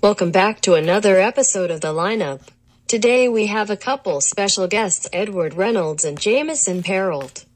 [0.00, 2.42] Welcome back to another episode of The Lineup.
[2.86, 7.46] Today we have a couple special guests, Edward Reynolds and Jameson Perold.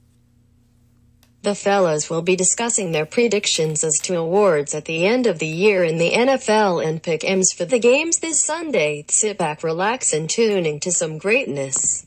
[1.43, 5.47] The fellas will be discussing their predictions as to awards at the end of the
[5.47, 9.05] year in the NFL and pickems for the games this Sunday.
[9.09, 12.05] Sit back, relax, and tune into some greatness.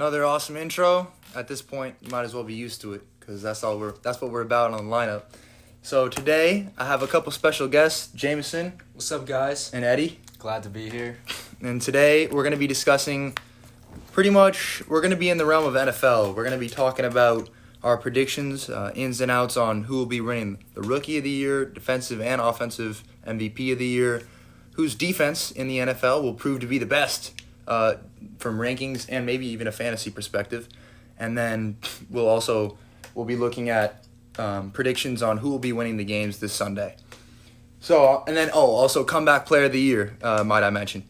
[0.00, 1.12] Another awesome intro.
[1.36, 3.92] At this point, you might as well be used to it because that's all we're
[4.00, 5.24] that's what we're about on the lineup.
[5.82, 9.70] So today I have a couple special guests, Jameson What's up, guys?
[9.74, 10.18] and Eddie.
[10.38, 11.18] Glad to be here.
[11.60, 13.36] And today we're going to be discussing
[14.12, 16.28] pretty much, we're going to be in the realm of NFL.
[16.34, 17.50] We're going to be talking about
[17.82, 21.30] our predictions, uh, ins and outs on who will be winning the Rookie of the
[21.30, 24.22] Year, Defensive and Offensive MVP of the Year,
[24.76, 27.34] whose defense in the NFL will prove to be the best
[27.70, 27.94] uh,
[28.38, 30.68] from rankings and maybe even a fantasy perspective.
[31.18, 31.78] And then
[32.10, 32.76] we'll also
[33.14, 34.04] we'll be looking at
[34.38, 36.96] um, predictions on who will be winning the games this Sunday.
[37.80, 41.04] So, and then, oh, also comeback player of the year, uh, might I mention.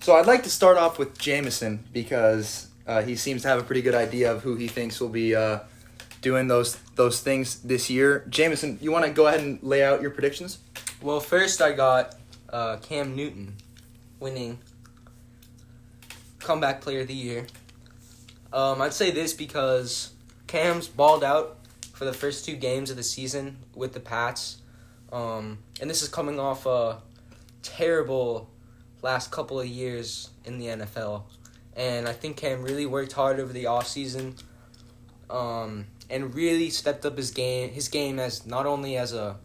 [0.00, 3.62] So, I'd like to start off with Jameson because uh, he seems to have a
[3.62, 5.60] pretty good idea of who he thinks will be uh,
[6.22, 8.24] doing those those things this year.
[8.28, 10.58] Jameson, you want to go ahead and lay out your predictions?
[11.02, 12.16] Well, first I got
[12.50, 13.56] uh, Cam Newton
[14.18, 14.58] winning
[16.44, 17.46] comeback player of the year.
[18.52, 20.12] Um, I'd say this because
[20.46, 21.58] Cam's balled out
[21.92, 24.58] for the first two games of the season with the Pats,
[25.12, 27.00] um, and this is coming off a
[27.62, 28.48] terrible
[29.02, 31.24] last couple of years in the NFL.
[31.76, 34.40] And I think Cam really worked hard over the offseason
[35.28, 39.36] um, and really stepped up his game his game as not only as a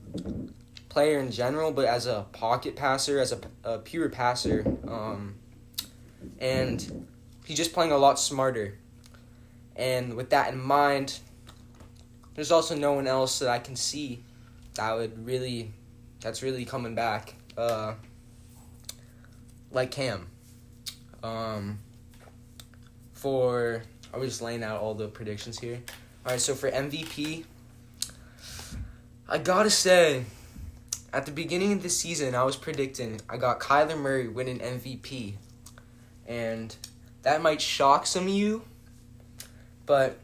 [0.90, 4.66] player in general, but as a pocket passer, as a, a pure passer.
[4.88, 5.36] Um,
[6.40, 7.08] and
[7.46, 8.78] he's just playing a lot smarter.
[9.76, 11.20] And with that in mind,
[12.36, 14.24] there's also no one else that I can see
[14.76, 15.72] that would really,
[16.22, 17.96] that's really coming back, uh,
[19.72, 20.28] like Cam.
[21.24, 21.80] Um,
[23.14, 25.82] for, are we just laying out all the predictions here?
[26.26, 27.46] All right, so for MVP,
[29.28, 30.26] I gotta say,
[31.12, 35.34] at the beginning of the season, I was predicting I got Kyler Murray winning MVP,
[36.30, 36.74] and
[37.24, 38.62] that might shock some of you,
[39.86, 40.18] but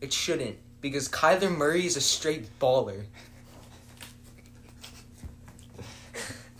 [0.00, 3.06] it shouldn't because Kyler Murray is a straight baller.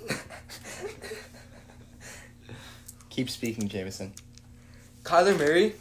[3.10, 4.12] Keep speaking, Jameson.
[5.04, 5.74] Kyler Murray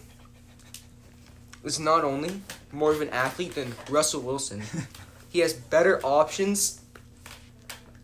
[1.64, 2.40] was not only
[2.72, 4.62] more of an athlete than Russell Wilson.
[5.30, 6.82] he has better options.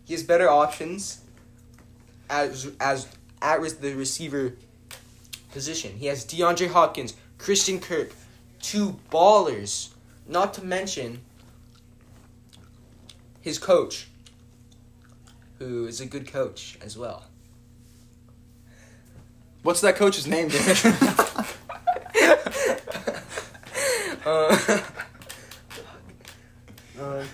[0.04, 1.20] He has better options
[2.28, 3.06] as as
[3.42, 4.54] at res- the receiver
[5.52, 5.96] position.
[5.98, 8.12] He has DeAndre Hopkins, Christian Kirk,
[8.60, 9.88] two ballers.
[10.26, 11.20] Not to mention
[13.40, 14.06] his coach,
[15.58, 17.24] who is a good coach as well.
[19.62, 20.94] What's that coach's name, Jameson?
[24.24, 24.56] Uh,
[27.00, 27.24] uh,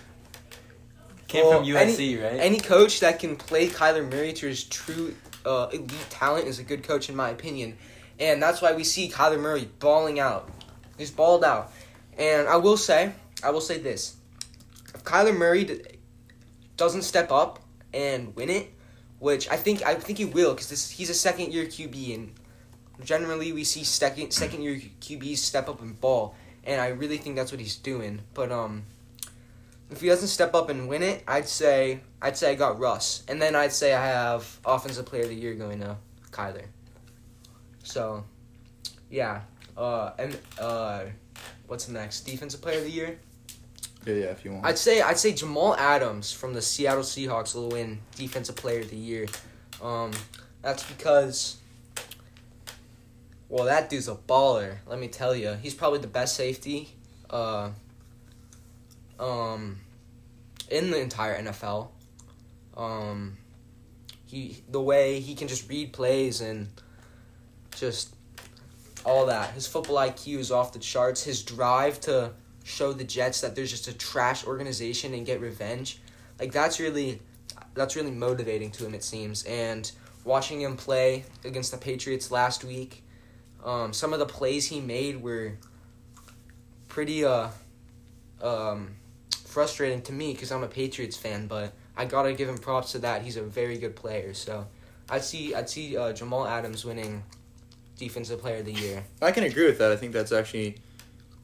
[1.29, 2.41] Came Well, from USC, any, right?
[2.41, 5.15] Any coach that can play Kyler Murray to his true
[5.49, 7.77] uh, elite talent is a good coach, in my opinion.
[8.21, 10.51] And that's why we see Kyler Murray balling out.
[10.97, 11.73] He's balled out.
[12.17, 14.17] And I will say, I will say this:
[14.95, 15.81] if Kyler Murray
[16.77, 17.61] doesn't step up
[17.95, 18.73] and win it,
[19.21, 22.35] which I think I think he will, because he's a second year QB, and
[23.05, 26.35] generally we see second second year QBs step up and ball,
[26.65, 28.23] and I really think that's what he's doing.
[28.35, 28.85] But um,
[29.91, 33.23] if he doesn't step up and win it, I'd say I'd say I got Russ,
[33.29, 35.97] and then I'd say I have offensive player of the year going to
[36.31, 36.65] Kyler.
[37.83, 38.25] So,
[39.11, 39.43] yeah,
[39.77, 41.05] uh, and uh,
[41.67, 42.23] what's next?
[42.23, 43.19] Defensive player of the year.
[44.05, 44.67] yeah, yeah, if you want.
[44.67, 48.91] I'd say I'd say Jamal Adams from the Seattle Seahawks will win Defensive Player of
[48.91, 49.27] the Year.
[49.81, 50.11] Um,
[50.61, 51.57] that's because,
[53.49, 54.79] well, that dude's a baller.
[54.87, 56.91] Let me tell you, he's probably the best safety,
[57.31, 57.71] uh,
[59.19, 59.79] um,
[60.71, 61.89] in the entire NFL.
[62.77, 63.39] Um,
[64.27, 66.69] he the way he can just read plays and
[67.77, 68.15] just
[69.05, 69.53] all that.
[69.53, 71.23] His football IQ is off the charts.
[71.23, 72.33] His drive to
[72.65, 76.01] show the Jets that there's just a trash organization and get revenge.
[76.39, 77.21] Like that's really
[77.75, 79.45] that's really motivating to him it seems.
[79.45, 79.91] And
[80.25, 83.03] watching him play against the Patriots last week,
[83.65, 85.55] um, some of the plays he made were
[86.89, 87.49] pretty uh
[88.43, 88.97] um
[89.59, 93.01] frustrating to me because I'm a Patriots fan, but I gotta give him props to
[93.01, 93.23] that.
[93.23, 94.33] He's a very good player.
[94.33, 94.69] So
[95.11, 97.25] I'd see I'd see uh, Jamal Adams winning
[97.99, 99.03] Defensive Player of the Year.
[99.21, 99.91] I can agree with that.
[99.91, 100.77] I think that's actually,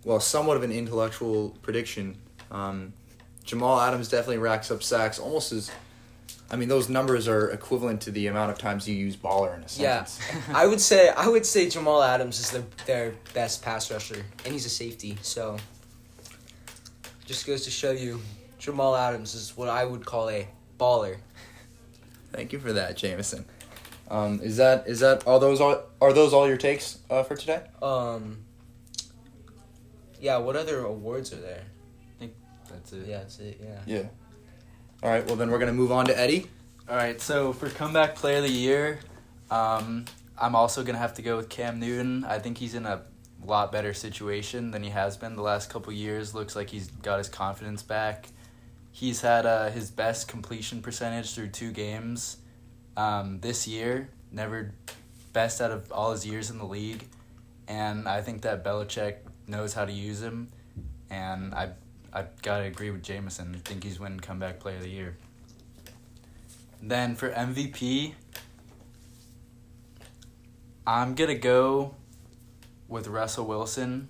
[0.04, 2.16] well, somewhat of an intellectual prediction.
[2.52, 2.92] Um,
[3.42, 5.72] Jamal Adams definitely racks up sacks almost as.
[6.52, 9.64] I mean, those numbers are equivalent to the amount of times you use baller in
[9.64, 10.20] a sentence.
[10.30, 10.40] Yeah.
[10.54, 14.52] I would say I would say Jamal Adams is the, their best pass rusher, and
[14.52, 15.18] he's a safety.
[15.22, 15.56] So
[17.24, 18.20] just goes to show you,
[18.58, 20.48] Jamal Adams is what I would call a
[20.78, 21.16] baller.
[22.32, 23.44] Thank you for that, Jameson.
[24.10, 27.36] Um, is that is that are those all are those all your takes uh, for
[27.36, 27.62] today?
[27.82, 28.38] Um.
[30.20, 31.62] Yeah, what other awards are there?
[32.68, 33.06] That's it.
[33.06, 33.60] Yeah, that's it.
[33.62, 33.80] Yeah.
[33.86, 34.08] Yeah.
[35.02, 35.26] All right.
[35.26, 36.48] Well, then we're gonna move on to Eddie.
[36.88, 39.00] All right, so for comeback player of the year,
[39.50, 40.04] um,
[40.36, 42.24] I'm also gonna have to go with Cam Newton.
[42.24, 43.02] I think he's in a
[43.46, 46.34] lot better situation than he has been the last couple years.
[46.34, 48.28] Looks like he's got his confidence back.
[48.90, 52.38] He's had uh, his best completion percentage through two games
[52.96, 54.08] um, this year.
[54.30, 54.72] Never
[55.32, 57.06] best out of all his years in the league,
[57.68, 59.16] and I think that Belichick
[59.46, 60.48] knows how to use him.
[61.10, 61.70] And I
[62.12, 63.54] I gotta agree with Jameson.
[63.56, 65.16] I think he's winning comeback player of the year.
[66.80, 68.14] Then for MVP,
[70.86, 71.94] I'm gonna go
[72.88, 74.08] with Russell Wilson.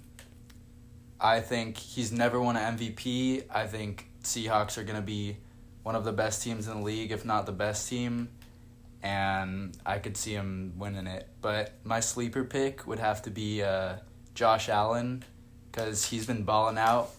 [1.21, 3.45] I think he's never won an MVP.
[3.51, 5.37] I think Seahawks are gonna be
[5.83, 8.29] one of the best teams in the league, if not the best team,
[9.03, 11.29] and I could see him winning it.
[11.41, 13.97] But my sleeper pick would have to be uh,
[14.35, 15.25] Josh Allen,
[15.75, 17.11] because he's been balling out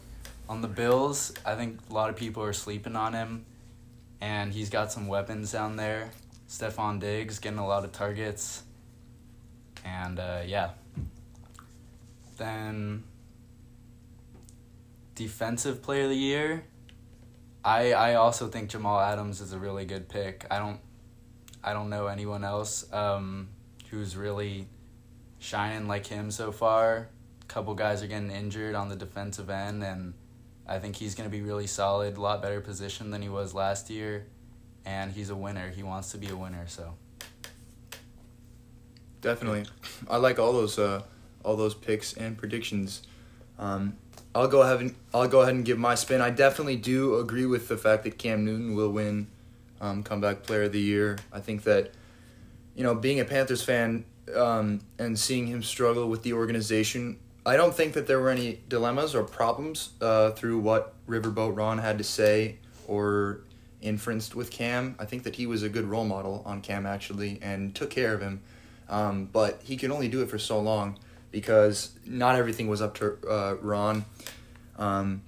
[0.47, 1.33] on the Bills.
[1.45, 3.45] I think a lot of people are sleeping on him
[4.21, 6.09] and he's got some weapons down there.
[6.47, 8.63] Stefon Diggs getting a lot of targets.
[9.83, 10.69] And uh, yeah.
[12.37, 13.03] Then
[15.15, 16.65] defensive player of the year.
[17.63, 20.45] I I also think Jamal Adams is a really good pick.
[20.51, 20.79] I don't
[21.63, 23.49] I don't know anyone else um,
[23.89, 24.67] who's really
[25.39, 27.09] shining like him so far.
[27.41, 30.13] A couple guys are getting injured on the defensive end and
[30.67, 33.53] I think he's going to be really solid, a lot better position than he was
[33.53, 34.25] last year,
[34.83, 35.69] and he's a winner.
[35.69, 36.95] He wants to be a winner, so.
[39.21, 39.65] Definitely,
[40.09, 41.03] I like all those uh,
[41.45, 43.03] all those picks and predictions.
[43.57, 43.95] Um,
[44.33, 46.19] I'll go ahead and I'll go ahead and give my spin.
[46.19, 49.27] I definitely do agree with the fact that Cam Newton will win
[49.79, 51.17] um, comeback player of the year.
[51.31, 51.91] I think that
[52.75, 54.03] you know being a Panthers fan
[54.35, 58.59] um, and seeing him struggle with the organization, I don't think that there were any
[58.67, 62.57] dilemmas or problems uh, through what Riverboat Ron had to say
[62.87, 63.39] or
[63.81, 64.95] inferenced with Cam.
[64.99, 68.13] I think that he was a good role model on Cam actually and took care
[68.13, 68.41] of him.
[68.89, 70.97] Um, but he could only do it for so long
[71.35, 74.05] because not everything was up to uh, Ron.
[74.77, 75.21] Um,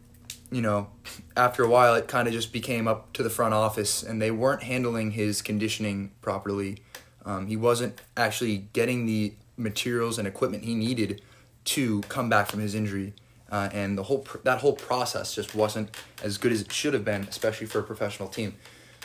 [0.50, 0.88] you know,
[1.36, 4.32] after a while, it kind of just became up to the front office, and they
[4.32, 6.78] weren't handling his conditioning properly.
[7.26, 11.22] Um, he wasn't actually getting the materials and equipment he needed
[11.66, 13.12] to come back from his injury,
[13.52, 15.90] uh, and the whole pr- that whole process just wasn't
[16.24, 18.56] as good as it should have been, especially for a professional team.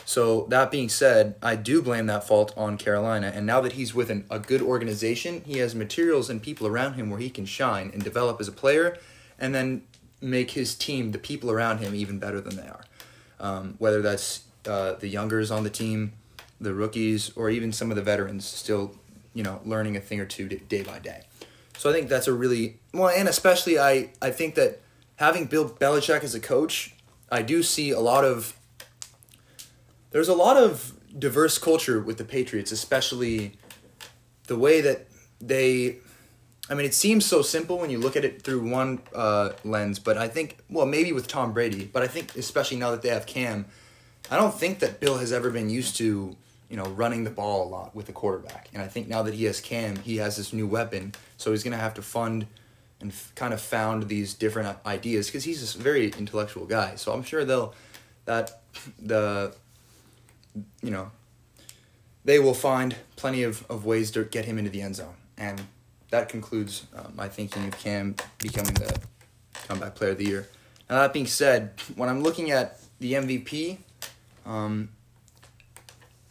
[0.05, 3.31] So that being said, I do blame that fault on Carolina.
[3.33, 6.95] And now that he's with an, a good organization, he has materials and people around
[6.95, 8.97] him where he can shine and develop as a player,
[9.39, 9.83] and then
[10.21, 12.83] make his team, the people around him, even better than they are.
[13.39, 16.13] Um, whether that's uh, the youngers on the team,
[16.59, 18.95] the rookies, or even some of the veterans, still,
[19.33, 21.23] you know, learning a thing or two day by day.
[21.77, 24.79] So I think that's a really well, and especially I I think that
[25.17, 26.93] having Bill Belichick as a coach,
[27.31, 28.55] I do see a lot of
[30.13, 33.57] there's a lot of diverse culture with the Patriots, especially
[34.47, 35.07] the way that
[35.41, 35.97] they.
[36.69, 39.99] I mean, it seems so simple when you look at it through one uh, lens,
[39.99, 43.09] but I think, well, maybe with Tom Brady, but I think especially now that they
[43.09, 43.65] have Cam,
[44.31, 46.37] I don't think that Bill has ever been used to,
[46.69, 48.69] you know, running the ball a lot with the quarterback.
[48.73, 51.63] And I think now that he has Cam, he has this new weapon, so he's
[51.63, 52.47] going to have to fund
[53.01, 56.95] and f- kind of found these different ideas because he's a very intellectual guy.
[56.95, 57.75] So I'm sure they'll
[58.23, 58.61] that
[58.97, 59.53] the
[60.81, 61.11] you know,
[62.25, 65.15] they will find plenty of, of ways to get him into the end zone.
[65.37, 65.61] And
[66.09, 68.97] that concludes uh, my thinking of Cam becoming the
[69.67, 70.47] comeback player of the year.
[70.89, 73.77] Now, that being said, when I'm looking at the MVP,
[74.45, 74.89] um,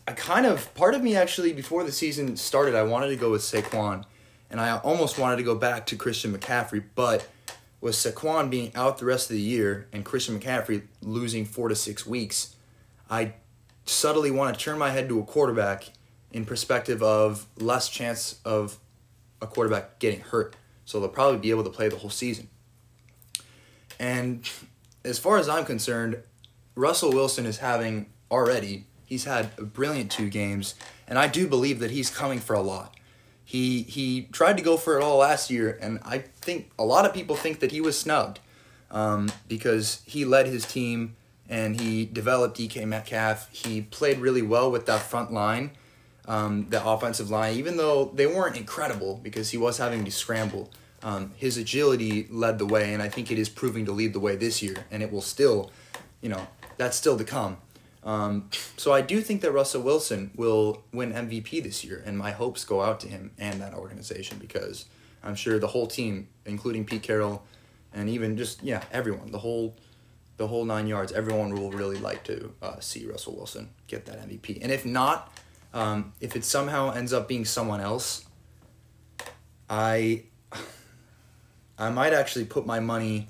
[0.07, 3.31] I kind of, part of me actually, before the season started, I wanted to go
[3.31, 4.05] with Saquon.
[4.51, 7.27] And I almost wanted to go back to Christian McCaffrey, but
[7.81, 11.75] with Saquon being out the rest of the year and Christian McCaffrey losing four to
[11.75, 12.55] six weeks,
[13.11, 13.33] I
[13.85, 15.91] subtly want to turn my head to a quarterback
[16.33, 18.79] in perspective of less chance of
[19.41, 20.57] a quarterback getting hurt.
[20.85, 22.49] So they'll probably be able to play the whole season.
[23.99, 24.49] And
[25.05, 26.23] as far as I'm concerned,
[26.75, 28.87] Russell Wilson is having already.
[29.05, 30.75] He's had a brilliant two games,
[31.07, 32.97] and I do believe that he's coming for a lot.
[33.45, 37.05] He he tried to go for it all last year, and I think a lot
[37.05, 38.41] of people think that he was snubbed
[38.91, 41.17] um, because he led his team
[41.49, 43.49] and he developed DK Metcalf.
[43.53, 45.73] He played really well with that front line,
[46.27, 50.71] um, the offensive line, even though they weren't incredible because he was having to scramble.
[51.03, 54.21] Um, his agility led the way, and I think it is proving to lead the
[54.21, 55.73] way this year, and it will still,
[56.21, 56.47] you know,
[56.77, 57.57] that's still to come.
[58.05, 62.33] Um, so I do think that Russell Wilson will win MVP this year, and my
[62.33, 64.87] hopes go out to him and that organization because
[65.23, 67.45] I'm sure the whole team, including Pete Carroll,
[67.95, 69.77] and even just yeah everyone, the whole
[70.37, 74.29] the whole nine yards, everyone will really like to uh, see Russell Wilson get that
[74.29, 74.59] MVP.
[74.63, 75.33] And if not,
[75.75, 78.25] um, if it somehow ends up being someone else,
[79.69, 80.25] I
[81.79, 83.29] I might actually put my money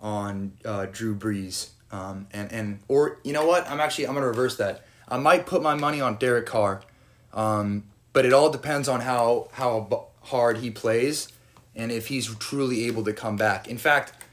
[0.00, 1.70] on uh, Drew Brees.
[1.90, 3.68] Um, and, and or you know what?
[3.68, 4.84] I'm actually I'm gonna reverse that.
[5.08, 6.82] I might put my money on Derek Carr,
[7.32, 11.28] um, but it all depends on how how hard he plays
[11.76, 13.68] and if he's truly able to come back.
[13.68, 14.23] In fact,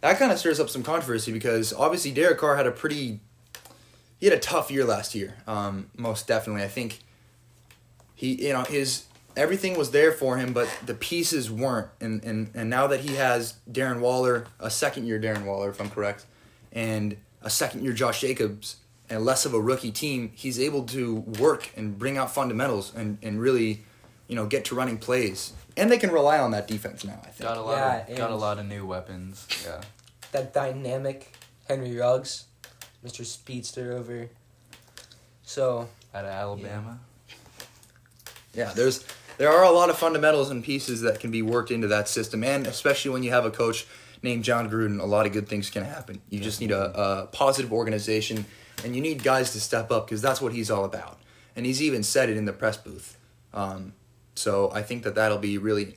[0.00, 3.20] that kind of stirs up some controversy because obviously Derek Carr had a pretty
[4.18, 5.36] he had a tough year last year.
[5.46, 7.00] Um, most definitely, I think
[8.14, 9.04] he you know his
[9.36, 11.88] everything was there for him, but the pieces weren't.
[12.00, 15.80] And and and now that he has Darren Waller, a second year Darren Waller, if
[15.80, 16.26] I'm correct,
[16.72, 18.76] and a second year Josh Jacobs,
[19.08, 23.18] and less of a rookie team, he's able to work and bring out fundamentals and
[23.22, 23.84] and really,
[24.28, 25.52] you know, get to running plays.
[25.80, 27.18] And they can rely on that defense now.
[27.22, 27.48] I think.
[27.48, 29.46] Got a lot Yeah, of got a lot of new weapons.
[29.64, 29.80] Yeah.
[30.32, 31.34] That dynamic
[31.68, 32.44] Henry Ruggs,
[33.04, 33.24] Mr.
[33.24, 34.28] Speedster over.
[35.42, 37.00] So Out of Alabama.
[38.54, 39.04] Yeah, there's
[39.38, 42.44] there are a lot of fundamentals and pieces that can be worked into that system,
[42.44, 43.86] and especially when you have a coach
[44.22, 46.20] named Jon Gruden, a lot of good things can happen.
[46.28, 48.44] You just need a, a positive organization,
[48.84, 51.18] and you need guys to step up because that's what he's all about.
[51.56, 53.16] And he's even said it in the press booth.
[53.54, 53.94] Um,
[54.40, 55.96] so I think that that'll be really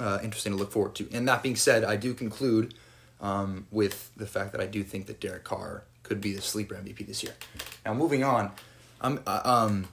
[0.00, 1.08] uh, interesting to look forward to.
[1.12, 2.74] And that being said, I do conclude
[3.20, 6.74] um, with the fact that I do think that Derek Carr could be the sleeper
[6.74, 7.34] MVP this year.
[7.84, 8.52] Now moving on,
[9.02, 9.88] um, uh, um,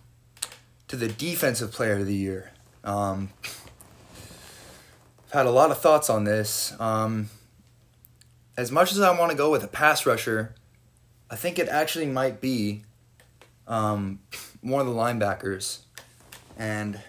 [0.88, 2.51] to the defensive player of the year.
[2.84, 3.29] Um,
[5.25, 6.74] I've had a lot of thoughts on this.
[6.79, 7.29] Um,
[8.55, 10.55] as much as I want to go with a pass rusher,
[11.29, 12.84] I think it actually might be
[13.67, 14.19] um,
[14.62, 15.79] one of the linebackers,
[16.57, 17.01] and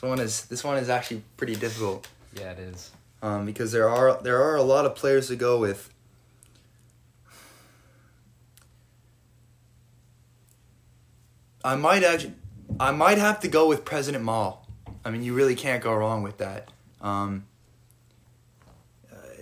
[0.00, 2.90] this one is this one is actually pretty difficult Yeah, it is.
[3.22, 5.90] um, because there are there are a lot of players to go with.
[11.62, 12.34] I might actually,
[12.78, 14.66] I might have to go with President Mall.
[15.04, 16.68] I mean, you really can't go wrong with that.
[17.00, 17.46] Um,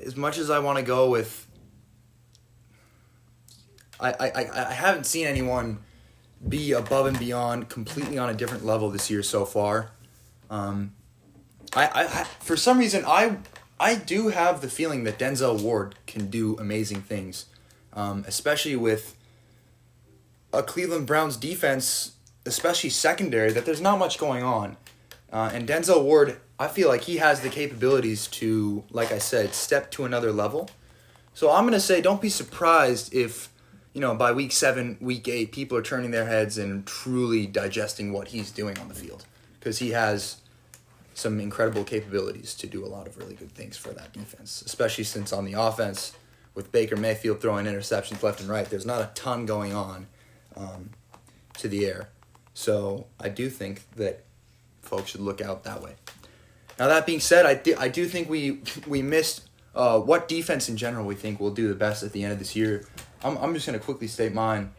[0.04, 1.46] as much as I want to go with,
[4.00, 5.78] I, I I haven't seen anyone
[6.48, 9.90] be above and beyond completely on a different level this year so far.
[10.50, 10.92] Um,
[11.74, 13.38] I, I, I for some reason I
[13.78, 17.46] I do have the feeling that Denzel Ward can do amazing things,
[17.92, 19.14] um, especially with
[20.52, 22.12] a Cleveland Browns defense,
[22.46, 23.52] especially secondary.
[23.52, 24.76] That there's not much going on,
[25.32, 29.54] uh, and Denzel Ward, I feel like he has the capabilities to, like I said,
[29.54, 30.70] step to another level.
[31.34, 33.48] So I'm gonna say, don't be surprised if,
[33.92, 38.12] you know, by week seven, week eight, people are turning their heads and truly digesting
[38.12, 39.24] what he's doing on the field,
[39.58, 40.38] because he has
[41.14, 45.04] some incredible capabilities to do a lot of really good things for that defense, especially
[45.04, 46.12] since on the offense,
[46.54, 50.06] with Baker Mayfield throwing interceptions left and right, there's not a ton going on
[50.56, 50.90] um,
[51.58, 52.08] to the air.
[52.54, 54.24] So I do think that
[54.82, 55.94] folks should look out that way.
[56.78, 60.68] Now that being said, I do, I do think we we missed uh, what defense
[60.68, 62.84] in general we think will do the best at the end of this year.
[63.22, 64.72] I'm, I'm just gonna quickly state mine.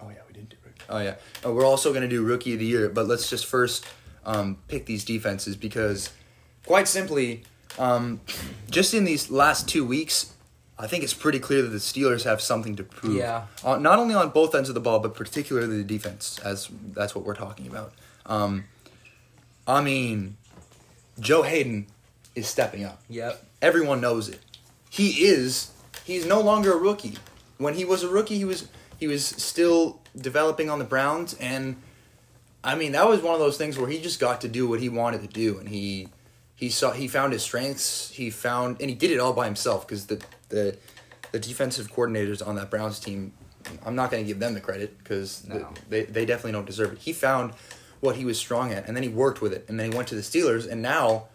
[0.00, 0.77] Oh yeah, we didn't do rookie.
[0.88, 3.84] Oh yeah, uh, we're also gonna do rookie of the year, but let's just first
[4.24, 6.10] um, pick these defenses because,
[6.66, 7.44] quite simply,
[7.78, 8.20] um,
[8.70, 10.32] just in these last two weeks,
[10.78, 13.16] I think it's pretty clear that the Steelers have something to prove.
[13.16, 13.46] Yeah.
[13.64, 17.14] Uh, not only on both ends of the ball, but particularly the defense, as that's
[17.14, 17.92] what we're talking about.
[18.26, 18.64] Um,
[19.66, 20.36] I mean,
[21.18, 21.86] Joe Haden
[22.34, 23.02] is stepping up.
[23.08, 23.44] yep.
[23.60, 24.38] Everyone knows it.
[24.88, 25.72] He is.
[26.04, 27.16] He's no longer a rookie.
[27.58, 28.68] When he was a rookie, he was
[28.98, 31.76] he was still developing on the Browns, and
[32.62, 34.80] I mean that was one of those things where he just got to do what
[34.80, 36.08] he wanted to do, and he
[36.54, 38.10] he saw he found his strengths.
[38.10, 40.76] He found and he did it all by himself because the the
[41.32, 43.32] the defensive coordinators on that Browns team.
[43.84, 45.68] I'm not going to give them the credit because No.
[45.90, 46.98] they they definitely don't deserve it.
[46.98, 47.52] He found
[48.00, 50.08] what he was strong at, and then he worked with it, and then he went
[50.08, 51.26] to the Steelers, and now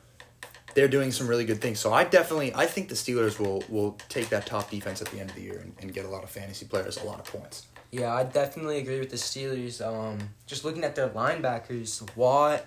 [0.73, 1.79] they're doing some really good things.
[1.79, 5.19] So I definitely I think the Steelers will will take that top defense at the
[5.19, 7.25] end of the year and, and get a lot of fantasy players, a lot of
[7.25, 7.67] points.
[7.93, 9.79] Yeah, I definitely agree with the Steelers.
[9.79, 12.65] Um, just looking at their linebackers, Watt,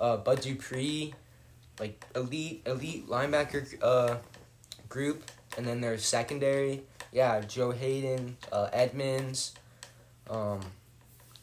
[0.00, 1.14] uh, Bud Dupree,
[1.78, 4.16] like elite elite linebacker uh,
[4.88, 6.82] group, and then their secondary.
[7.12, 9.54] Yeah, Joe Haden, uh, Edmunds.
[10.28, 10.58] Um,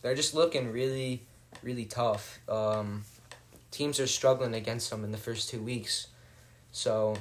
[0.01, 1.21] they're just looking really,
[1.63, 2.41] really tough.
[2.50, 3.05] Um,
[3.71, 6.07] teams are struggling against them in the first two weeks,
[6.73, 7.15] so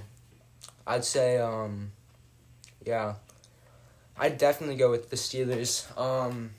[0.88, 1.92] I'd say, um,
[2.84, 3.14] yeah,
[4.20, 5.86] I'd definitely go with the Steelers.
[5.98, 6.50] Um,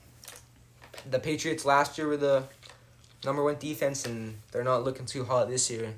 [1.10, 2.46] the Patriots last year were the
[3.24, 5.94] number one defense, and they're not looking too hot this year.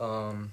[0.00, 0.52] Um,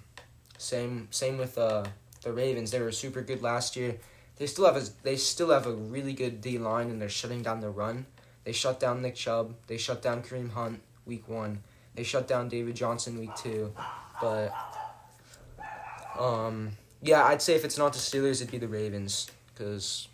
[0.57, 1.85] same same with uh,
[2.23, 2.71] the Ravens.
[2.71, 3.97] They were super good last year.
[4.37, 7.43] They still have a they still have a really good D line, and they're shutting
[7.43, 8.07] down the run.
[8.43, 9.53] They shut down Nick Chubb.
[9.67, 11.61] They shut down Kareem Hunt week one.
[11.93, 13.73] They shut down David Johnson week two,
[14.19, 14.51] but
[16.17, 16.71] um,
[17.03, 20.07] yeah, I'd say if it's not the Steelers, it'd be the Ravens because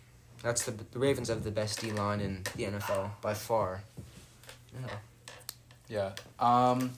[0.48, 3.82] that's the the Ravens have the best D line in the NFL by far.
[4.72, 4.96] Yeah.
[5.90, 6.10] Yeah.
[6.38, 6.92] Um,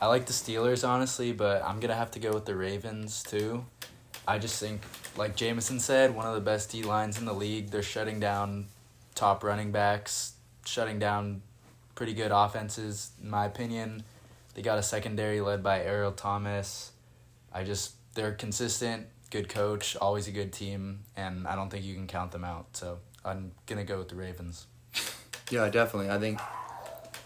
[0.00, 3.64] I like the Steelers honestly, but I'm gonna have to go with the Ravens too.
[4.28, 4.82] I just think,
[5.16, 7.70] like Jameson said, one of the best D lines in the league.
[7.70, 8.66] They're shutting down
[9.14, 10.34] top running backs,
[10.66, 11.40] shutting down
[11.94, 14.04] pretty good offenses, in my opinion.
[14.52, 16.92] They got a secondary led by Earl Thomas.
[17.50, 21.94] I just they're consistent, good coach, always a good team, and I don't think you
[21.94, 22.76] can count them out.
[22.76, 24.66] So I'm gonna go with the Ravens.
[25.50, 26.10] Yeah, definitely.
[26.10, 26.40] I think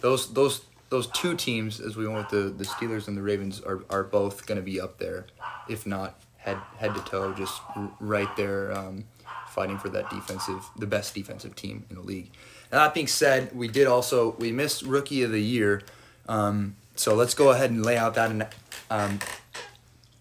[0.00, 3.60] those those those two teams, as we went with the, the Steelers and the Ravens,
[3.60, 5.26] are, are both to be up there,
[5.68, 7.60] if not head head to toe, just
[8.00, 9.04] right there, um,
[9.48, 12.30] fighting for that defensive, the best defensive team in the league.
[12.70, 15.82] Now that being said, we did also we missed Rookie of the Year,
[16.28, 18.54] um, so let's go ahead and lay out that
[18.90, 19.18] um,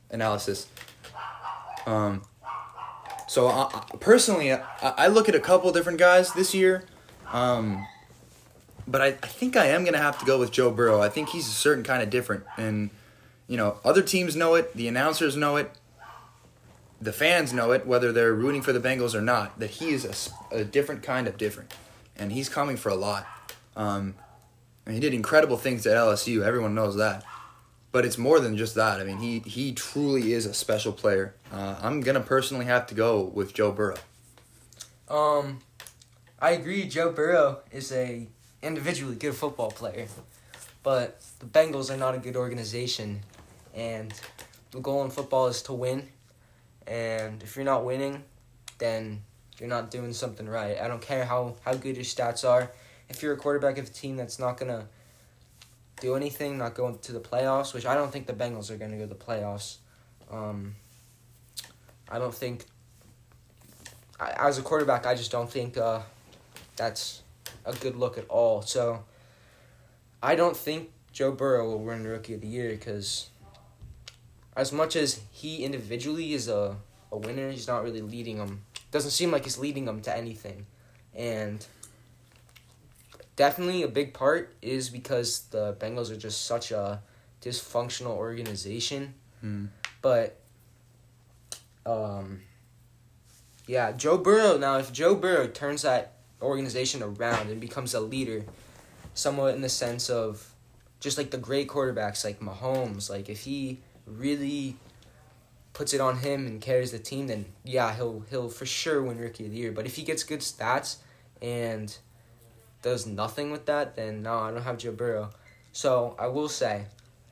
[0.09, 0.67] analysis.
[1.85, 2.23] Um,
[3.27, 6.85] so I, personally, I, I look at a couple different guys this year.
[7.31, 7.85] Um,
[8.87, 11.01] but I, I think I am gonna have to go with Joe Burrow.
[11.01, 12.89] I think he's a certain kind of different, and
[13.47, 15.71] you know, other teams know it, the announcers know it,
[17.01, 19.59] the fans know it, whether they're rooting for the Bengals or not.
[19.59, 21.73] That he is a, a different kind of different,
[22.15, 23.25] and he's coming for a lot.
[23.75, 24.15] Um,
[24.85, 26.43] and he did incredible things at LSU.
[26.45, 27.23] Everyone knows that,
[27.93, 28.99] but it's more than just that.
[28.99, 31.35] I mean, he he truly is a special player.
[31.51, 33.97] Uh, I'm gonna personally have to go with Joe Burrow.
[35.07, 35.59] Um,
[36.41, 36.89] I agree.
[36.89, 38.27] Joe Burrow is a
[38.63, 40.07] individually good football player,
[40.81, 43.21] but the Bengals are not a good organization,
[43.75, 44.11] and
[44.71, 46.09] the goal in football is to win.
[46.87, 48.23] And if you're not winning,
[48.79, 49.21] then
[49.59, 50.81] you're not doing something right.
[50.81, 52.71] I don't care how how good your stats are.
[53.07, 54.87] If you're a quarterback of a team that's not gonna
[56.01, 58.97] do anything, not going to the playoffs, which I don't think the Bengals are gonna
[58.97, 59.77] go to the playoffs.
[60.31, 60.75] Um,
[62.09, 62.65] I don't think
[64.19, 66.01] I, as a quarterback, I just don't think uh,
[66.75, 67.21] that's
[67.65, 68.61] a good look at all.
[68.61, 69.03] So
[70.21, 73.29] I don't think Joe Burrow will win Rookie of the Year because
[74.55, 76.77] as much as he individually is a,
[77.11, 78.63] a winner, he's not really leading them.
[78.91, 80.65] Doesn't seem like he's leading them to anything.
[81.15, 81.65] And
[83.35, 87.01] definitely a big part is because the Bengals are just such a
[87.41, 89.13] dysfunctional organization.
[89.41, 89.65] Hmm.
[90.01, 90.39] But
[91.85, 92.41] um
[93.67, 98.43] yeah, Joe Burrow now if Joe Burrow turns that organization around and becomes a leader
[99.13, 100.53] somewhat in the sense of
[100.99, 104.75] just like the great quarterbacks like Mahomes, like if he really
[105.73, 109.17] puts it on him and carries the team then yeah, he'll he'll for sure win
[109.17, 109.71] rookie of the year.
[109.71, 110.97] But if he gets good stats
[111.41, 111.95] and
[112.83, 115.31] does nothing with that, then no, I don't have Joe Burrow.
[115.71, 116.85] So I will say,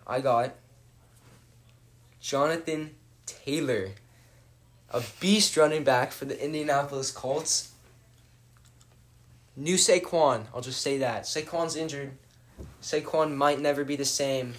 [0.08, 0.56] I got
[2.20, 2.96] Jonathan
[3.28, 3.90] Taylor,
[4.90, 7.74] a beast running back for the Indianapolis Colts.
[9.56, 11.24] New Saquon, I'll just say that.
[11.24, 12.14] Saquon's injured.
[12.82, 14.56] Saquon might never be the same.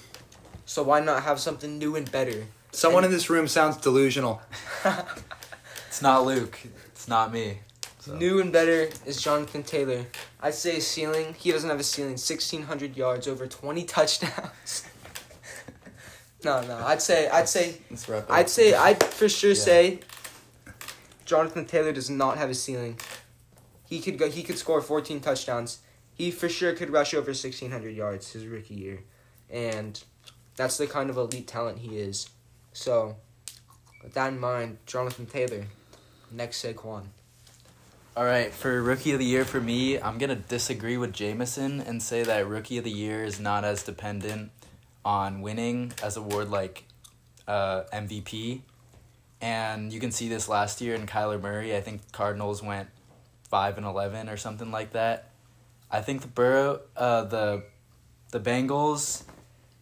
[0.64, 2.46] So why not have something new and better?
[2.70, 4.40] Someone in this room sounds delusional.
[5.92, 6.58] It's not Luke.
[6.86, 7.58] It's not me.
[8.02, 8.16] So.
[8.16, 10.04] New and better is Jonathan Taylor.
[10.40, 14.88] I'd say ceiling, he doesn't have a ceiling, 1,600 yards, over 20 touchdowns.
[16.44, 19.56] no, no, I'd say, I'd say, Let's wrap I'd say, I'd for sure Yeah.
[19.56, 20.00] say
[21.24, 22.98] Jonathan Taylor does not have a ceiling.
[23.88, 25.78] He could go, he could score 14 touchdowns.
[26.12, 29.04] He for sure could rush over 1,600 yards his rookie year.
[29.48, 30.02] And
[30.56, 32.28] that's the kind of elite talent he is.
[32.72, 33.14] So,
[34.02, 35.66] with that in mind, Jonathan Taylor,
[36.32, 37.04] next Saquon.
[38.14, 42.02] All right, for rookie of the year for me, I'm gonna disagree with Jameson and
[42.02, 44.50] say that rookie of the year is not as dependent
[45.02, 46.84] on winning as a award like
[47.48, 48.60] uh, MVP.
[49.40, 51.74] And you can see this last year in Kyler Murray.
[51.74, 52.90] I think Cardinals went
[53.48, 55.30] five and eleven or something like that.
[55.90, 57.62] I think the Burrow, uh, the,
[58.30, 59.22] the Bengals,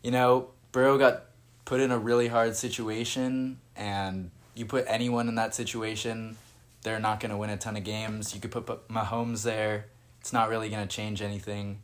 [0.05, 1.25] you know, Burrow got
[1.65, 6.37] put in a really hard situation, and you put anyone in that situation,
[6.83, 8.35] they're not going to win a ton of games.
[8.35, 9.87] You could put, put Mahomes there;
[10.21, 11.83] it's not really going to change anything.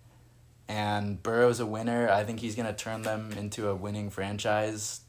[0.68, 2.08] And Burrow's a winner.
[2.10, 5.00] I think he's going to turn them into a winning franchise.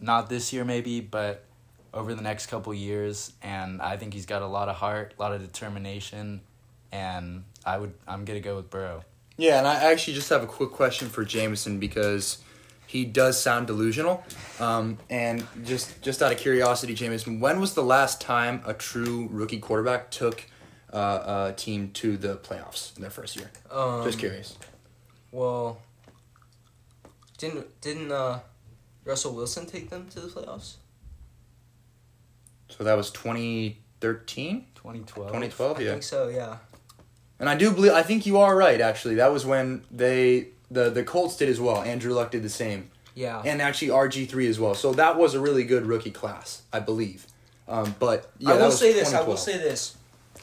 [0.00, 1.44] Not this year, maybe, but
[1.94, 3.32] over the next couple years.
[3.42, 6.40] And I think he's got a lot of heart, a lot of determination,
[6.90, 9.04] and I would I'm gonna go with Burrow.
[9.36, 12.38] Yeah, and I actually just have a quick question for Jameson because
[12.92, 14.22] he does sound delusional.
[14.60, 19.28] Um, and just just out of curiosity, Jameson, when was the last time a true
[19.32, 20.44] rookie quarterback took
[20.92, 23.50] uh, a team to the playoffs in their first year?
[23.70, 24.58] Um, just curious.
[25.30, 25.80] Well,
[27.38, 28.40] didn't didn't uh,
[29.06, 30.74] Russell Wilson take them to the playoffs?
[32.68, 35.28] So that was 2013, 2012.
[35.28, 35.90] 2012, I yeah.
[35.92, 36.28] think so.
[36.28, 36.58] Yeah.
[37.38, 38.82] And I do believe I think you are right.
[38.82, 41.82] Actually, that was when they the the Colts did as well.
[41.82, 43.42] Andrew Luck did the same, Yeah.
[43.44, 44.74] and actually RG three as well.
[44.74, 47.26] So that was a really good rookie class, I believe.
[47.68, 49.14] Um, but yeah, I that will say this.
[49.14, 49.96] I will say this.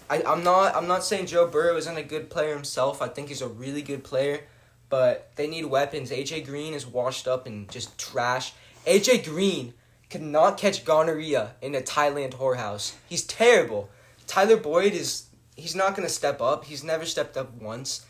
[0.10, 0.76] I, I'm not.
[0.76, 3.02] I'm not saying Joe Burrow isn't a good player himself.
[3.02, 4.42] I think he's a really good player,
[4.90, 6.12] but they need weapons.
[6.12, 8.54] AJ Green is washed up and just trash.
[8.88, 9.74] AJ Green
[10.10, 12.94] could not catch gonorrhea in a Thailand whorehouse.
[13.08, 13.90] He's terrible.
[14.26, 15.26] Tyler Boyd is.
[15.56, 16.66] He's not gonna step up.
[16.66, 18.06] He's never stepped up once.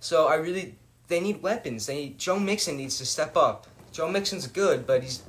[0.00, 0.76] So I really.
[1.10, 1.86] They need weapons.
[1.86, 3.66] They Joe Mixon needs to step up.
[3.92, 5.22] Joe Mixon's good, but he's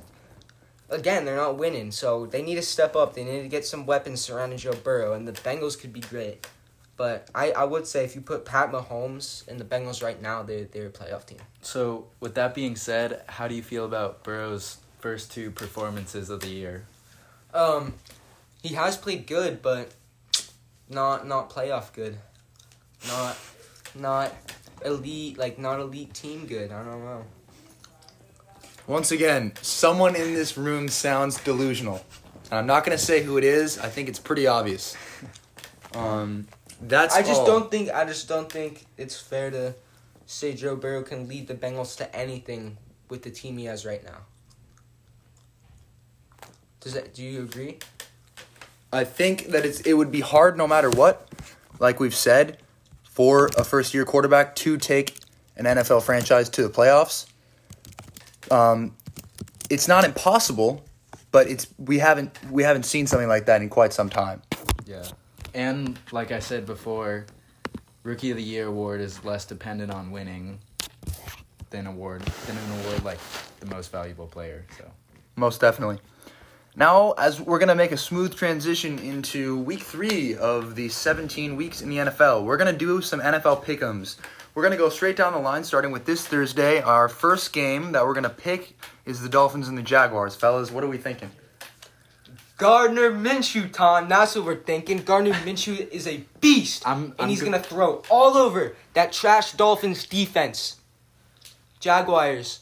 [0.88, 3.14] again, they're not winning, so they need to step up.
[3.14, 6.46] They need to get some weapons surrounding Joe Burrow, and the Bengals could be great.
[6.96, 10.44] But I, I would say if you put Pat Mahomes in the Bengals right now,
[10.44, 11.38] they're, they're a playoff team.
[11.62, 16.40] So, with that being said, how do you feel about Burrow's first two performances of
[16.40, 16.84] the year?
[17.52, 17.94] Um,
[18.62, 19.92] he has played good, but
[20.88, 22.18] not not playoff good.
[23.08, 23.36] Not
[23.94, 24.32] not
[24.84, 26.72] elite like not elite team good.
[26.72, 27.24] I don't know.
[28.86, 32.04] Once again, someone in this room sounds delusional.
[32.50, 33.78] And I'm not gonna say who it is.
[33.78, 34.96] I think it's pretty obvious.
[35.94, 36.48] Um,
[36.80, 37.14] that's.
[37.14, 37.46] I just all.
[37.46, 39.74] don't think I just don't think it's fair to
[40.26, 44.04] say Joe Burrow can lead the Bengals to anything with the team he has right
[44.04, 44.18] now.
[46.80, 47.78] Does that do you agree?
[48.92, 51.28] I think that it's it would be hard no matter what,
[51.78, 52.58] like we've said,
[53.12, 55.18] for a first year quarterback to take
[55.56, 57.26] an NFL franchise to the playoffs.
[58.50, 58.96] Um,
[59.68, 60.84] it's not impossible,
[61.30, 64.42] but it's we haven't we haven't seen something like that in quite some time.
[64.86, 65.04] Yeah.
[65.54, 67.26] And like I said before,
[68.02, 70.58] Rookie of the Year award is less dependent on winning
[71.70, 73.18] than award than an award like
[73.60, 74.64] the most valuable player.
[74.78, 74.90] So
[75.36, 75.98] Most definitely.
[76.74, 81.82] Now, as we're gonna make a smooth transition into week three of the 17 weeks
[81.82, 84.16] in the NFL, we're gonna do some NFL pickems.
[84.54, 86.80] We're gonna go straight down the line, starting with this Thursday.
[86.80, 90.34] Our first game that we're gonna pick is the Dolphins and the Jaguars.
[90.34, 91.30] Fellas, what are we thinking?
[92.56, 94.08] Gardner Minshew, Ton.
[94.08, 94.98] That's what we're thinking.
[94.98, 99.52] Gardner Minshew is a beast, I'm- and I'm he's gonna throw all over that trash
[99.52, 100.76] Dolphins defense.
[101.80, 102.60] Jaguars,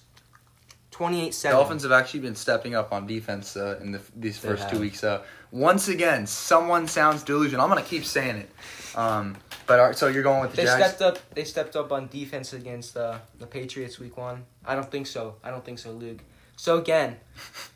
[1.00, 1.56] twenty-eight seven.
[1.56, 4.78] Dolphins have actually been stepping up on defense uh, in the, these They first two
[4.78, 5.02] weeks.
[5.02, 7.64] Uh, once again, someone sounds delusional.
[7.64, 8.50] I'm gonna keep saying it.
[8.94, 9.36] Um,
[9.66, 10.84] but right, so you're going with the They Jags?
[10.84, 11.34] stepped up.
[11.34, 14.44] They stepped up on defense against uh, the Patriots week one.
[14.66, 15.36] I don't think so.
[15.42, 16.20] I don't think so, Luke.
[16.56, 17.16] So again,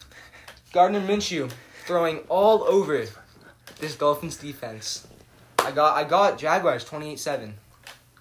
[0.74, 1.50] Gardner Minshew
[1.87, 3.06] throwing all over
[3.80, 5.06] this Dolphins defense.
[5.60, 7.54] I got I got Jaguars twenty eight seven.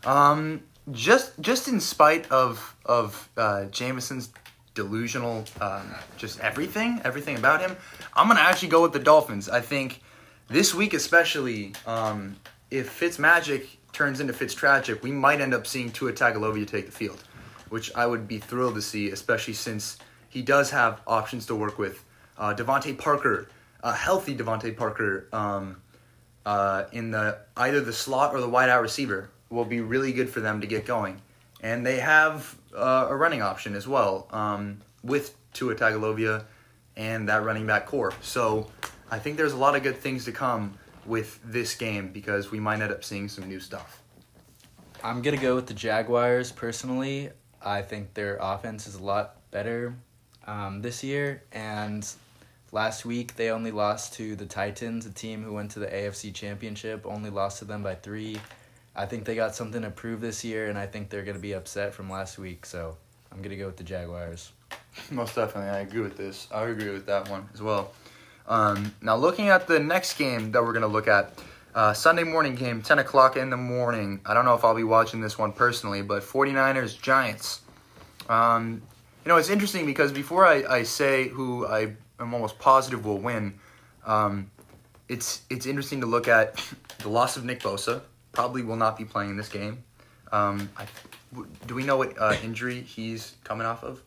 [0.05, 0.61] Um,
[0.91, 4.29] just just in spite of of uh, Jameson's
[4.73, 7.75] delusional, um, just everything, everything about him,
[8.15, 9.49] I'm gonna actually go with the Dolphins.
[9.49, 10.01] I think
[10.47, 12.36] this week especially, um,
[12.71, 17.23] if Fitzmagic turns into Fitztragic, we might end up seeing Tua Tagovailoa take the field,
[17.69, 19.97] which I would be thrilled to see, especially since
[20.29, 22.03] he does have options to work with.
[22.38, 23.47] Uh, DeVante Parker,
[23.83, 25.27] a healthy DeVante Parker.
[25.31, 25.77] Um,
[26.45, 30.29] uh, in the either the slot or the wide out receiver will be really good
[30.29, 31.21] for them to get going.
[31.63, 36.45] And they have uh, a running option as well um, with Tua Tagovailoa
[36.95, 38.13] and that running back core.
[38.21, 38.69] So
[39.10, 42.60] I think there's a lot of good things to come with this game because we
[42.60, 44.02] might end up seeing some new stuff.
[45.04, 47.30] I'm gonna go with the Jaguars personally.
[47.62, 49.95] I think their offense is a lot better
[50.47, 52.08] um, this year, and
[52.71, 56.34] last week they only lost to the Titans, a team who went to the AFC
[56.34, 57.06] Championship.
[57.06, 58.39] Only lost to them by three.
[58.95, 61.53] I think they got something to prove this year, and I think they're gonna be
[61.53, 62.65] upset from last week.
[62.65, 62.97] So
[63.32, 64.51] I'm gonna go with the Jaguars.
[65.12, 66.47] Most definitely, I agree with this.
[66.51, 67.91] I agree with that one as well.
[68.47, 71.34] Um, now, looking at the next game that we're going to look at,
[71.75, 74.21] uh, Sunday morning game, 10 o'clock in the morning.
[74.25, 77.62] I don't know if I'll be watching this one personally, but 49ers Giants.
[78.29, 78.82] Um,
[79.25, 83.17] you know, it's interesting because before I, I say who I am almost positive will
[83.17, 83.60] win,
[84.06, 84.51] um,
[85.10, 86.63] it's it's interesting to look at
[86.99, 88.01] the loss of Nick Bosa.
[88.33, 89.83] Probably will not be playing in this game.
[90.31, 90.85] Um, I,
[91.67, 94.01] do we know what uh, injury he's coming off of?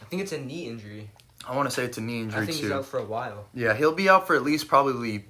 [0.00, 1.10] I think it's a knee injury.
[1.46, 2.64] I want to say it's a knee injury I think too.
[2.64, 3.46] he's out for a while.
[3.54, 5.24] Yeah, he'll be out for at least probably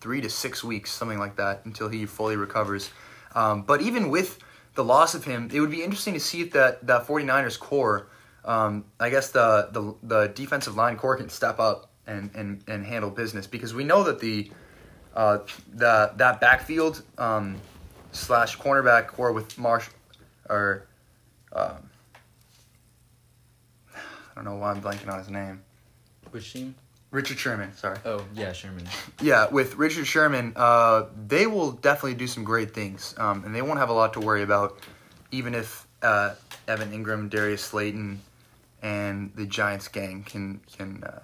[0.00, 2.90] three to six weeks, something like that, until he fully recovers.
[3.34, 4.38] Um, but even with
[4.74, 8.08] the loss of him, it would be interesting to see if that, that 49ers core,
[8.44, 12.84] um, I guess the, the the defensive line core can step up and, and, and
[12.86, 14.50] handle business because we know that the
[15.14, 15.38] uh,
[15.74, 17.56] the that backfield um,
[18.12, 19.88] slash cornerback core with Marsh
[20.48, 20.86] or
[21.52, 21.90] um,
[23.94, 25.62] I don't know why I'm blanking on his name.
[26.30, 26.74] Which team?
[27.10, 27.98] Richard Sherman, sorry.
[28.04, 28.86] Oh yeah, Sherman.
[29.20, 33.62] Yeah, with Richard Sherman, uh, they will definitely do some great things, um, and they
[33.62, 34.78] won't have a lot to worry about,
[35.32, 36.34] even if uh,
[36.68, 38.20] Evan Engram, Darius Slayton,
[38.80, 41.20] and the Giants gang can can uh,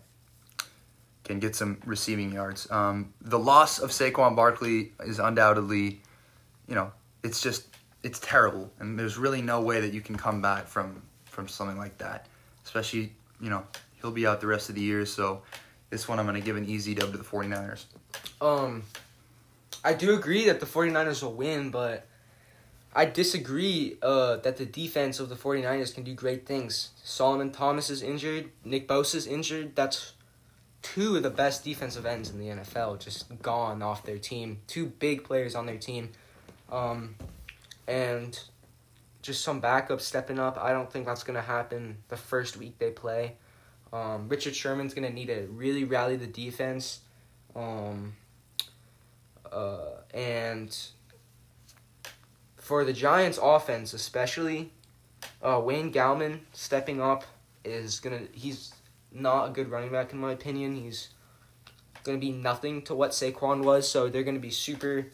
[1.27, 2.71] can get some receiving yards.
[2.71, 6.01] Um, the loss of Saquon Barkley is undoubtedly,
[6.69, 7.67] you know, it's just
[8.03, 11.77] it's terrible, and there's really no way that you can come back from from something
[11.77, 12.27] like that.
[12.65, 13.65] Especially, you know,
[14.01, 15.43] he'll be out the rest of the year, so
[15.91, 17.85] this one I'm going to give an easy dub to the 49ers.
[18.41, 18.85] Um,
[19.85, 22.07] I do agree that the 49ers will win, but
[22.95, 26.91] I disagree uh, that the defense of the 49ers can do great things.
[27.03, 28.51] Solomon Thomas is injured.
[28.65, 29.77] Nick Bosa is injured.
[29.77, 30.13] That's
[30.83, 34.59] two of the best defensive ends in the NFL just gone off their team.
[34.67, 36.11] Two big players on their team.
[36.71, 37.17] Um,
[37.87, 38.39] and
[39.23, 40.59] just some backups stepping up.
[40.61, 43.37] I don't think that's going to happen the first week they play.
[43.93, 47.01] Um, Richard Sherman's going to need to really rally the defense.
[47.55, 48.15] Um,
[49.51, 50.77] uh, and
[52.57, 54.73] for the Giants offense especially,
[55.43, 57.25] uh, Wayne Gallman stepping up
[57.65, 58.75] is gonna he's
[59.21, 60.77] not a good running back in my opinion.
[60.77, 61.09] He's
[62.05, 65.07] gonna be nothing to what Saquon was, so they're gonna be super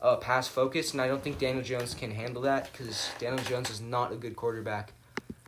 [0.00, 3.70] uh, pass focused, and I don't think Daniel Jones can handle that because Daniel Jones
[3.70, 4.92] is not a good quarterback.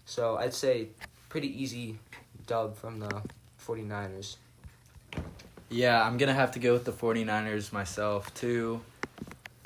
[0.04, 0.88] So I'd say
[1.28, 1.98] pretty easy
[2.46, 3.22] dub from the
[3.64, 4.36] 49ers.
[5.68, 8.80] Yeah, I'm gonna have to go with the 49ers myself too.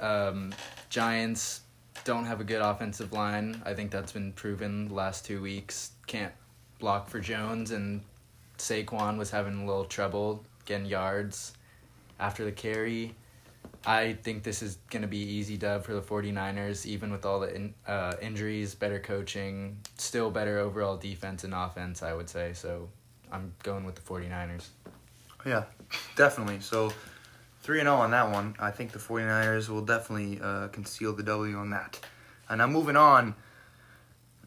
[0.01, 0.53] Um,
[0.91, 1.61] Giants
[2.05, 3.63] don't have a good offensive line.
[3.65, 5.93] I think that's been proven the last two weeks.
[6.07, 6.33] Can't
[6.81, 8.03] block for Jones, and
[8.63, 11.53] Saquon was having a little trouble getting yards
[12.21, 13.17] after the carry.
[13.85, 17.41] I think this is going to be easy dub for the 49ers, even with all
[17.41, 22.53] the in, uh, injuries, better coaching, still better overall defense and offense, I would say.
[22.53, 22.89] So
[23.33, 24.69] I'm going with the 49ers.
[25.45, 25.65] Yeah,
[26.15, 26.61] definitely.
[26.61, 26.93] So
[27.63, 28.55] 3 and 0 on that one.
[28.61, 31.99] I think the 49ers will definitely uh, conceal the W on that.
[32.49, 33.35] And now moving on.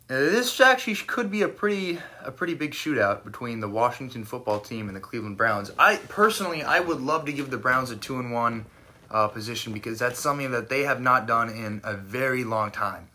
[0.09, 4.59] Uh, This actually could be a pretty a pretty big shootout between the Washington football
[4.59, 5.71] team and the Cleveland Browns.
[5.77, 8.65] I personally I would love to give the Browns a 2 and 1
[9.11, 13.09] uh, position because that's something that they have not done in a very long time.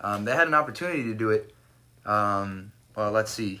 [0.00, 1.54] Um, they had an opportunity to do it.
[2.04, 3.60] Um, well, let's see.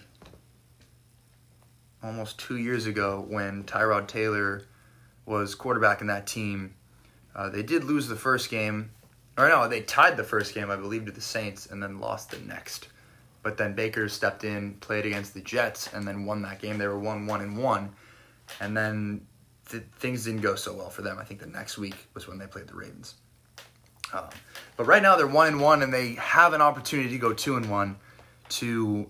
[2.02, 4.62] Almost two years ago, when Tyrod Taylor
[5.24, 6.74] was quarterback in that team,
[7.34, 8.90] uh, they did lose the first game.
[9.38, 12.30] Or no, they tied the first game, I believe, to the Saints, and then lost
[12.30, 12.88] the next.
[13.42, 16.78] But then Baker stepped in, played against the Jets, and then won that game.
[16.78, 17.92] They were one, one, and one.
[18.60, 19.26] And then
[19.68, 21.18] th- things didn't go so well for them.
[21.20, 23.14] I think the next week was when they played the Ravens.
[24.12, 24.24] Um,
[24.76, 27.56] but right now they're one and one, and they have an opportunity to go two
[27.56, 27.96] and one.
[28.48, 29.06] To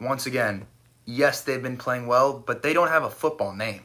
[0.00, 0.66] once again,
[1.04, 3.82] yes, they've been playing well, but they don't have a football name.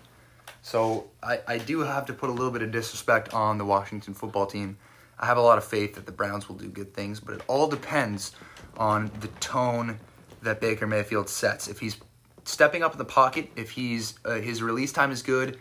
[0.62, 4.14] So I, I do have to put a little bit of disrespect on the Washington
[4.14, 4.78] football team.
[5.22, 7.42] I have a lot of faith that the Browns will do good things, but it
[7.48, 8.32] all depends
[8.76, 10.00] on the tone
[10.42, 11.68] that Baker Mayfield sets.
[11.68, 11.98] If he's
[12.44, 15.60] stepping up in the pocket, if he's uh, his release time is good,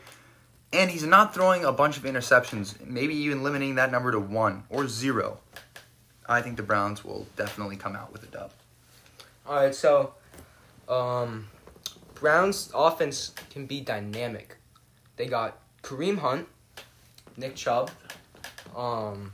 [0.72, 4.64] and he's not throwing a bunch of interceptions, maybe even limiting that number to one
[4.70, 5.40] or zero,
[6.26, 8.52] I think the Browns will definitely come out with a dub.
[9.46, 10.14] All right, so
[10.88, 11.48] um,
[12.14, 14.56] Browns offense can be dynamic.
[15.16, 16.48] They got Kareem Hunt,
[17.36, 17.90] Nick Chubb.
[18.76, 19.32] Um,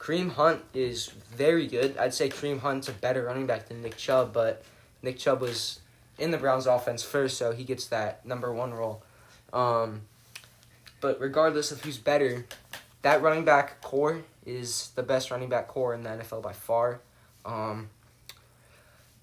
[0.00, 1.96] Kareem Hunt is very good.
[1.98, 4.64] I'd say Kareem Hunt's a better running back than Nick Chubb, but
[5.02, 5.80] Nick Chubb was
[6.18, 9.02] in the Browns offense first, so he gets that number one role.
[9.52, 10.02] Um,
[11.02, 12.46] but regardless of who's better,
[13.02, 17.00] that running back core is the best running back core in the NFL by far.
[17.44, 17.90] Um,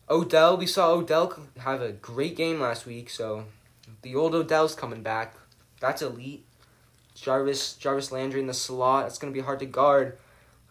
[0.09, 3.45] Odell, we saw Odell have a great game last week, so
[4.03, 5.35] the old Odell's coming back.
[5.79, 6.45] That's elite.
[7.15, 9.05] Jarvis Jarvis Landry in the slot.
[9.05, 10.19] That's gonna be hard to guard.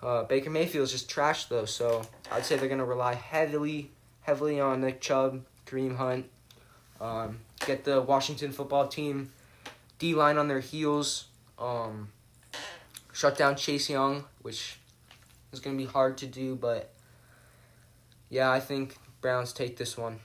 [0.02, 3.90] Uh, Baker Mayfield's just trash though, so I'd say they're gonna rely heavily,
[4.22, 6.26] heavily on Nick Chubb, Kareem Hunt.
[7.00, 9.32] Um, get the Washington football team
[9.98, 11.26] D line on their heels.
[11.58, 12.08] Um,
[13.12, 14.78] shut down Chase Young, which
[15.52, 16.92] is gonna be hard to do, but
[18.28, 20.20] yeah, I think Browns take this one.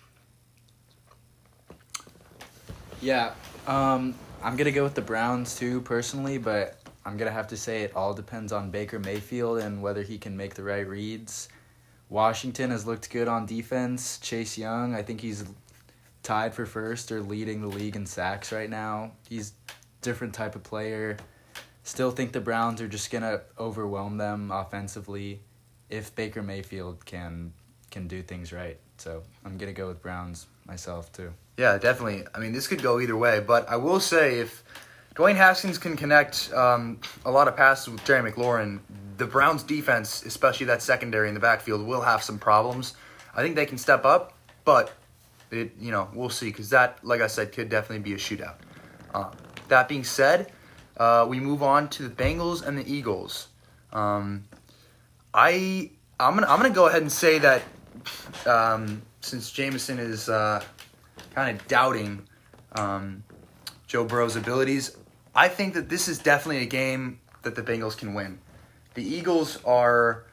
[3.00, 3.34] Yeah,
[3.66, 7.82] um, I'm gonna go with the Browns too personally, but I'm gonna have to say
[7.82, 11.50] it all depends on Baker Mayfield and whether he can make the right reads.
[12.10, 14.20] Washington has looked good on defense.
[14.20, 15.46] Chase Young, I think he's
[16.24, 19.14] tied for first or leading the league in sacks right now.
[19.28, 19.54] He's
[20.02, 21.18] different type of player.
[21.84, 25.42] Still think the Browns are just gonna overwhelm them offensively
[25.90, 27.54] if Baker Mayfield can
[27.90, 28.78] can do things right.
[28.98, 31.34] So I'm gonna go with Browns myself too.
[31.58, 32.26] Yeah, definitely.
[32.34, 34.64] I mean, this could go either way, but I will say if
[35.16, 38.80] Dwayne Haskins can connect um, a lot of passes with Terry McLaurin,
[39.18, 42.96] the Browns' defense, especially that secondary in the backfield, will have some problems.
[43.36, 44.94] I think they can step up, but
[45.52, 48.56] it you know we'll see because that, like I said, could definitely be a shootout.
[49.14, 49.32] Uh,
[49.68, 50.52] that being said,
[50.98, 53.48] uh, we move on to the Bengals and the Eagles.
[53.92, 54.46] Um,
[55.34, 57.64] I I'm gonna I'm gonna go ahead and say that
[58.46, 60.64] um, since Jameson is uh,
[61.36, 62.24] kind of doubting
[62.74, 63.24] um,
[63.88, 64.96] Joe Burrow's abilities,
[65.36, 68.40] I think that this is definitely a game that the Bengals can win.
[68.94, 70.26] The Eagles are,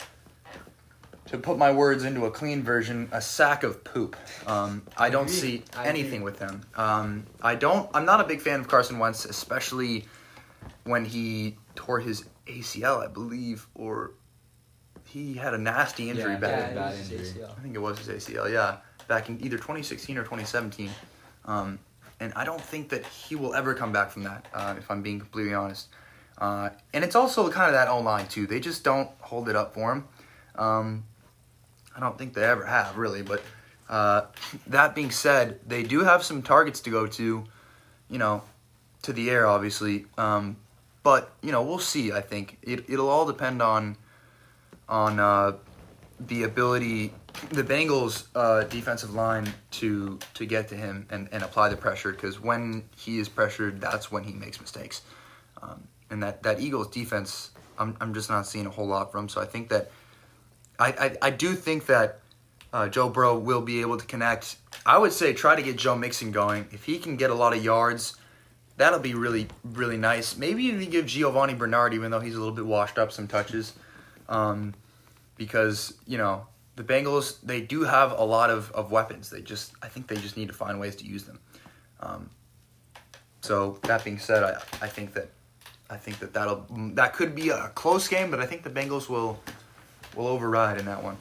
[1.26, 4.16] to put my words into a clean version, a sack of poop.
[4.46, 6.62] Um, I don't see anything with them.
[6.74, 7.88] Um, I don't.
[7.94, 10.06] I'm not a big fan of Carson Wentz, especially
[10.84, 14.12] when he tore his ACL, I believe, or
[15.04, 16.70] he had a nasty injury Yeah, back.
[16.70, 17.44] yeah, bad injury.
[17.44, 20.90] I think it was his ACL, yeah, back in either 2016 or 2017.
[21.44, 21.78] Um,
[22.20, 25.02] and I don't think that he will ever come back from that, uh, if I'm
[25.02, 25.88] being completely honest.
[26.38, 28.46] Uh, and it's also kind of that O line, too.
[28.46, 30.04] They just don't hold it up for him.
[30.56, 31.04] Um,
[31.96, 33.22] I don't think they ever have, really.
[33.22, 33.42] But
[33.88, 34.22] uh,
[34.66, 37.44] that being said, they do have some targets to go to,
[38.10, 38.42] you know,
[39.02, 40.06] to the air, obviously.
[40.16, 40.56] Um,
[41.02, 42.58] but, you know, we'll see, I think.
[42.62, 43.96] It, it'll all depend on
[44.88, 45.52] on uh,
[46.20, 47.12] the ability,
[47.50, 52.12] the Bengals' uh, defensive line to to get to him and, and apply the pressure.
[52.12, 55.02] Because when he is pressured, that's when he makes mistakes.
[55.62, 59.28] Um, and that, that Eagles defense, I'm I'm just not seeing a whole lot from.
[59.28, 59.90] So I think that
[60.78, 62.20] I I, I do think that
[62.72, 64.56] uh, Joe Burrow will be able to connect.
[64.84, 66.66] I would say try to get Joe Mixon going.
[66.72, 68.16] If he can get a lot of yards,
[68.76, 70.36] that'll be really really nice.
[70.36, 73.74] Maybe even give Giovani Bernard, even though he's a little bit washed up, some touches
[74.28, 74.74] um,
[75.38, 76.46] because you know
[76.76, 79.30] the Bengals they do have a lot of, of weapons.
[79.30, 81.38] They just I think they just need to find ways to use them.
[82.00, 82.30] Um,
[83.40, 85.30] so that being said, I, I think that
[85.88, 89.08] I think that that'll that could be a close game, but I think the Bengals
[89.08, 89.40] will
[90.14, 91.16] will override in that one.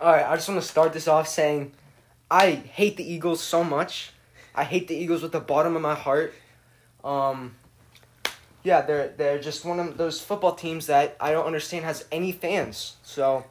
[0.00, 1.72] All right, I just want to start this off saying
[2.30, 4.12] I hate the Eagles so much.
[4.54, 6.34] I hate the Eagles with the bottom of my heart.
[7.02, 7.54] Um,
[8.62, 12.32] yeah, they're they're just one of those football teams that I don't understand has any
[12.32, 12.96] fans.
[13.02, 13.44] So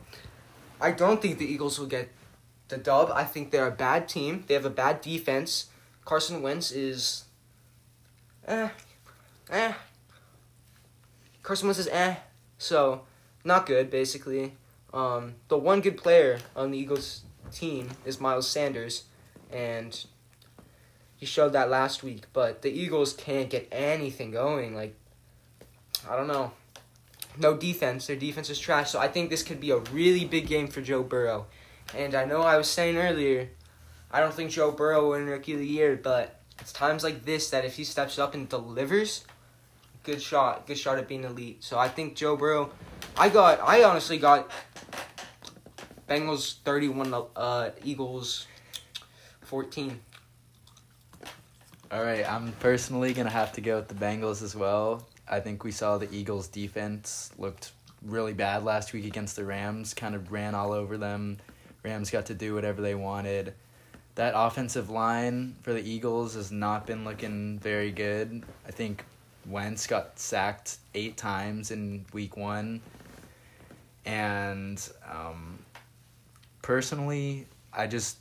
[0.80, 2.10] I don't think the Eagles will get
[2.68, 3.12] the dub.
[3.14, 4.44] I think they're a bad team.
[4.48, 5.68] They have a bad defense.
[6.06, 7.26] Carson Wentz is
[8.48, 8.70] eh
[9.50, 9.74] eh.
[11.44, 12.16] Carson Wentz is eh.
[12.58, 13.02] So
[13.44, 14.54] not good basically.
[14.94, 19.04] Um, the one good player on the Eagles team is Miles Sanders,
[19.52, 20.06] and
[21.16, 22.26] he showed that last week.
[22.34, 24.76] But the Eagles can't get anything going.
[24.76, 24.96] Like,
[26.08, 26.52] I don't know.
[27.38, 28.08] No defense.
[28.08, 28.92] Their defense is trash.
[28.92, 31.48] So I think this could be a really big game for Joe Burrow.
[31.96, 33.50] And I know I was saying earlier,
[34.12, 37.26] I don't think Joe Burrow will win Rookie of the Year, but it's times like
[37.26, 39.24] this that if he steps up and delivers,
[40.04, 41.64] good shot, good shot at being elite.
[41.64, 42.72] So I think Joe Burrow.
[43.18, 43.60] I got.
[43.62, 44.52] I honestly got
[46.08, 47.14] Bengals thirty-one.
[47.36, 48.48] Uh, Eagles
[49.42, 50.00] fourteen.
[51.92, 55.08] All right, I'm personally gonna have to go with the Bengals as well.
[55.30, 57.72] I think we saw the Eagles' defense looked
[58.02, 59.94] really bad last week against the Rams.
[59.94, 61.38] Kind of ran all over them.
[61.84, 63.54] Rams got to do whatever they wanted.
[64.16, 68.44] That offensive line for the Eagles has not been looking very good.
[68.68, 69.06] I think
[69.46, 72.82] Wentz got sacked eight times in Week One,
[74.06, 75.60] and um,
[76.62, 78.18] personally, I just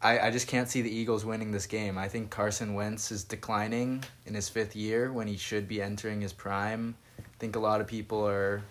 [0.00, 1.98] I, I just can't see the Eagles winning this game.
[1.98, 6.20] I think Carson Wentz is declining in his fifth year when he should be entering
[6.20, 6.94] his prime.
[7.18, 8.62] I think a lot of people are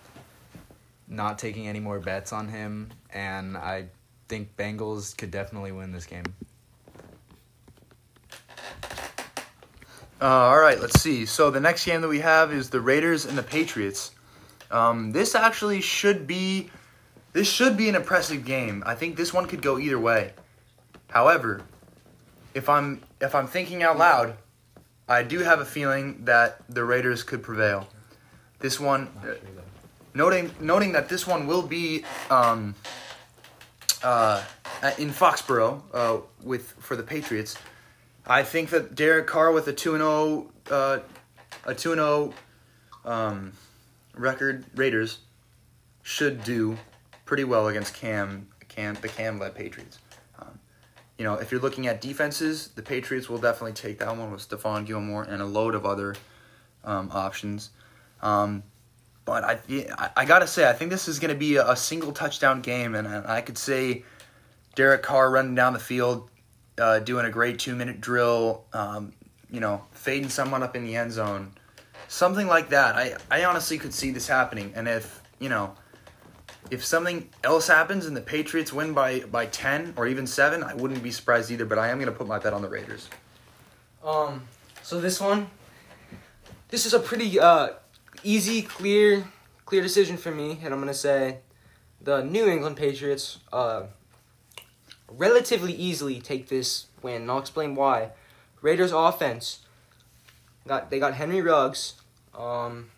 [1.07, 3.87] not taking any more bets on him, and I
[4.29, 6.25] think Bengals could definitely win this game.
[10.19, 11.25] Uh, all right, let's see.
[11.25, 14.11] So the next game that we have is the Raiders and the Patriots.
[14.71, 16.69] Um, this actually should be
[17.33, 18.81] this should be an impressive game.
[18.85, 20.33] I think this one could go either way.
[21.09, 21.61] However,
[22.53, 24.35] if I'm if I'm thinking out loud,
[25.07, 27.87] I do have a feeling that the Raiders could prevail.
[28.59, 29.35] This one, uh,
[30.13, 32.75] noting noting that this one will be um,
[34.03, 34.43] uh,
[34.97, 37.57] in Foxborough uh, with for the Patriots.
[38.25, 40.99] I think that Derek Carr with a two and zero uh,
[41.65, 42.33] a two and zero
[43.05, 43.53] um,
[44.13, 45.19] record Raiders
[46.03, 46.77] should do
[47.25, 49.99] pretty well against Cam Cam the Cam led Patriots.
[51.17, 54.47] You know, if you're looking at defenses, the Patriots will definitely take that one with
[54.47, 56.15] Stephon Gilmore and a load of other
[56.83, 57.71] um, options.
[58.21, 58.63] Um,
[59.25, 62.95] but I, I, gotta say, I think this is gonna be a, single touchdown game,
[62.95, 64.05] and I, I could say
[64.75, 66.29] Derek Carr running down the field,
[66.77, 69.11] uh, doing a great two minute drill, um,
[69.51, 71.51] you know, fading someone up in the end zone,
[72.07, 72.95] something like that.
[72.95, 75.75] I, I honestly could see this happening, and if you know,
[76.71, 80.73] if something else happens and the Patriots win by by ten or even seven, I
[80.73, 81.65] wouldn't be surprised either.
[81.65, 83.09] But I am gonna put my bet on the Raiders.
[84.03, 84.47] Um,
[84.83, 85.47] so this one,
[86.69, 87.69] this is a pretty uh
[88.23, 89.27] easy, clear,
[89.65, 91.39] clear decision for me, and I'm gonna say
[92.01, 93.83] the New England Patriots uh
[95.09, 97.23] relatively easily take this win.
[97.23, 98.11] And I'll explain why.
[98.61, 99.59] Raiders offense
[100.67, 102.01] got they got Henry Ruggs.
[102.37, 102.89] Um,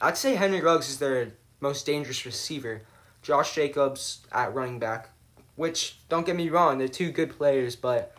[0.00, 1.32] I'd say Henry Ruggs is their
[1.62, 2.82] most dangerous receiver.
[3.22, 5.10] Josh Jacobs at running back,
[5.56, 8.14] which don't get me wrong, they're two good players, but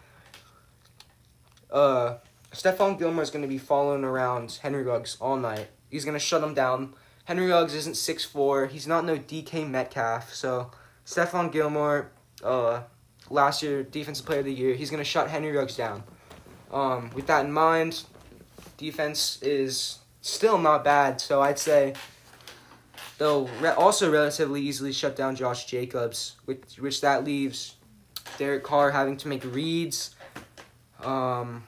[1.69, 2.15] uh,
[2.53, 5.67] Stephon Gilmore is going to be following around Henry Ruggs all night.
[5.89, 6.93] He's going to shut him down.
[7.25, 8.69] Henry Ruggs isn't 6'4".
[8.69, 10.33] He's not no DK Metcalf.
[10.33, 10.71] So
[11.05, 12.11] Stephon Gilmore,
[12.43, 12.83] uh,
[13.29, 16.03] last year defensive player of the year, he's going to shut Henry Ruggs down.
[16.71, 18.03] Um, with that in mind,
[18.77, 21.19] defense is still not bad.
[21.21, 21.93] So I'd say
[23.17, 27.75] they'll re- also relatively easily shut down Josh Jacobs, which which that leaves
[28.37, 30.15] Derek Carr having to make reads,
[31.03, 31.63] um,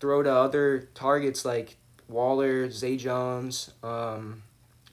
[0.00, 1.76] throw to other targets like
[2.08, 4.42] Waller, Zay Jones, um,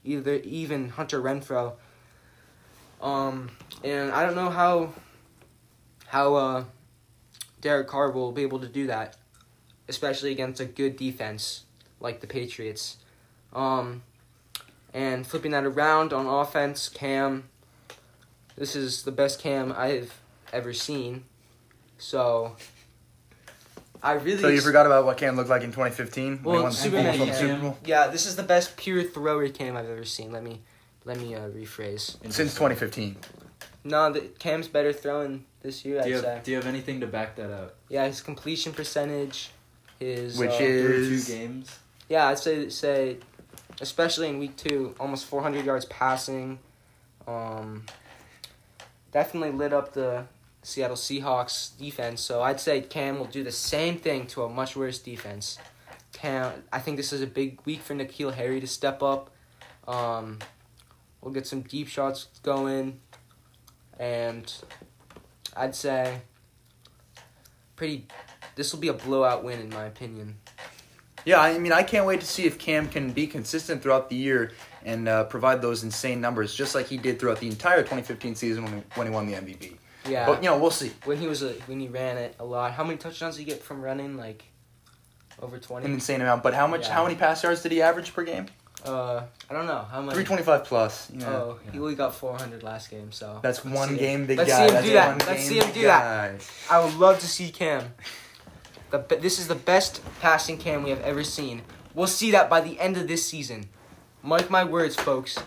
[0.04, 1.74] either even Hunter Renfrow.
[3.00, 3.50] Um,
[3.82, 4.92] and I don't know how
[6.06, 6.64] how uh,
[7.60, 9.16] Derek Carr will be able to do that,
[9.88, 11.64] especially against a good defense
[12.00, 12.98] like the Patriots.
[13.54, 14.02] Um,
[14.94, 17.48] and flipping that around on offense, Cam.
[18.56, 20.20] This is the best Cam I've
[20.52, 21.24] ever seen.
[21.98, 22.56] So
[24.02, 26.54] I really So you ex- forgot about what Cam looked like in 2015 when Well,
[26.56, 27.78] he won the Superman Super Bowl Super Bowl?
[27.84, 30.32] Yeah, this is the best pure thrower Cam I've ever seen.
[30.32, 30.60] Let me
[31.04, 32.16] let me uh, rephrase.
[32.32, 33.16] Since 2015.
[33.84, 35.96] No, the, Cam's better throwing this year.
[35.96, 36.34] Do I'd you, say.
[36.34, 37.74] have, do you have anything to back that up?
[37.88, 39.50] Yeah, his completion percentage,
[39.98, 40.86] his Which uh, is-
[41.26, 41.78] Through two games.
[42.08, 43.16] yeah, I'd say say,
[43.80, 46.58] especially in week two, almost 400 yards passing.
[47.26, 47.84] Um,
[49.12, 50.26] definitely lit up the
[50.62, 52.20] Seattle Seahawks defense.
[52.20, 55.58] So I'd say Cam will do the same thing to a much worse defense.
[56.12, 59.30] Cam, I think this is a big week for N'Keal Harry to step up.
[59.88, 60.38] Um,
[61.20, 63.00] we'll get some deep shots going,
[63.98, 64.52] and
[65.56, 66.20] I'd say
[67.76, 68.06] pretty.
[68.54, 70.36] This will be a blowout win in my opinion.
[71.24, 74.16] Yeah, I mean, I can't wait to see if Cam can be consistent throughout the
[74.16, 74.52] year
[74.84, 78.64] and uh, provide those insane numbers, just like he did throughout the entire 2015 season
[78.64, 79.76] when he, when he won the MVP.
[80.08, 80.26] Yeah.
[80.26, 80.90] But you know, we'll see.
[81.04, 82.72] when he was a when he ran it a lot.
[82.72, 84.16] How many touchdowns did he get from running?
[84.16, 84.42] Like
[85.40, 85.86] over twenty.
[85.86, 86.42] An insane amount.
[86.42, 86.86] But how much?
[86.88, 86.94] Yeah.
[86.94, 88.46] How many pass yards did he average per game?
[88.84, 90.14] Uh, I don't know how much.
[90.14, 91.08] 325 plus.
[91.12, 91.58] You know.
[91.60, 93.12] Oh, he only got four hundred last game.
[93.12, 94.66] So That's one game, big Let's guy.
[94.66, 95.26] see him do that.
[95.26, 96.50] Let's see him do that.
[96.68, 97.94] I would love to see Cam.
[98.92, 101.62] The this is the best passing Cam we have ever seen.
[101.94, 103.68] We'll see that by the end of this season.
[104.22, 105.38] Mark my words, folks.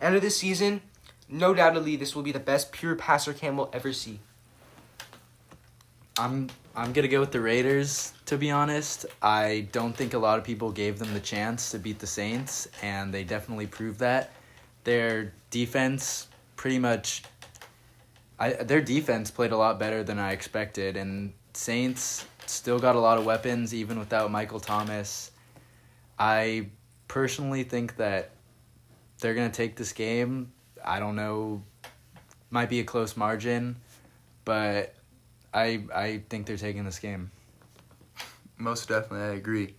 [0.00, 0.82] End of this season,
[1.28, 4.20] no doubtedly, this will be the best pure passer Cam we'll ever see.
[6.18, 8.12] I'm I'm gonna go with the Raiders.
[8.26, 11.78] To be honest, I don't think a lot of people gave them the chance to
[11.78, 14.30] beat the Saints, and they definitely proved that.
[14.84, 17.22] Their defense, pretty much,
[18.38, 23.00] I their defense played a lot better than I expected, and Saints still got a
[23.00, 25.30] lot of weapons even without Michael Thomas.
[26.18, 26.68] I
[27.08, 28.30] personally think that
[29.20, 30.52] they're gonna take this game.
[30.84, 31.62] I don't know,
[32.50, 33.76] might be a close margin,
[34.44, 34.94] but
[35.52, 37.30] I I think they're taking this game.
[38.58, 39.74] Most definitely, I agree.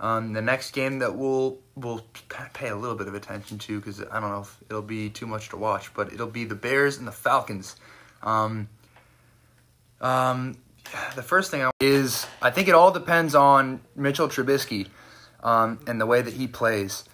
[0.00, 2.04] Um, the next game that we'll we'll
[2.54, 5.26] pay a little bit of attention to because I don't know if it'll be too
[5.26, 7.76] much to watch, but it'll be the Bears and the Falcons.
[8.22, 8.68] Um,
[10.00, 10.56] um,
[11.14, 14.88] the first thing I is I think it all depends on Mitchell Trubisky
[15.42, 17.04] um, and the way that he plays.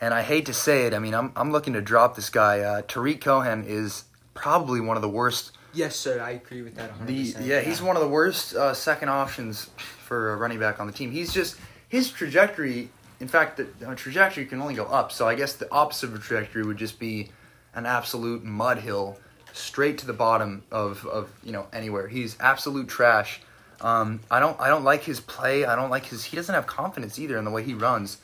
[0.00, 2.60] And I hate to say it, I mean I'm I'm looking to drop this guy.
[2.60, 4.04] Uh, Tarik Cohen is
[4.34, 5.52] probably one of the worst.
[5.74, 6.20] Yes, sir.
[6.20, 7.06] I agree with that 100%.
[7.06, 10.86] The, yeah, he's one of the worst uh, second options for a running back on
[10.86, 11.10] the team.
[11.10, 11.56] He's just
[11.88, 12.90] his trajectory.
[13.20, 15.12] In fact, the, the trajectory can only go up.
[15.12, 17.30] So I guess the opposite of a trajectory would just be
[17.74, 19.18] an absolute mud hill
[19.52, 22.08] straight to the bottom of, of you know anywhere.
[22.08, 23.40] He's absolute trash.
[23.80, 25.64] Um, I don't I don't like his play.
[25.64, 26.24] I don't like his.
[26.24, 28.18] He doesn't have confidence either in the way he runs.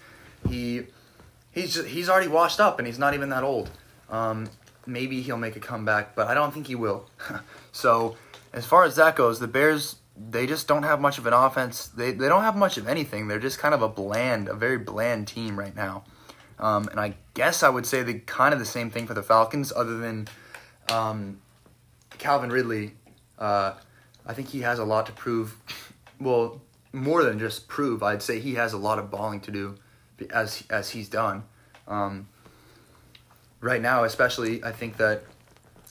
[0.48, 0.86] He
[1.52, 3.70] he's just, he's already washed up and he's not even that old.
[4.10, 4.48] Um,
[4.86, 7.06] maybe he'll make a comeback, but I don't think he will.
[7.72, 8.16] so
[8.52, 9.96] as far as that goes, the Bears
[10.30, 11.86] they just don't have much of an offense.
[11.86, 13.28] They they don't have much of anything.
[13.28, 16.04] They're just kind of a bland, a very bland team right now.
[16.58, 19.22] Um, and I guess I would say the kind of the same thing for the
[19.22, 20.26] Falcons, other than
[20.90, 21.40] um,
[22.18, 22.92] Calvin Ridley.
[23.38, 23.74] Uh,
[24.26, 25.56] I think he has a lot to prove.
[26.20, 26.60] Well,
[26.92, 29.76] more than just prove, I'd say he has a lot of balling to do,
[30.30, 31.44] as as he's done.
[31.86, 32.26] Um,
[33.60, 35.22] right now, especially, I think that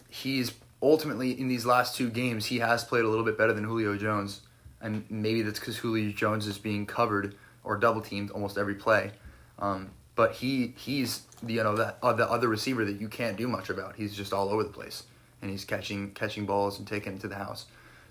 [0.10, 3.64] he's ultimately in these last two games he has played a little bit better than
[3.64, 4.42] Julio Jones,
[4.82, 9.12] and maybe that's because Julio Jones is being covered or double teamed almost every play.
[9.60, 13.48] Um, but he he's you know that uh, the other receiver that you can't do
[13.48, 13.96] much about.
[13.96, 15.04] He's just all over the place,
[15.42, 17.66] and he's catching catching balls and taking them to the house.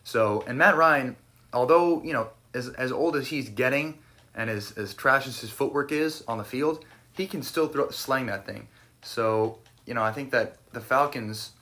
[0.04, 1.16] So and Matt Ryan,
[1.52, 3.98] although you know as as old as he's getting,
[4.34, 7.90] and as as trash as his footwork is on the field, he can still throw
[7.90, 8.68] slang that thing.
[9.02, 11.52] So you know I think that the Falcons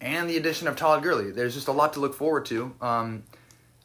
[0.00, 1.30] and the addition of Todd Gurley.
[1.30, 2.74] There's just a lot to look forward to.
[2.80, 3.22] Um,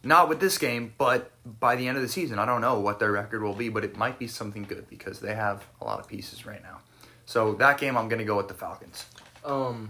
[0.03, 2.99] not with this game, but by the end of the season, I don't know what
[2.99, 5.99] their record will be, but it might be something good because they have a lot
[5.99, 6.79] of pieces right now.
[7.27, 9.05] So that game, I'm to go with the Falcons.
[9.43, 9.89] Um,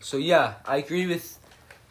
[0.00, 1.38] so yeah, I agree with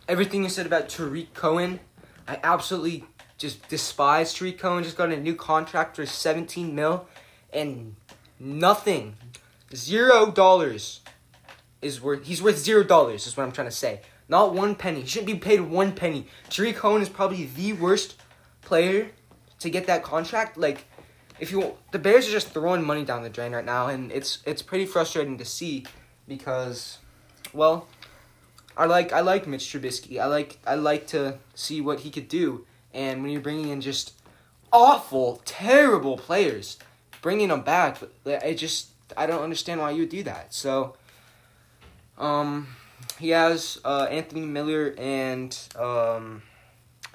[0.08, 1.80] everything you said about Tarik Cohen.
[2.28, 3.06] I absolutely
[3.38, 4.84] just despise Tarik Cohen.
[4.84, 7.08] Just got a new contract for 17 mil,
[7.54, 7.96] and
[8.40, 9.18] nothing,
[9.74, 11.02] zero dollars
[11.84, 14.02] is worth he's worth zero dollars is what I'm trying to say.
[14.28, 15.02] Not one penny.
[15.02, 16.26] He shouldn't be paid one penny.
[16.50, 18.16] Tarik Cohen is probably the worst
[18.64, 19.12] player
[19.60, 20.58] to get that contract.
[20.58, 20.86] Like
[21.42, 24.40] if you the Bears are just throwing money down the drain right now and it's
[24.46, 25.86] it's pretty frustrating to see
[26.28, 27.00] because
[27.52, 27.88] well
[28.78, 30.20] I like I like Mitch Trubisky.
[30.22, 33.82] I like I like to see what he could do and when you're bringing in
[33.82, 34.14] just
[34.72, 36.78] awful, terrible players,
[37.22, 40.54] bringing them back, I just I don't understand why you would do that.
[40.54, 40.96] So
[42.18, 42.68] um,
[43.20, 46.44] he has uh, Anthony Miller and um,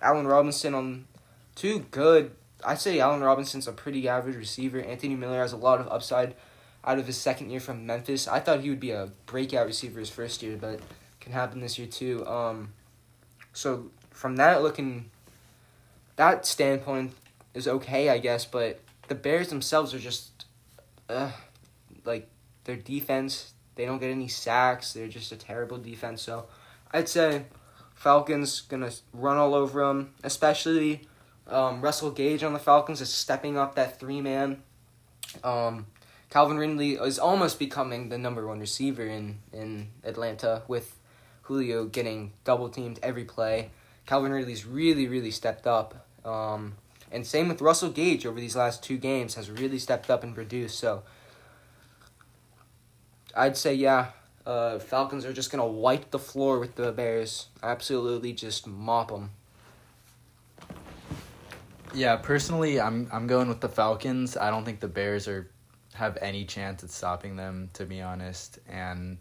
[0.03, 1.07] Allen Robinson on
[1.55, 2.33] two good.
[2.67, 4.81] I'd say Allen Robinson's a pretty average receiver.
[4.81, 6.35] Anthony Miller has a lot of upside
[6.85, 8.29] out of his second year from Memphis.
[8.29, 10.81] I thought he would be a breakout receiver his first year, but
[11.21, 12.27] can happen this year too.
[12.27, 12.73] Um,
[13.53, 15.11] so from that looking,
[16.17, 17.13] that standpoint
[17.55, 18.45] is okay, I guess.
[18.45, 20.45] But the Bears themselves are just,
[21.09, 21.31] uh,
[22.05, 22.29] like
[22.65, 24.93] their defense they don't get any sacks.
[24.93, 26.23] They're just a terrible defense.
[26.23, 26.47] So
[26.93, 27.45] I'd say
[27.95, 30.15] Falcons gonna run all over them.
[30.25, 31.07] Especially
[31.49, 34.63] um, Russell Gage on the Falcons is stepping up that three man.
[35.45, 35.87] Um,
[36.31, 40.99] Calvin Ridley is almost becoming the number one receiver in in Atlanta with
[41.43, 43.71] Julio getting double teamed every play.
[44.07, 46.07] Calvin Ridley's really really stepped up.
[46.25, 46.75] Um,
[47.13, 50.35] and same with Russell Gage over these last two games has really stepped up and
[50.35, 50.79] produced.
[50.79, 51.03] So
[53.35, 54.09] I'd say yeah.
[54.45, 57.47] Uh, Falcons are just gonna wipe the floor with the Bears.
[57.63, 59.31] Absolutely, just mop them.
[61.97, 64.37] Yeah, personally, I'm I'm going with the Falcons.
[64.37, 65.51] I don't think the Bears are
[65.95, 68.59] have any chance at stopping them, to be honest.
[68.69, 69.17] And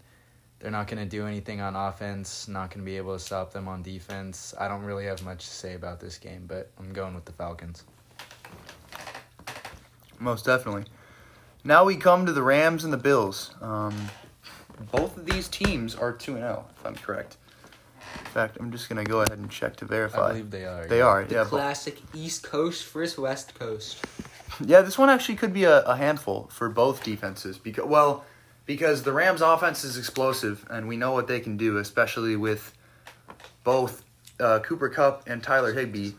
[0.59, 2.49] they're not going to do anything on offense.
[2.49, 4.53] Not going to be able to stop them on defense.
[4.59, 7.31] I don't really have much to say about this game, but I'm going with the
[7.31, 7.85] Falcons.
[10.19, 10.83] Most definitely.
[11.63, 13.51] Now we come to the Rams and the Bills.
[13.61, 14.09] Um,
[14.91, 17.37] both of these teams are 2 and 0, if I'm correct.
[18.19, 20.25] In fact, I'm just going to go ahead and check to verify.
[20.25, 20.87] I believe they are.
[20.87, 21.05] They yeah.
[21.05, 21.43] are, The yeah.
[21.43, 24.03] but- classic East Coast versus West Coast.
[24.63, 27.57] Yeah, this one actually could be a, a handful for both defenses.
[27.57, 28.23] Because well,
[28.65, 32.73] because the Rams' offense is explosive, and we know what they can do, especially with
[33.65, 34.03] both
[34.39, 36.11] uh, Cooper Kupp and Tyler Higbee,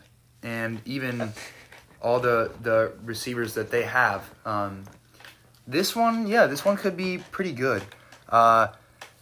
[0.43, 1.33] and even
[1.99, 4.29] all the the receivers that they have.
[4.45, 4.83] Um,
[5.65, 7.81] this one, yeah, this one could be pretty good.
[8.29, 8.67] Uh,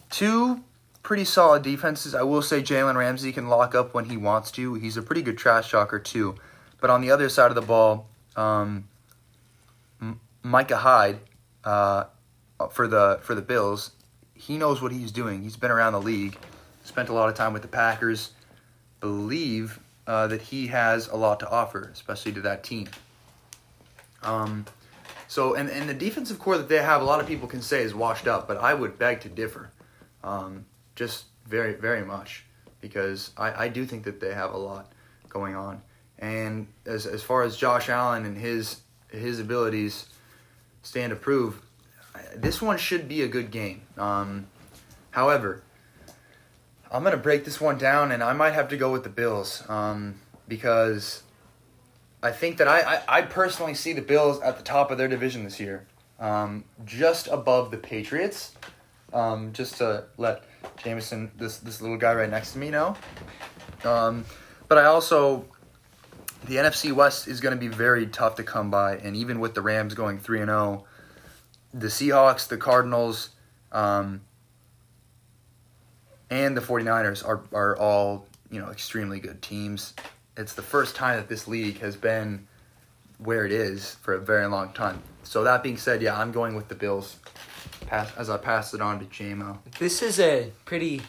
[0.09, 0.61] two
[1.05, 2.15] pretty solid defenses.
[2.15, 4.73] I will say Jalen Ramsey can lock up when he wants to.
[4.73, 6.35] He's a pretty good trash talker too.
[6.81, 8.87] But on the other side of the ball, um,
[10.41, 11.19] Micah Hyde
[11.63, 12.05] uh,
[12.71, 13.91] for the for the Bills,
[14.33, 15.43] he knows what he's doing.
[15.43, 16.37] He's been around the league,
[16.83, 18.31] spent a lot of time with the Packers.
[18.99, 22.89] Believe uh, that he has a lot to offer, especially to that team.
[24.23, 24.65] Um,
[25.27, 27.83] so, and, and the defensive core that they have, a lot of people can say
[27.83, 29.71] is washed up, but I would beg to differ,
[30.23, 30.65] um,
[30.95, 32.45] just very, very much,
[32.81, 34.91] because I, I do think that they have a lot
[35.29, 35.81] going on.
[36.17, 40.07] And as, as far as Josh Allen and his his abilities
[40.81, 41.61] stand to prove,
[42.35, 43.81] this one should be a good game.
[43.97, 44.47] Um,
[45.11, 45.61] however,
[46.91, 49.63] I'm gonna break this one down, and I might have to go with the Bills
[49.69, 50.15] um,
[50.47, 51.23] because
[52.23, 55.07] I think that I, I, I personally see the Bills at the top of their
[55.07, 55.85] division this year,
[56.19, 58.53] um, just above the Patriots.
[59.13, 60.43] Um, just to let
[60.77, 62.95] Jameson, this this little guy right next to me, now.
[63.83, 64.25] Um,
[64.67, 65.45] but I also,
[66.45, 69.53] the NFC West is going to be very tough to come by, and even with
[69.53, 70.85] the Rams going three and zero,
[71.73, 73.29] the Seahawks, the Cardinals,
[73.71, 74.21] um,
[76.29, 79.93] and the 49ers are are all you know extremely good teams.
[80.37, 82.47] It's the first time that this league has been
[83.19, 85.01] where it is for a very long time.
[85.23, 87.17] So that being said, yeah, I'm going with the Bills.
[87.87, 89.59] Pass, as I pass it on to JMO.
[89.79, 91.01] This is a pretty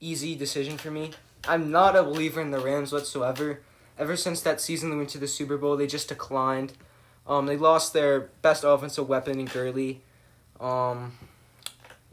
[0.00, 1.12] easy decision for me.
[1.48, 3.60] I'm not a believer in the Rams whatsoever.
[3.98, 6.74] Ever since that season they went to the Super Bowl, they just declined.
[7.26, 10.02] Um, they lost their best offensive weapon in Gurley.
[10.60, 11.12] Um,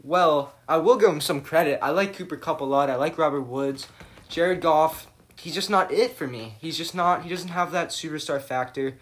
[0.02, 1.78] well, I will give him some credit.
[1.82, 2.90] I like Cooper Kupp a lot.
[2.90, 3.88] I like Robert Woods.
[4.28, 5.08] Jared Goff,
[5.38, 6.54] he's just not it for me.
[6.60, 7.22] He's just not.
[7.22, 8.98] He doesn't have that superstar factor.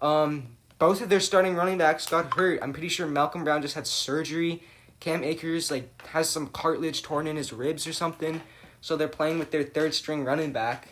[0.00, 2.60] Um, both of their starting running backs got hurt.
[2.62, 4.62] I'm pretty sure Malcolm Brown just had surgery.
[5.00, 8.40] Cam Akers like has some cartilage torn in his ribs or something.
[8.80, 10.88] So they're playing with their third string running back.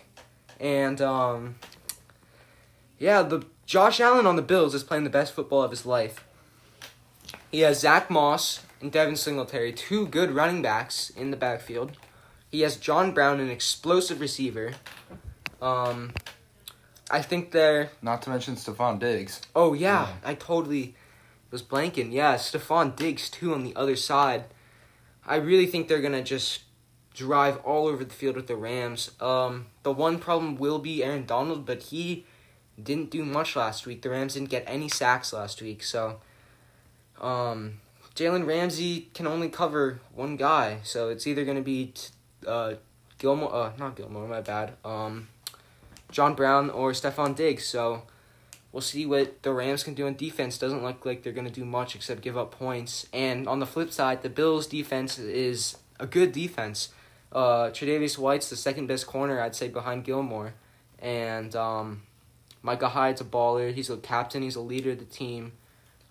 [0.61, 1.57] And um
[2.99, 6.25] yeah, the Josh Allen on the Bills is playing the best football of his life.
[7.51, 11.97] He has Zack Moss and Devin Singletary, two good running backs in the backfield.
[12.51, 14.75] He has John Brown, an explosive receiver.
[15.61, 16.13] Um,
[17.11, 17.91] I think they're.
[18.03, 19.41] Not to mention Stefon Diggs.
[19.55, 20.95] Oh yeah, I totally
[21.51, 22.13] was blanking.
[22.13, 24.45] Yeah, Stefon Diggs too on the other side.
[25.27, 26.61] I really think they're gonna just
[27.15, 29.11] drive all over the field with the Rams.
[29.21, 32.27] Um, the one problem will be Aaron Donald, but he
[32.81, 34.03] didn't do much last week.
[34.03, 36.21] The Rams didn't get any sacks last week, so
[37.21, 37.81] um,
[38.15, 42.09] Jalen Ramsey can only cover one guy, so it's either gonna be t-
[42.47, 42.75] uh,
[43.19, 44.75] Gilmore, uh, not Gilmore, my bad.
[44.85, 45.29] Um,
[46.11, 47.67] John Brown or Stefon Diggs.
[47.67, 48.03] So
[48.73, 50.59] we'll see what the Rams can do on defense.
[50.59, 53.07] Doesn't look like they're gonna do much except give up points.
[53.13, 56.91] And on the flip side, the Bills' defense is a good defense.
[57.33, 60.55] Uh, Tre'Davious White's the second best corner, I'd say, behind Gilmore,
[60.99, 62.03] and um,
[62.63, 63.75] Micah Hyde's a baller.
[63.75, 64.43] He's a captain.
[64.43, 65.53] He's a leader of the team.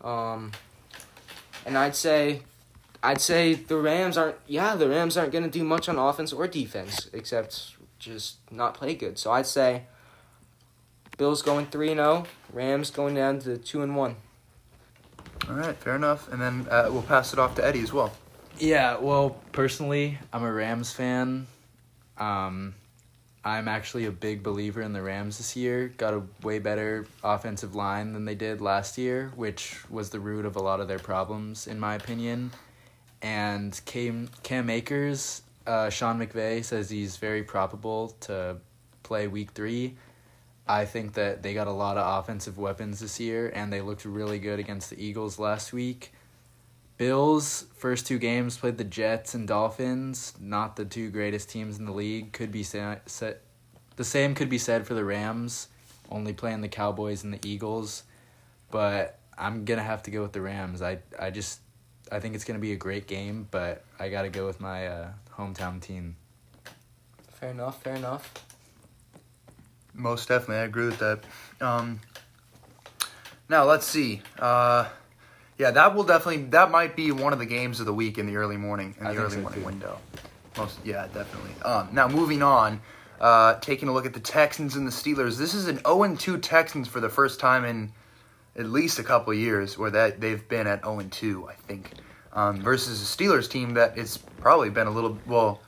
[0.02, 0.52] Um,
[1.66, 2.42] and I'd say,
[3.02, 4.38] I'd say the Rams aren't.
[4.48, 7.75] Yeah, the Rams aren't gonna do much on offense or defense except
[8.06, 9.18] just not play good.
[9.18, 9.84] So I'd say,
[11.18, 12.26] Bills going three and zero.
[12.54, 14.16] Rams going down to two and one.
[15.50, 16.32] All right, fair enough.
[16.32, 18.14] And then uh, we'll pass it off to Eddie as well.
[18.58, 21.48] Yeah, well, personally, I'm a Rams fan.
[22.18, 22.74] Um,
[23.44, 25.90] I'm actually a big believer in the Rams this year.
[25.98, 30.46] Got a way better offensive line than they did last year, which was the root
[30.46, 32.52] of a lot of their problems, in my opinion.
[33.22, 38.58] And Cam, Cam Akers, uh, Sean McVay says he's very probable to
[39.04, 39.96] play week three.
[40.68, 44.04] I think that they got a lot of offensive weapons this year, and they looked
[44.06, 46.12] really good against the Eagles last week.
[46.98, 51.86] Bills first two games played the Jets and Dolphins, not the two greatest teams in
[51.86, 52.32] the league.
[52.32, 53.42] Could be sa- set.
[53.98, 55.68] The same could be said for the Rams,
[56.10, 58.04] only playing the Cowboys and the Eagles.
[58.72, 60.82] But I'm gonna have to go with the Rams.
[60.82, 61.60] I I just
[62.12, 65.10] I think it's gonna be a great game, but I gotta go with my uh,
[65.38, 66.16] hometown team.
[67.32, 67.82] Fair enough.
[67.82, 68.34] Fair enough.
[69.94, 71.24] Most definitely, I agree with that.
[71.62, 72.02] Um,
[73.48, 74.22] now let's see.
[74.38, 74.88] Uh,
[75.58, 78.26] yeah, that will definitely that might be one of the games of the week in
[78.28, 79.66] the early morning in I the think early so, morning too.
[79.66, 79.98] window.
[80.58, 81.52] Most yeah, definitely.
[81.64, 82.82] Um, now moving on,
[83.20, 85.38] uh, taking a look at the Texans and the Steelers.
[85.38, 87.92] This is an 0 2 Texans for the first time in
[88.58, 91.92] at least a couple of years, where that they've been at 0 2, I think.
[92.36, 95.62] Um, versus a Steelers team that it's probably been a little well,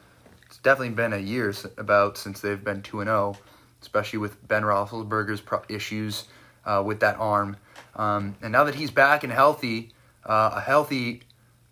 [0.46, 3.38] it's definitely been a year about since they've been 2 and 0,
[3.82, 6.26] especially with Ben Roethlisberger's pro- issues
[6.66, 7.58] uh, with that arm.
[7.96, 9.94] Um, and now that he's back and healthy,
[10.26, 11.22] uh, a healthy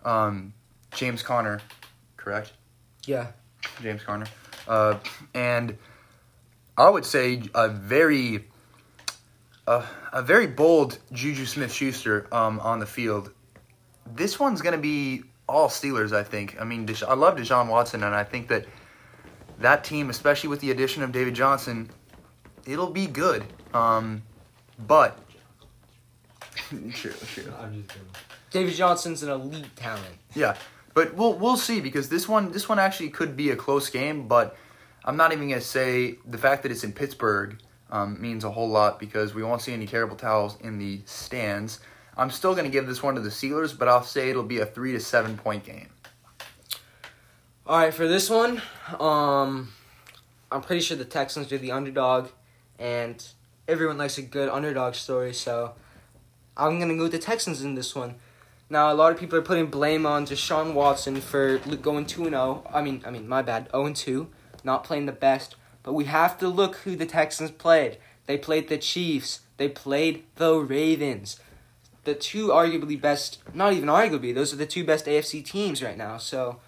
[0.05, 0.53] um,
[0.93, 1.59] James Conner,
[2.17, 2.53] correct?
[3.05, 3.27] Yeah.
[3.81, 4.27] James Conner.
[4.67, 4.97] Uh,
[5.33, 5.77] and
[6.77, 8.45] I would say a very
[9.67, 9.83] a,
[10.13, 13.31] a very bold Juju Smith Schuster um, on the field.
[14.05, 16.59] This one's going to be all Steelers, I think.
[16.59, 18.65] I mean, Desha- I love Deshaun Watson, and I think that
[19.59, 21.89] that team, especially with the addition of David Johnson,
[22.65, 23.43] it'll be good.
[23.73, 24.23] Um,
[24.87, 25.17] but.
[26.93, 27.53] true, true.
[28.51, 30.15] David Johnson's an elite talent.
[30.33, 30.55] Yeah,
[30.93, 34.29] but we'll we'll see because this one this one actually could be a close game.
[34.29, 34.55] But
[35.03, 37.57] I'm not even gonna say the fact that it's in Pittsburgh
[37.91, 41.81] um, means a whole lot because we won't see any terrible towels in the stands.
[42.17, 44.65] I'm still gonna give this one to the Steelers, but I'll say it'll be a
[44.65, 45.89] three to seven point game.
[47.67, 48.61] All right, for this one,
[48.99, 49.73] um,
[50.51, 52.29] I'm pretty sure the Texans are the underdog,
[52.79, 53.25] and
[53.67, 55.33] everyone likes a good underdog story.
[55.33, 55.73] So
[56.55, 58.15] I'm gonna go with the Texans in this one.
[58.69, 62.31] Now, a lot of people are putting blame on Deshaun Watson for going two and
[62.31, 62.63] zero.
[62.73, 64.29] I mean, I mean, my bad, zero and two,
[64.63, 65.55] not playing the best.
[65.83, 67.97] But we have to look who the Texans played.
[68.25, 69.41] They played the Chiefs.
[69.57, 71.39] They played the Ravens.
[72.05, 75.97] The two arguably best, not even arguably, those are the two best AFC teams right
[75.97, 76.17] now.
[76.17, 76.59] So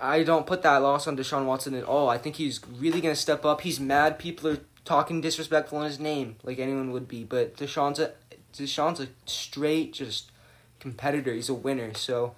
[0.00, 2.08] I don't put that loss on Deshaun Watson at all.
[2.08, 3.60] I think he's really gonna step up.
[3.60, 4.18] He's mad.
[4.18, 7.24] People are talking disrespectful on his name, like anyone would be.
[7.24, 8.12] But Deshaun's a
[8.54, 10.30] Deshaun's a straight just
[10.78, 11.32] competitor.
[11.32, 11.94] He's a winner.
[11.94, 12.34] So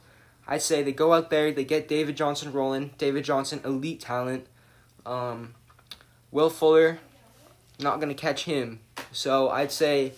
[0.46, 2.92] I'd say they go out there, they get David Johnson rolling.
[2.98, 4.46] David Johnson, elite talent.
[5.06, 5.54] Um,
[6.30, 6.98] Will Fuller,
[7.78, 8.80] not gonna catch him.
[9.12, 10.12] So I'd say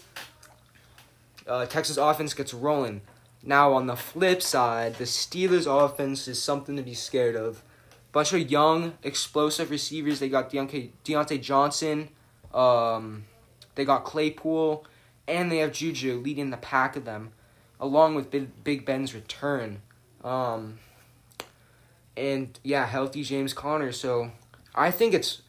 [1.46, 3.02] uh, Texas offense gets rolling.
[3.42, 7.62] Now on the flip side, the Steelers offense is something to be scared of.
[8.12, 10.20] Bunch of young, explosive receivers.
[10.20, 12.08] They got Diontae, Diontae Johnson.
[12.54, 13.24] Um,
[13.74, 14.86] they got Claypool,
[15.26, 17.32] and they have Juju leading the pack of them,
[17.80, 19.82] along with Big, Ben's return.
[20.22, 20.78] Um,
[22.16, 23.92] and yeah, healthy James Conner.
[23.92, 24.30] So
[24.74, 25.42] I think it's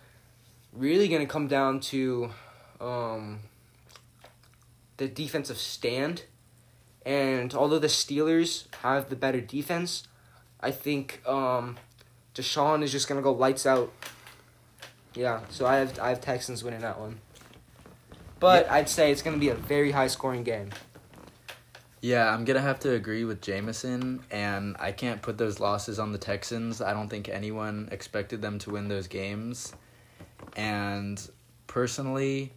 [0.73, 2.31] really gonna come down to
[2.81, 3.41] um,
[4.97, 6.23] the defensive stand.
[7.05, 10.07] And although the Steelers have the better defense,
[10.59, 11.77] I think um,
[12.33, 13.91] Deshaun is just gonna go lights out.
[15.13, 17.19] Yeah, so I have I have Texans winning that one.
[18.39, 20.71] But I'd say it's gonna be a very high scoring game.
[22.01, 26.11] Yeah, I'm gonna have to agree with Jameson, and I can't put those losses on
[26.11, 26.81] the Texans.
[26.81, 29.73] I don't think anyone expected them to win those games,
[30.55, 31.19] and
[31.67, 32.53] personally,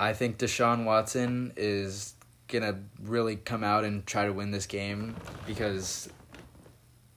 [0.00, 2.14] I think Deshaun Watson is
[2.48, 5.14] gonna really come out and try to win this game
[5.46, 6.08] because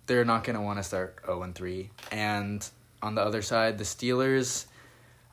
[0.06, 1.92] they're not gonna want to start zero and three.
[2.12, 2.70] And
[3.02, 4.66] on the other side, the Steelers.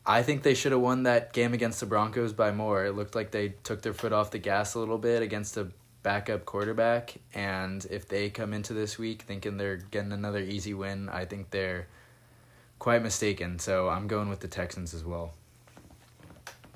[0.06, 2.84] I think they should have won that game against the Broncos by more.
[2.86, 5.68] It looked like they took their foot off the gas a little bit against a
[6.04, 7.14] backup quarterback.
[7.34, 11.50] And if they come into this week thinking they're getting another easy win, I think
[11.50, 11.88] they're
[12.78, 13.58] quite mistaken.
[13.58, 15.34] So I'm going with the Texans as well.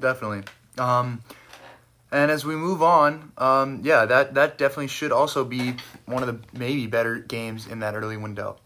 [0.01, 0.43] Definitely.
[0.79, 1.22] Um,
[2.11, 5.75] and as we move on, um, yeah, that, that definitely should also be
[6.07, 8.57] one of the maybe better games in that early window.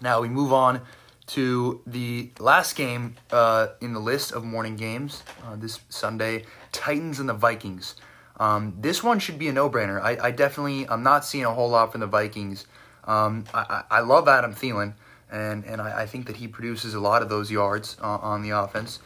[0.00, 0.82] Now we move on
[1.28, 7.20] to the last game uh, in the list of morning games uh, this Sunday Titans
[7.20, 7.94] and the Vikings.
[8.40, 10.00] Um, this one should be a no brainer.
[10.00, 12.66] I, I definitely, I'm not seeing a whole lot from the Vikings.
[13.04, 14.94] Um, I, I love Adam Thielen,
[15.30, 18.42] and, and I, I think that he produces a lot of those yards uh, on
[18.42, 19.00] the offense.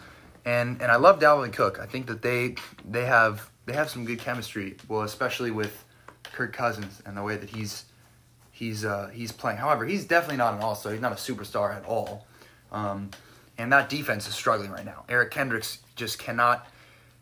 [0.45, 1.79] And and I love Dalvin Cook.
[1.81, 2.57] I think that they
[2.89, 4.77] they have they have some good chemistry.
[4.89, 5.85] Well, especially with
[6.25, 7.85] Kirk Cousins and the way that he's
[8.51, 9.59] he's uh, he's playing.
[9.59, 10.93] However, he's definitely not an all star.
[10.93, 12.27] He's not a superstar at all.
[12.71, 13.11] Um,
[13.59, 15.05] and that defense is struggling right now.
[15.09, 16.67] Eric Kendricks just cannot.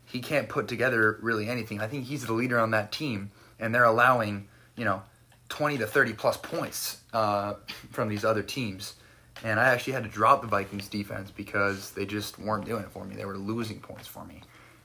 [0.07, 1.81] He can't put together really anything.
[1.81, 5.03] I think he's the leader on that team, and they're allowing you know
[5.49, 7.55] twenty to thirty plus points uh,
[7.91, 8.95] from these other teams.
[9.43, 12.91] And I actually had to drop the Vikings defense because they just weren't doing it
[12.91, 13.17] for me.
[13.17, 14.43] They were losing points for me.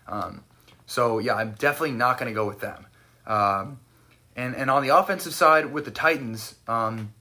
[0.08, 0.44] Um,
[0.86, 2.86] so yeah, I'm definitely not going to go with them.
[3.28, 3.80] Um,
[4.36, 7.14] and and on the offensive side with the Titans, um,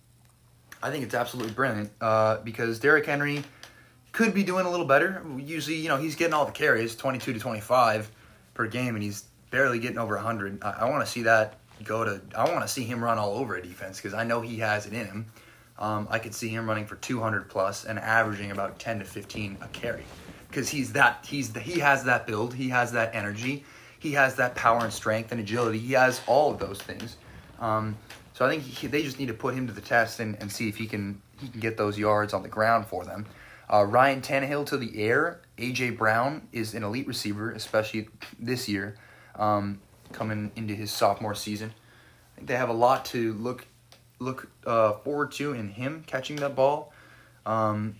[0.83, 3.43] I think it's absolutely brilliant uh, because Derrick Henry
[4.13, 5.25] could be doing a little better.
[5.39, 8.11] Usually, you know, he's getting all the carries, 22 to 25
[8.55, 10.63] per game, and he's barely getting over 100.
[10.63, 12.21] I, I want to see that go to.
[12.37, 14.87] I want to see him run all over a defense because I know he has
[14.87, 15.27] it in him.
[15.79, 19.59] Um, I could see him running for 200 plus and averaging about 10 to 15
[19.61, 20.05] a carry
[20.49, 23.65] because he's that he's the, he has that build, he has that energy,
[23.99, 25.79] he has that power and strength and agility.
[25.79, 27.17] He has all of those things.
[27.59, 27.97] Um,
[28.35, 30.51] so I think he, they just need to put him to the test and, and
[30.51, 33.27] see if he can he can get those yards on the ground for them.
[33.73, 35.41] Uh, Ryan Tannehill to the air.
[35.59, 38.09] AJ Brown is an elite receiver, especially
[38.39, 38.97] this year,
[39.37, 39.81] um,
[40.13, 41.73] coming into his sophomore season.
[42.33, 43.67] I think they have a lot to look
[44.25, 46.93] look uh, forward to in him catching that ball.
[47.47, 47.97] Um,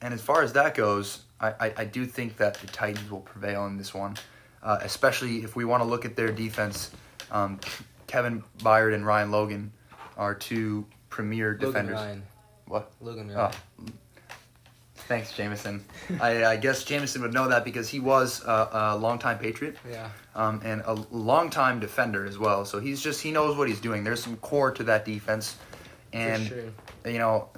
[0.00, 3.20] and as far as that goes, I, I, I do think that the Titans will
[3.20, 4.16] prevail in this one,
[4.62, 6.90] uh, especially if we want to look at their defense.
[7.30, 7.58] Um,
[8.06, 9.72] Kevin Byard and Ryan Logan
[10.16, 11.94] are two premier Logan defenders.
[11.94, 12.22] Ryan.
[12.66, 12.90] What?
[13.00, 13.54] Logan Oh, Ryan.
[15.08, 15.84] thanks, Jameson.
[16.20, 20.08] I, I guess Jameson would know that because he was a, a longtime Patriot Yeah.
[20.40, 22.64] Um, and a longtime defender as well.
[22.64, 24.04] So he's just he knows what he's doing.
[24.04, 25.56] There's some core to that defense,
[26.14, 26.64] and sure.
[27.04, 27.50] you know,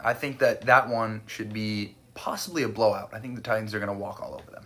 [0.00, 3.10] I think that that one should be possibly a blowout.
[3.12, 4.64] I think the Titans are going to walk all over them.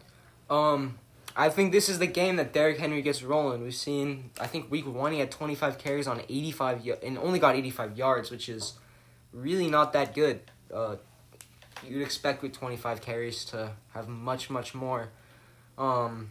[0.56, 0.98] Um,
[1.34, 3.64] I think this is the game that Derrick Henry gets rolling.
[3.64, 7.40] We've seen, I think week one he had 25 carries on 85 y- and only
[7.40, 8.74] got 85 yards, which is
[9.32, 10.42] really not that good.
[10.72, 10.96] Uh,
[11.84, 15.08] you'd expect with 25 carries to have much much more.
[15.76, 16.30] Um,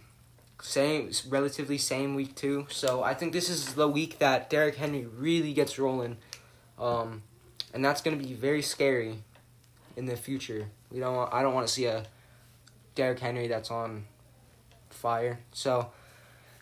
[0.62, 2.68] same relatively same week two.
[2.70, 6.18] So I think this is the week that Derrick Henry really gets rolling.
[6.80, 7.24] Um,
[7.74, 9.24] and that's going to be very scary
[9.96, 10.68] in the future.
[10.92, 11.16] We don't.
[11.16, 12.06] Want, I don't want to see a
[12.96, 14.06] Derrick Henry that's on
[14.90, 15.40] fire.
[15.52, 15.92] So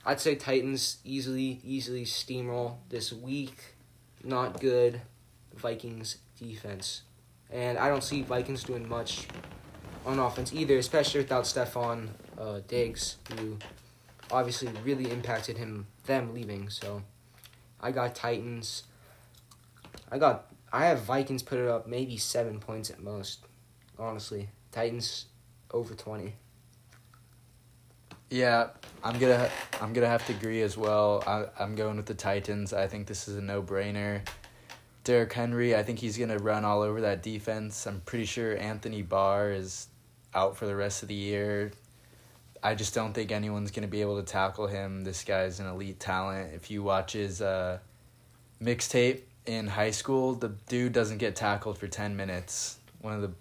[0.06, 3.76] I'd say Titans easily, easily steamroll this week.
[4.24, 5.02] Not good.
[5.56, 7.04] Vikings defense.
[7.50, 9.28] And I don't see Vikings doing much
[10.06, 13.58] on offense either, especially without Stefon uh, Diggs, who
[14.32, 16.70] obviously really impacted him them leaving.
[16.70, 17.04] So
[17.80, 18.84] I got Titans.
[20.12, 23.46] I got I have Vikings put it up maybe seven points at most.
[23.98, 25.26] Honestly, Titans
[25.72, 26.34] over twenty.
[28.30, 28.70] Yeah,
[29.04, 29.50] I'm gonna
[29.82, 31.24] I'm gonna have to agree as well.
[31.26, 32.74] I, I'm going with the Titans.
[32.74, 34.28] I think this is a no brainer.
[35.04, 37.86] Derrick Henry, I think he's gonna run all over that defense.
[37.86, 39.88] I'm pretty sure Anthony Barr is
[40.34, 41.72] out for the rest of the year.
[42.66, 45.04] I just don't think anyone's gonna be able to tackle him.
[45.04, 46.54] This guy's an elite talent.
[46.54, 47.80] If you watch his uh,
[48.62, 52.80] mixtape in high school, the dude doesn't get tackled for ten minutes.
[53.02, 53.32] One of the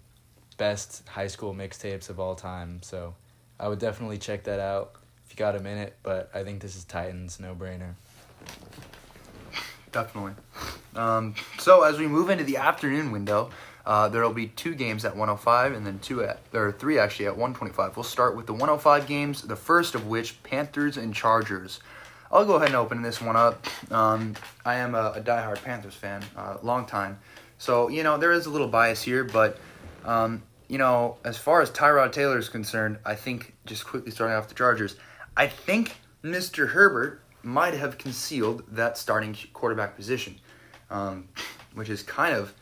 [0.57, 2.81] best high school mixtapes of all time.
[2.81, 3.15] So.
[3.57, 4.95] I would definitely check that out
[5.25, 7.93] if you got a minute, but I think this is Titans, no brainer.
[9.93, 10.33] Definitely.
[10.93, 13.51] Um, so as we move into the afternoon window,
[13.85, 17.27] uh, there will be two games at 105 and then two at or three actually
[17.27, 17.95] at 125.
[17.95, 19.41] We'll start with the 105 games.
[19.43, 21.79] The first of which Panthers and Chargers.
[22.31, 23.65] I'll go ahead and open this one up.
[23.91, 24.33] Um,
[24.65, 27.19] I am a, a diehard Panthers fan, uh, long time.
[27.57, 29.59] So you know there is a little bias here, but
[30.03, 34.35] um, you know as far as Tyrod Taylor is concerned, I think just quickly starting
[34.35, 34.95] off the Chargers,
[35.37, 36.69] I think Mr.
[36.69, 40.39] Herbert might have concealed that starting quarterback position,
[40.89, 41.29] um,
[41.75, 42.53] which is kind of,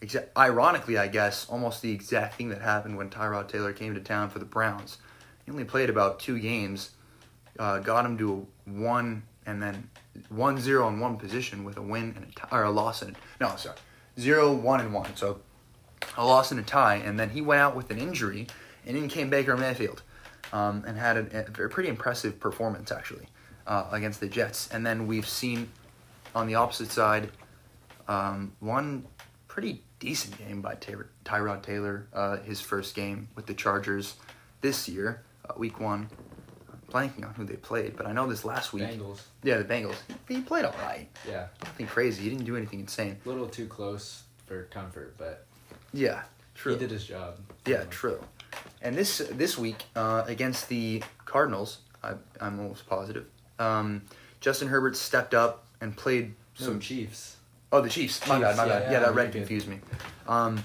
[0.00, 4.00] exa- ironically, I guess, almost the exact thing that happened when Tyrod Taylor came to
[4.00, 4.98] town for the Browns.
[5.44, 6.90] He only played about two games,
[7.58, 9.88] uh, got him to a one and then
[10.28, 13.16] one zero in one position with a win and a tie, or a loss and
[13.40, 13.76] no sorry
[14.20, 15.40] zero one and one so
[16.16, 18.46] a loss and a tie and then he went out with an injury
[18.86, 20.02] and in came Baker Mayfield
[20.52, 23.26] um, and had a, a pretty impressive performance actually
[23.66, 25.70] uh, against the Jets and then we've seen
[26.34, 27.30] on the opposite side
[28.06, 29.06] um, one
[29.46, 30.94] pretty decent game by Ty-
[31.24, 34.14] Tyrod Taylor uh, his first game with the Chargers
[34.60, 36.08] this year uh, week one
[36.70, 39.20] I'm blanking on who they played but I know this last week Bengals.
[39.42, 39.96] yeah, the Bengals.
[40.28, 41.08] He played all right.
[41.28, 42.22] Yeah, Nothing crazy.
[42.22, 43.16] He didn't do anything insane.
[43.24, 45.46] a little too close for comfort, but
[45.92, 46.22] Yeah,
[46.54, 46.72] true.
[46.74, 47.36] he did his job.
[47.66, 48.20] Yeah, true.
[48.80, 53.26] And this this week uh, against the Cardinals, I, I'm almost positive.
[53.58, 54.02] Um,
[54.40, 56.80] Justin Herbert stepped up and played Some some.
[56.80, 57.36] Chiefs.
[57.72, 58.26] Oh, the Chiefs.
[58.26, 58.56] My Chiefs, bad.
[58.56, 58.82] My yeah, bad.
[58.84, 59.80] Yeah, yeah, that red confused me.
[60.26, 60.62] Um,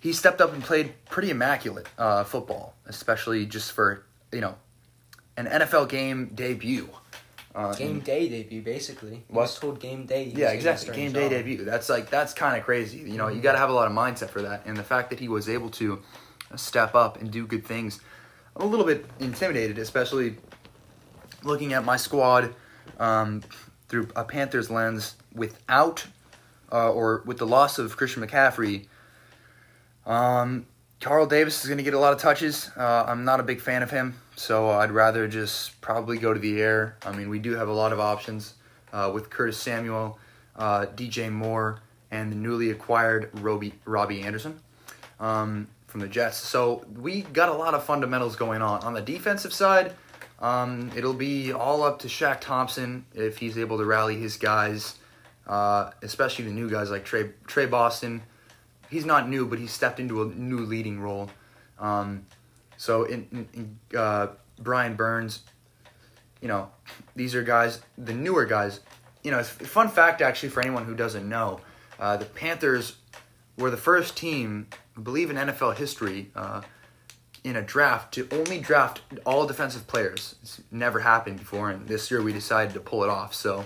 [0.00, 4.56] he stepped up and played pretty immaculate uh, football, especially just for you know
[5.36, 6.88] an NFL game debut.
[7.54, 9.24] Uh, Game day debut, basically.
[9.28, 9.42] What?
[9.42, 10.32] Was told game day.
[10.34, 10.94] Yeah, exactly.
[10.94, 11.30] Game day job.
[11.32, 11.64] debut.
[11.64, 12.98] That's like that's kind of crazy.
[12.98, 15.10] You know, you got to have a lot of mindset for that, and the fact
[15.10, 16.00] that he was able to
[16.56, 18.00] step up and do good things,
[18.56, 20.36] I'm a little bit intimidated, especially
[21.42, 22.54] looking at my squad
[22.98, 23.42] um,
[23.88, 26.06] through a Panthers lens without
[26.72, 28.86] uh, or with the loss of Christian McCaffrey.
[30.06, 30.66] Um,
[31.00, 32.70] Carl Davis is going to get a lot of touches.
[32.76, 36.40] Uh, I'm not a big fan of him, so I'd rather just probably go to
[36.40, 36.96] the air.
[37.04, 38.54] I mean, we do have a lot of options
[38.92, 40.18] uh, with Curtis Samuel,
[40.56, 44.60] uh, DJ Moore, and the newly acquired Robbie, Robbie Anderson
[45.18, 46.36] um, from the Jets.
[46.36, 48.82] So we got a lot of fundamentals going on.
[48.82, 49.94] On the defensive side,
[50.40, 54.96] um, it'll be all up to Shaq Thompson if he's able to rally his guys,
[55.46, 58.22] uh, especially the new guys like Tre, Tre Boston
[58.92, 61.30] he's not new, but he stepped into a new leading role.
[61.78, 62.26] Um,
[62.76, 64.28] so in, in, uh,
[64.58, 65.40] Brian Burns,
[66.40, 66.68] you know,
[67.16, 68.80] these are guys, the newer guys.
[69.24, 71.60] You know, fun fact actually for anyone who doesn't know,
[71.98, 72.96] uh, the Panthers
[73.56, 74.66] were the first team
[74.96, 76.60] I believe in NFL history, uh,
[77.44, 80.36] in a draft to only draft all defensive players.
[80.42, 83.34] It's never happened before, and this year we decided to pull it off.
[83.34, 83.64] So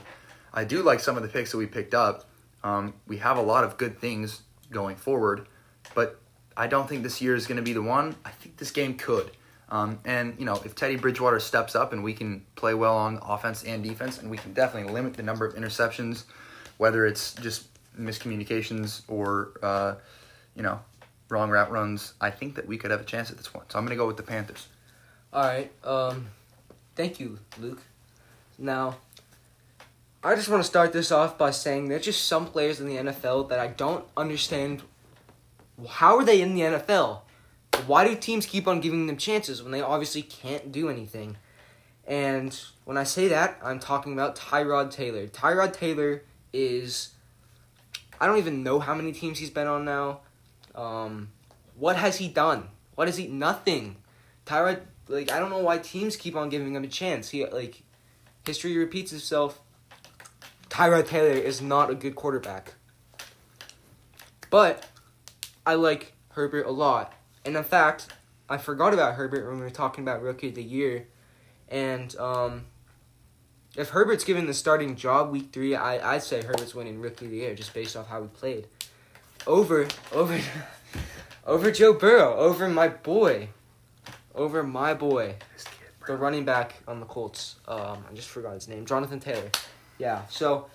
[0.56, 2.24] I do like some of the picks that we picked up.
[2.64, 5.46] Um, we have a lot of good things going forward,
[5.94, 6.18] but
[6.56, 8.16] I don't think this year is going to be the one.
[8.24, 9.30] I think this game could.
[9.68, 13.18] Um, and, you know, if Teddy Bridgewater steps up and we can play well on
[13.22, 16.24] offense and defense, and we can definitely limit the number of interceptions,
[16.78, 17.66] whether it's just
[17.98, 19.94] miscommunications or, uh,
[20.54, 20.80] you know,
[21.28, 23.64] wrong route runs, I think that we could have a chance at this one.
[23.68, 24.68] So I'm going to go with the Panthers.
[25.32, 25.70] All right.
[25.84, 26.28] Um,
[26.94, 27.82] thank you, Luke.
[28.58, 28.96] Now,
[30.26, 32.96] I just want to start this off by saying there's just some players in the
[32.96, 34.82] NFL that I don't understand.
[35.88, 37.20] How are they in the NFL?
[37.86, 41.36] Why do teams keep on giving them chances when they obviously can't do anything?
[42.08, 45.28] And when I say that, I'm talking about Tyrod Taylor.
[45.28, 47.10] Tyrod Taylor is.
[48.20, 50.22] I don't even know how many teams he's been on now.
[50.74, 51.28] Um,
[51.76, 52.66] what has he done?
[52.96, 53.28] What has he?
[53.28, 53.94] Nothing.
[54.44, 57.30] Tyrod, like, I don't know why teams keep on giving him a chance.
[57.30, 57.82] He, like,
[58.44, 59.60] history repeats itself.
[60.76, 62.74] Tyrod Taylor is not a good quarterback.
[64.50, 64.86] But
[65.64, 67.14] I like Herbert a lot.
[67.46, 68.08] And in fact,
[68.46, 71.06] I forgot about Herbert when we were talking about Rookie of the Year.
[71.70, 72.66] And um,
[73.74, 77.30] if Herbert's given the starting job week three, I, I'd say Herbert's winning Rookie of
[77.30, 78.66] the Year just based off how he played.
[79.46, 80.38] Over, over,
[81.46, 83.48] over Joe Burrow, over my boy,
[84.34, 85.36] over my boy,
[86.06, 87.56] the running back on the Colts.
[87.66, 89.50] Um, I just forgot his name, Jonathan Taylor.
[89.98, 90.66] Yeah, so,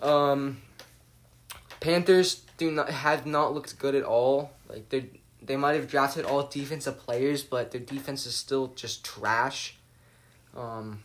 [0.00, 0.62] um,
[1.80, 4.52] Panthers do not have not looked good at all.
[4.68, 5.06] Like they
[5.42, 9.76] they might have drafted all defensive players, but their defense is still just trash.
[10.56, 11.02] Um,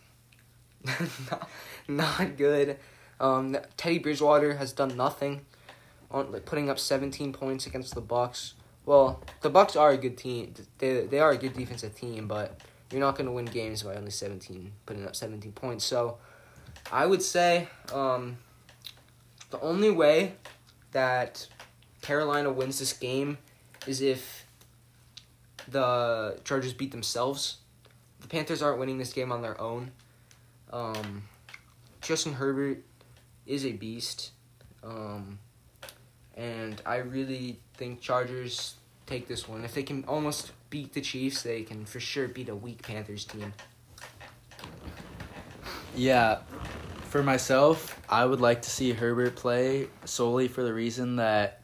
[1.32, 1.50] not,
[1.88, 2.78] not good.
[3.20, 5.46] Um, Teddy Bridgewater has done nothing
[6.12, 8.54] on like putting up 17 points against the Bucks.
[8.86, 10.54] Well, the Bucks are a good team.
[10.78, 12.60] They they are a good defensive team, but
[12.92, 15.84] you're not going to win games by only 17 putting up 17 points.
[15.84, 16.18] So,
[16.92, 18.38] I would say um,
[19.50, 20.34] the only way
[20.92, 21.48] that
[22.02, 23.38] Carolina wins this game
[23.86, 24.46] is if
[25.68, 27.58] the Chargers beat themselves.
[28.22, 29.92] The Panthers aren't winning this game on their own.
[30.72, 31.24] Um,
[32.02, 32.84] Justin Herbert
[33.46, 34.32] is a beast.
[34.84, 35.40] Um,
[36.36, 38.76] and I really think Chargers
[39.06, 39.64] take this one.
[39.64, 43.26] If they can almost beat the Chiefs, they can for sure beat a weak Panthers
[43.26, 43.54] team.
[45.96, 46.40] Yeah,
[47.08, 51.62] for myself, I would like to see Herbert play solely for the reason that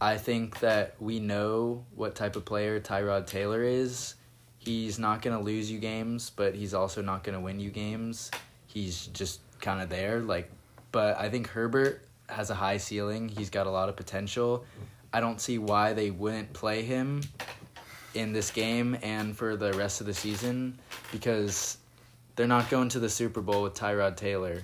[0.00, 4.14] I think that we know what type of player Tyrod Taylor is.
[4.58, 7.70] He's not going to lose you games, but he's also not going to win you
[7.70, 8.30] games.
[8.66, 10.50] He's just kind of there like
[10.92, 13.28] but I think Herbert has a high ceiling.
[13.28, 14.64] He's got a lot of potential.
[15.12, 17.22] I don't see why they wouldn't play him
[18.14, 20.78] in this game and for the rest of the season
[21.12, 21.78] because
[22.36, 24.62] they're not going to the Super Bowl with Tyrod Taylor.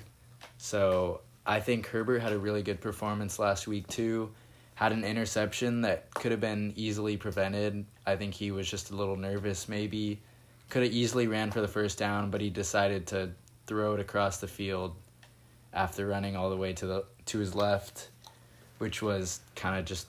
[0.65, 4.33] So I think Herbert had a really good performance last week too.
[4.77, 7.85] Had an interception that could have been easily prevented.
[8.07, 10.23] I think he was just a little nervous maybe.
[10.71, 13.33] Could have easily ran for the first down, but he decided to
[13.67, 14.97] throw it across the field
[15.75, 18.09] after running all the way to the to his left,
[18.79, 20.07] which was kind of just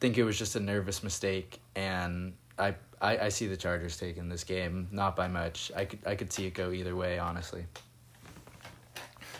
[0.00, 4.30] think it was just a nervous mistake and I, I I see the Chargers taking
[4.30, 5.70] this game, not by much.
[5.76, 7.66] I could I could see it go either way, honestly.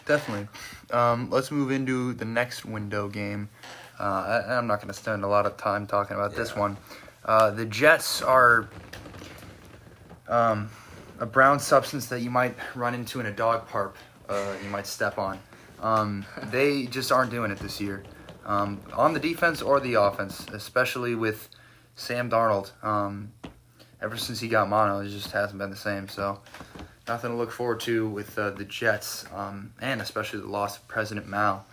[0.09, 0.49] Definitely.
[0.91, 3.51] Um, let's move into the next window game.
[4.01, 6.79] Uh, I, I'm not going to spend a lot of time talking about this one.
[7.27, 8.71] Uh, the Jets are
[10.27, 10.71] um,
[11.21, 13.97] a brown substance that you might run into in a dog park.
[14.31, 15.39] Uh, you might step on.
[15.81, 18.03] Um, they just aren't doing it this year.
[18.47, 21.51] Um, on the defense or the offense, especially with
[21.97, 22.73] Sam Darnold.
[22.83, 23.31] Um,
[24.01, 26.09] ever since he got mono, it just hasn't been the same.
[26.09, 26.41] So
[27.09, 30.87] nothing to look forward to with uh, the Jets, um, and especially the loss of
[30.89, 31.65] President Mao.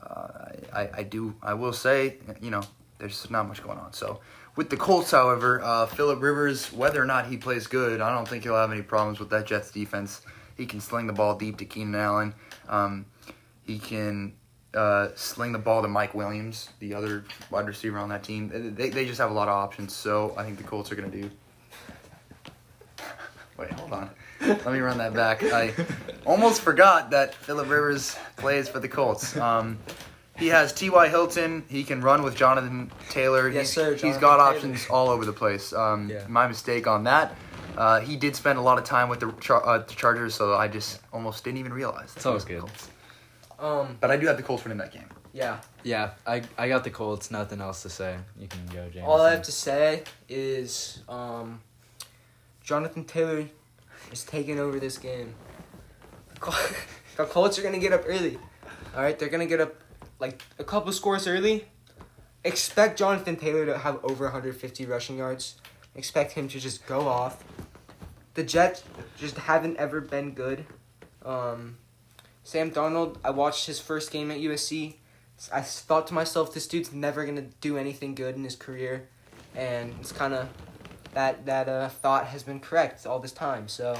[0.00, 2.62] Uh, I, I do I will say you know
[2.98, 3.92] there's not much going on.
[3.92, 4.20] So
[4.56, 8.26] with the Colts, however, uh, Philip Rivers, whether or not he plays good, I don't
[8.26, 10.20] think he'll have any problems with that Jets defense.
[10.56, 12.34] He can sling the ball deep to Keenan Allen.
[12.68, 13.06] Um,
[13.64, 14.32] he can
[14.74, 18.74] uh, sling the ball to Mike Williams, the other wide receiver on that team.
[18.74, 19.94] They, they just have a lot of options.
[19.94, 21.30] So I think the Colts are going to do.
[23.58, 24.10] Wait, hold on.
[24.46, 25.42] Let me run that back.
[25.42, 25.74] I
[26.26, 29.36] almost forgot that Philip Rivers plays for the Colts.
[29.36, 29.78] Um,
[30.36, 31.08] he has T.Y.
[31.08, 31.64] Hilton.
[31.68, 33.48] He can run with Jonathan Taylor.
[33.48, 34.56] Yes, he's, sir, He's Jonathan got Taylor.
[34.56, 35.72] options all over the place.
[35.72, 36.24] Um, Yeah.
[36.28, 37.34] My mistake on that.
[37.76, 40.54] Uh, he did spend a lot of time with the, Char- uh, the Chargers, so
[40.54, 42.12] I just almost didn't even realize.
[42.12, 42.60] that It's he always good.
[42.60, 42.88] Colts.
[43.58, 45.08] Um, But I do have the Colts winning that game.
[45.32, 45.58] Yeah.
[45.84, 47.30] Yeah, I I got the Colts.
[47.30, 48.16] Nothing else to say.
[48.38, 49.04] You can go, James.
[49.06, 51.60] All I have to say is um,
[52.62, 53.44] Jonathan Taylor
[54.12, 55.34] is taking over this game.
[57.18, 58.38] The Colts are gonna get up early.
[58.94, 59.74] All right, they're gonna get up
[60.20, 61.64] like a couple scores early.
[62.44, 65.56] Expect Jonathan Taylor to have over 150 rushing yards.
[65.96, 67.42] Expect him to just go off.
[68.34, 68.84] The Jets
[69.16, 70.64] just haven't ever been good.
[71.24, 71.78] Um,
[72.44, 74.94] Sam Darnold, I watched his first game at USC.
[75.52, 79.08] I thought to myself, this dude's never gonna do anything good in his career,
[79.56, 80.48] and it's kind of
[81.14, 83.68] that that uh, thought has been correct all this time.
[83.68, 83.98] So,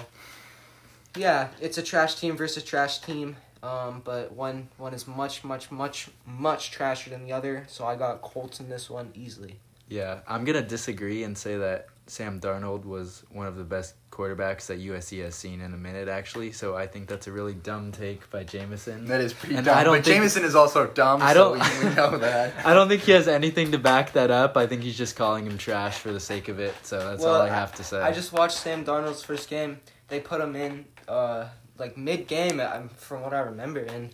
[1.17, 3.37] yeah, it's a trash team versus trash team.
[3.63, 7.65] Um, but one one is much much much much trashier than the other.
[7.69, 9.57] So I got Colts in this one easily.
[9.89, 14.67] Yeah, I'm gonna disagree and say that Sam Darnold was one of the best quarterbacks
[14.67, 16.53] that USC has seen in a minute, actually.
[16.53, 19.05] So I think that's a really dumb take by Jameson.
[19.07, 19.77] That is pretty And dumb.
[19.79, 21.21] I don't but think- Jameson is also dumb.
[21.23, 22.55] I don't- we, we know that.
[22.67, 24.57] I don't think he has anything to back that up.
[24.57, 26.75] I think he's just calling him trash for the sake of it.
[26.83, 28.01] So that's all I have to say.
[28.01, 29.81] I just watched Sam Darnold's first game.
[30.09, 31.49] They put him in uh,
[31.79, 32.61] like mid game,
[32.97, 34.11] from what I remember, and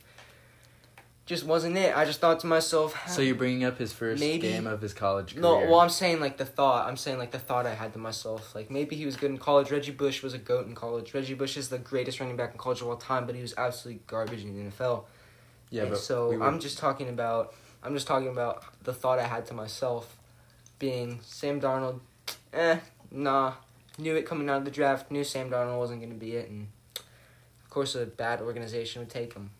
[1.26, 1.96] just wasn't it.
[1.96, 4.92] I just thought to myself, so you're bringing up his first Maybe- game of his
[4.92, 5.42] college career.
[5.42, 6.86] No, well, I'm saying like the thought.
[6.86, 8.54] I'm saying like the thought I had to myself.
[8.54, 9.70] Like maybe he was good in college.
[9.70, 11.14] Reggie Bush was a goat in college.
[11.14, 13.54] Reggie Bush is the greatest running back in college of all time, but he was
[13.56, 15.04] absolutely garbage in the NFL.
[15.70, 17.54] yeah, And but so we were- I'm just talking about.
[17.82, 20.16] I'm just talking about the thought I had to myself,
[20.78, 22.00] being Sam Darnold.
[22.52, 22.78] Eh,
[23.10, 23.54] nah.
[23.98, 25.10] Knew it coming out of the draft.
[25.10, 29.10] Knew Sam Darnold wasn't going to be it, and of course a bad organization would
[29.10, 29.50] take him.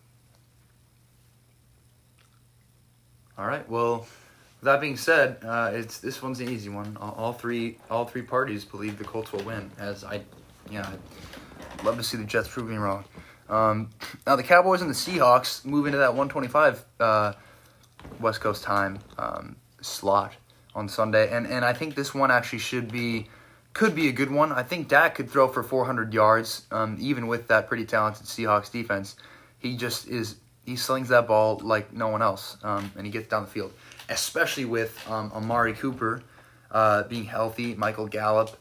[3.37, 3.69] All right.
[3.69, 6.97] Well, with that being said, uh, it's this one's an easy one.
[7.01, 9.71] All, all three all three parties believe the Colts will win.
[9.79, 10.23] As I,
[10.71, 10.89] yeah,
[11.79, 13.05] I'd love to see the Jets prove me wrong.
[13.49, 13.91] Um,
[14.27, 17.33] now the Cowboys and the Seahawks move into that 125 uh,
[18.21, 20.35] West Coast time um, slot
[20.75, 23.29] on Sunday, and and I think this one actually should be
[23.73, 24.53] could be a good one.
[24.53, 28.71] I think Dak could throw for 400 yards, um, even with that pretty talented Seahawks
[28.71, 29.17] defense.
[29.59, 33.29] He just is he slings that ball like no one else, um, and he gets
[33.29, 33.73] down the field.
[34.09, 36.23] Especially with um, Amari Cooper
[36.71, 38.57] uh, being healthy, Michael Gallup.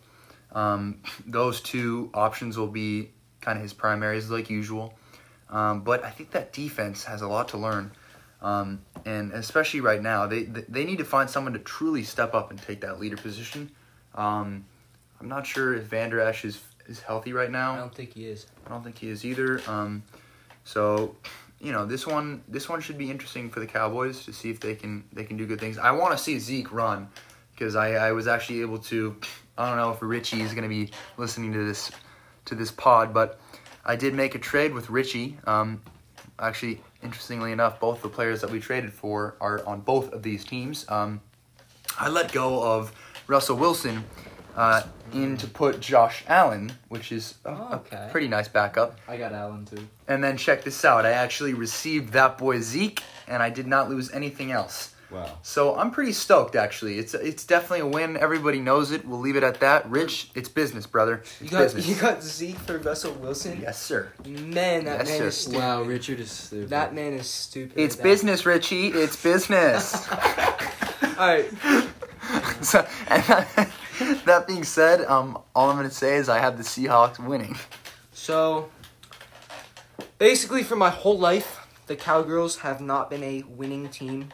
[0.53, 3.09] Um, those two options will be
[3.41, 4.93] kind of his primaries, like usual.
[5.49, 7.91] Um, but I think that defense has a lot to learn,
[8.41, 12.49] um, and especially right now, they they need to find someone to truly step up
[12.49, 13.69] and take that leader position.
[14.15, 14.65] Um,
[15.19, 17.73] I'm not sure if Vander Esch is is healthy right now.
[17.73, 18.47] I don't think he is.
[18.65, 19.61] I don't think he is either.
[19.67, 20.03] Um,
[20.63, 21.15] so,
[21.63, 24.59] you know, this one this one should be interesting for the Cowboys to see if
[24.59, 25.77] they can they can do good things.
[25.77, 27.07] I want to see Zeke run
[27.53, 29.15] because I, I was actually able to.
[29.57, 31.89] I don't know if Richie is going to be listening to this
[32.45, 33.39] to this pod, but
[33.85, 35.37] I did make a trade with Richie.
[35.45, 35.81] Um,
[36.37, 40.43] actually, interestingly enough, both the players that we traded for are on both of these
[40.43, 40.85] teams.
[40.89, 41.21] Um,
[41.97, 42.91] I let go of
[43.27, 44.03] Russell Wilson
[44.55, 44.83] uh,
[45.13, 48.07] in to put Josh Allen, which is a, a Okay.
[48.11, 48.97] pretty nice backup.
[49.07, 49.87] I got Allen too.
[50.07, 51.05] And then check this out.
[51.05, 54.89] I actually received that boy Zeke, and I did not lose anything else.
[55.11, 55.37] Wow.
[55.43, 56.55] So I'm pretty stoked.
[56.55, 58.17] Actually, it's it's definitely a win.
[58.17, 59.05] Everybody knows it.
[59.07, 59.87] We'll leave it at that.
[59.87, 61.21] Rich, it's business, brother.
[61.39, 61.87] You got business.
[61.87, 63.59] you got Zeke for Russell Wilson.
[63.61, 64.11] yes, sir.
[64.25, 65.27] Man, that Yes, man sir.
[65.27, 65.59] is stupid.
[65.59, 66.69] Wow, Richard is stupid.
[66.69, 67.77] That man is stupid.
[67.77, 68.87] It's That- business, Richie.
[68.87, 70.07] It's business.
[70.11, 71.45] All right.
[72.61, 73.71] so, and
[74.25, 77.55] that, being said, um, all I'm gonna say is I have the Seahawks winning.
[78.11, 78.69] So,
[80.17, 84.29] basically, for my whole life, the Cowgirls have not been a winning team.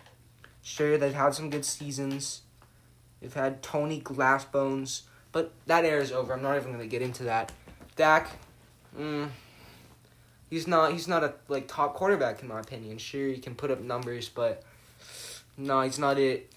[0.61, 2.41] Sure, they've had some good seasons.
[3.19, 6.33] They've had Tony Glassbones, but that era is over.
[6.33, 7.51] I'm not even going to get into that.
[7.95, 8.29] Dak,
[8.97, 9.29] mm,
[10.49, 10.93] he's not.
[10.93, 12.97] He's not a like top quarterback in my opinion.
[12.97, 14.63] Sure, he can put up numbers, but
[15.57, 16.51] no, he's not it.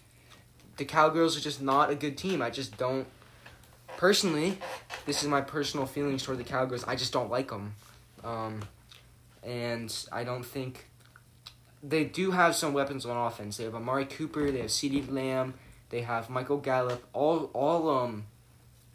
[0.77, 2.43] The Cowgirls are just not a good team.
[2.43, 3.07] I just don't.
[3.97, 4.59] Personally,
[5.07, 6.85] this is my personal feelings toward the Cowgirls.
[6.85, 7.75] I just don't like them,
[8.25, 8.63] um,
[9.43, 10.87] and I don't think
[11.83, 13.57] they do have some weapons on offense.
[13.57, 15.55] They have Amari Cooper, they have CeeDee Lamb,
[15.91, 17.05] they have Michael Gallup.
[17.13, 18.27] All all um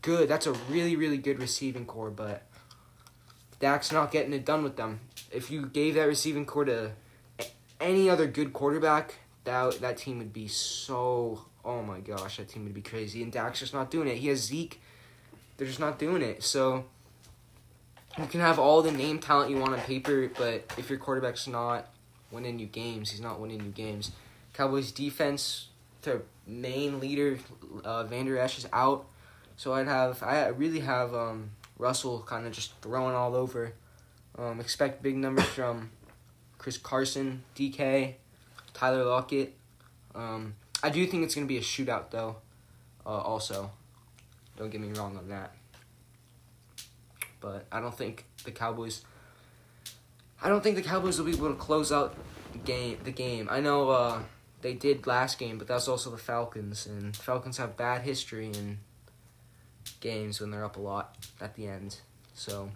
[0.01, 0.29] good.
[0.29, 2.43] That's a really really good receiving core, but
[3.59, 5.01] Dak's not getting it done with them.
[5.31, 6.91] If you gave that receiving core to
[7.79, 11.45] any other good quarterback, that that team would be so.
[11.67, 13.21] Oh my gosh, that team would be crazy.
[13.21, 14.15] And Dak's just not doing it.
[14.15, 14.81] He has Zeke.
[15.57, 16.41] They're just not doing it.
[16.41, 16.85] So
[18.17, 21.45] you can have all the name talent you want on paper, but if your quarterback's
[21.45, 21.89] not
[22.31, 24.13] winning you games, he's not winning you games.
[24.53, 25.67] Cowboys defense,
[26.03, 27.37] their main leader,
[27.83, 29.05] uh, Vander Esch is out.
[29.57, 33.73] So I'd have I really have um, Russell kind of just throwing all over.
[34.37, 35.89] Um, expect big numbers from
[36.59, 38.13] Chris Carson, DK,
[38.73, 39.53] Tyler Lockett.
[40.15, 42.37] Um, I do think it's going to be a shootout, though.
[43.05, 43.71] Uh, also,
[44.57, 45.53] don't get me wrong on that.
[47.39, 49.03] But I don't think the Cowboys.
[50.41, 52.15] I don't think the Cowboys will be able to close out
[52.51, 52.97] the game.
[53.03, 53.47] The game.
[53.49, 54.19] I know uh,
[54.61, 58.79] they did last game, but that's also the Falcons, and Falcons have bad history in
[60.01, 61.97] games when they're up a lot at the end.
[62.33, 62.69] So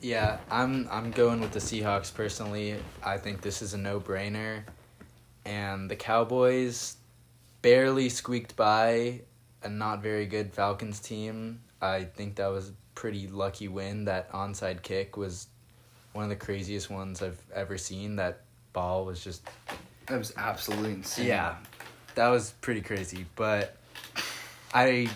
[0.00, 2.76] Yeah, I'm I'm going with the Seahawks personally.
[3.04, 4.62] I think this is a no-brainer.
[5.50, 6.96] And the Cowboys
[7.60, 9.22] barely squeaked by
[9.64, 11.60] a not very good Falcons team.
[11.82, 14.04] I think that was a pretty lucky win.
[14.04, 15.48] That onside kick was
[16.12, 18.14] one of the craziest ones I've ever seen.
[18.16, 19.42] That ball was just
[20.06, 21.26] That was absolutely insane.
[21.26, 21.56] yeah,
[22.14, 23.26] that was pretty crazy.
[23.34, 23.76] But
[24.72, 25.08] I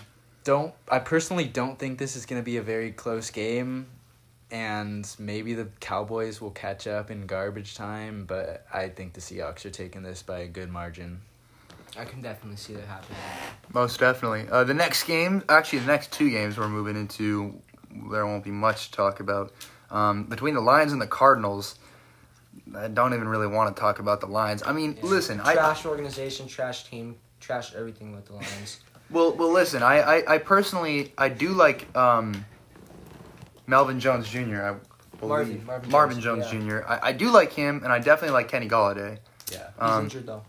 [0.43, 0.73] don't.
[0.91, 3.87] I personally don't think this is going to be a very close game,
[4.51, 8.25] and maybe the Cowboys will catch up in garbage time.
[8.25, 11.21] But I think the Seahawks are taking this by a good margin.
[11.97, 13.17] I can definitely see that happening.
[13.73, 14.47] Most definitely.
[14.51, 17.61] Uh, the next game, actually, the next two games we're moving into,
[18.11, 19.53] there won't be much to talk about.
[19.89, 21.79] Um, between the Lions and the Cardinals,
[22.75, 24.61] I don't even really want to talk about the Lions.
[24.65, 25.09] I mean, Yeah.
[25.09, 28.79] listen, I trash organization, trash team, trash everything with the Lions.
[29.09, 32.43] well, well, listen, I, I, I personally, I do like um,
[33.67, 34.61] Melvin Jones Jr.
[34.61, 34.75] I
[35.19, 36.81] believe Marvin- Marvin Jones, Jones, Jr.
[36.87, 39.19] I, I do like him, and I definitely like Kenny Golladay.
[39.51, 40.43] Yeah, He's Um, injured though.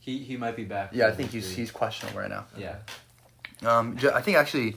[0.00, 0.90] he he might be back.
[0.92, 2.46] yeah, I think he's he's questionable right now.
[2.56, 2.76] yeah.
[3.64, 4.76] Um, I think actually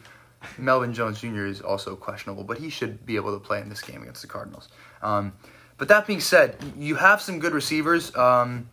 [0.57, 1.45] Melvin Jones Jr.
[1.45, 4.27] is also questionable, but he should be able to play in this game against the
[4.27, 4.69] Cardinals.
[5.01, 5.33] Um,
[5.77, 8.15] but that being said, you have some good receivers.
[8.15, 8.69] Um,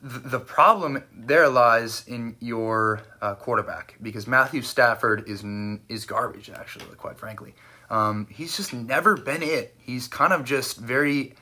[0.00, 5.44] the problem there lies in your uh, quarterback because Matthew Stafford is
[5.88, 6.50] is garbage.
[6.50, 7.54] Actually, quite frankly,
[7.90, 9.74] um, he's just never been it.
[9.78, 11.34] He's kind of just very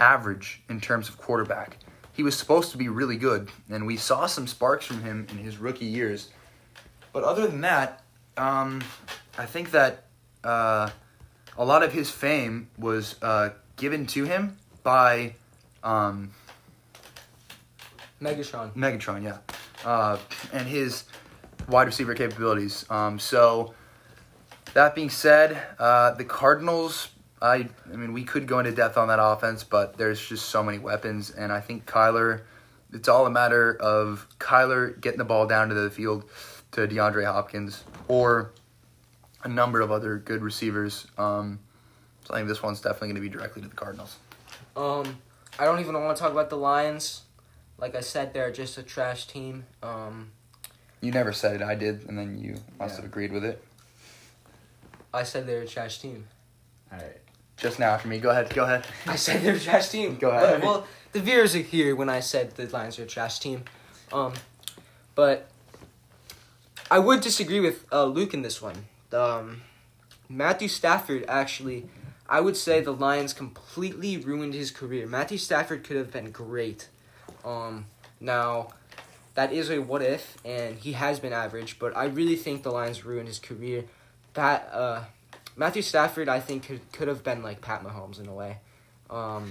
[0.00, 1.76] average in terms of quarterback.
[2.12, 5.38] He was supposed to be really good, and we saw some sparks from him in
[5.38, 6.30] his rookie years.
[7.12, 8.02] But other than that,
[8.36, 8.82] um,
[9.38, 10.04] I think that
[10.42, 10.90] uh,
[11.56, 15.34] a lot of his fame was uh, given to him by
[15.84, 16.32] um,
[18.20, 18.74] Megatron.
[18.74, 19.38] Megatron, yeah,
[19.84, 20.18] uh,
[20.52, 21.04] and his
[21.68, 22.84] wide receiver capabilities.
[22.90, 23.74] Um, so
[24.74, 27.08] that being said, uh, the Cardinals.
[27.42, 30.62] I, I mean, we could go into depth on that offense, but there's just so
[30.62, 32.42] many weapons, and I think Kyler.
[32.92, 36.24] It's all a matter of Kyler getting the ball down to the field
[36.72, 38.52] to DeAndre Hopkins or
[39.44, 41.06] a number of other good receivers.
[41.16, 41.60] Um,
[42.24, 44.16] so I think this one's definitely going to be directly to the Cardinals.
[44.76, 45.18] Um,
[45.58, 47.22] I don't even want to talk about the Lions.
[47.80, 49.64] Like I said, they're just a trash team.
[49.82, 50.32] Um,
[51.00, 52.96] You never said it, I did, and then you must Yeah.
[52.96, 53.62] have agreed with it.
[55.14, 56.26] I said they're a trash team.
[56.92, 57.16] All right.
[57.56, 58.18] Just now after me.
[58.18, 58.52] Go ahead.
[58.54, 58.86] Go ahead.
[59.06, 60.16] I said they're a trash team.
[60.16, 60.60] Go ahead.
[60.60, 63.64] But, well, the viewers are here when I said the Lions are a trash team.
[64.12, 64.34] Um,
[65.14, 65.48] but
[66.90, 68.84] I would disagree with uh, Luke in this one.
[69.12, 69.62] Um,
[70.28, 71.88] Matthew Stafford actually,
[72.28, 75.06] I would say the Lions completely ruined his career.
[75.06, 76.88] Matthew Stafford could have been great.
[77.44, 77.86] Um,
[78.20, 78.68] now,
[79.34, 82.70] that is a what if, and he has been average, but I really think the
[82.70, 83.84] Lions ruined his career.
[84.34, 85.04] That uh,
[85.56, 88.58] Matthew Stafford, I think, could could have been like Pat Mahomes in a way.
[89.08, 89.50] Um,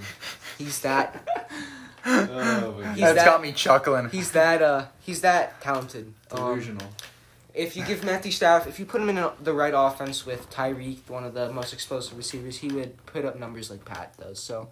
[0.58, 1.28] he's that
[2.06, 4.10] Oh, He's That's that- got me chuckling.
[4.10, 6.14] he's that uh he's that talented.
[6.32, 6.78] Um,
[7.54, 10.50] if you give Matthew Staff, if you put him in a, the right offense with
[10.50, 14.40] Tyreek, one of the most explosive receivers, he would put up numbers like Pat does.
[14.40, 14.70] So,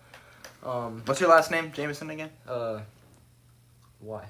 [0.64, 2.30] um, What's your last name, Jameson again?
[2.48, 2.80] uh,
[4.00, 4.26] why?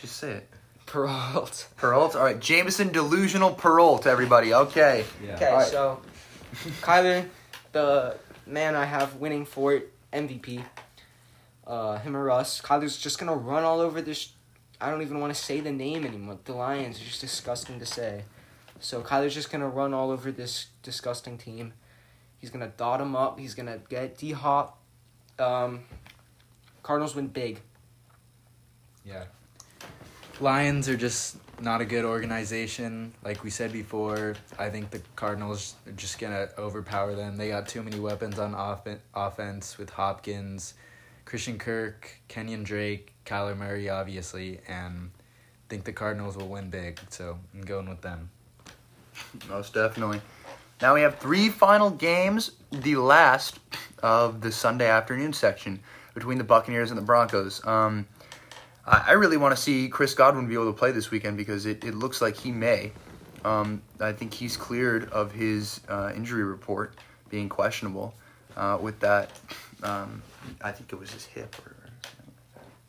[0.00, 0.48] Just say it.
[0.86, 1.66] Peralt.
[1.78, 2.14] Peralt.
[2.16, 4.06] All right, Jameson Delusional Peralt.
[4.06, 4.52] Everybody.
[4.52, 5.04] Okay.
[5.24, 5.34] Yeah.
[5.36, 5.68] Okay, Alright.
[5.68, 6.00] so
[6.82, 7.26] Kyler,
[7.72, 8.16] the
[8.46, 10.64] man I have winning for it, MVP,
[11.66, 12.60] uh, him or us.
[12.60, 14.32] Kyler's just gonna run all over this.
[14.80, 16.38] I don't even want to say the name anymore.
[16.44, 18.24] The Lions are just disgusting to say.
[18.80, 21.74] So Kyler's just gonna run all over this disgusting team.
[22.38, 23.38] He's gonna dot him up.
[23.38, 24.78] He's gonna get D Hop.
[25.38, 25.84] Um,
[26.82, 27.60] Cardinals win big.
[29.04, 29.24] Yeah.
[30.40, 33.12] Lions are just not a good organization.
[33.22, 37.36] Like we said before, I think the Cardinals are just going to overpower them.
[37.36, 40.74] They got too many weapons on off- offense with Hopkins,
[41.24, 46.98] Christian Kirk, Kenyan Drake, Kyler Murray, obviously, and I think the Cardinals will win big.
[47.10, 48.30] So I'm going with them.
[49.48, 50.22] Most definitely.
[50.80, 53.60] Now we have three final games, the last
[54.02, 55.80] of the Sunday afternoon section
[56.14, 57.64] between the Buccaneers and the Broncos.
[57.66, 58.06] Um,
[58.90, 61.64] I, I really want to see Chris Godwin be able to play this weekend because
[61.64, 62.92] it, it looks like he may.
[63.44, 66.94] Um, I think he's cleared of his uh, injury report
[67.30, 68.14] being questionable.
[68.56, 69.30] Uh, with that,
[69.82, 70.22] um,
[70.60, 71.76] I think it was his hip or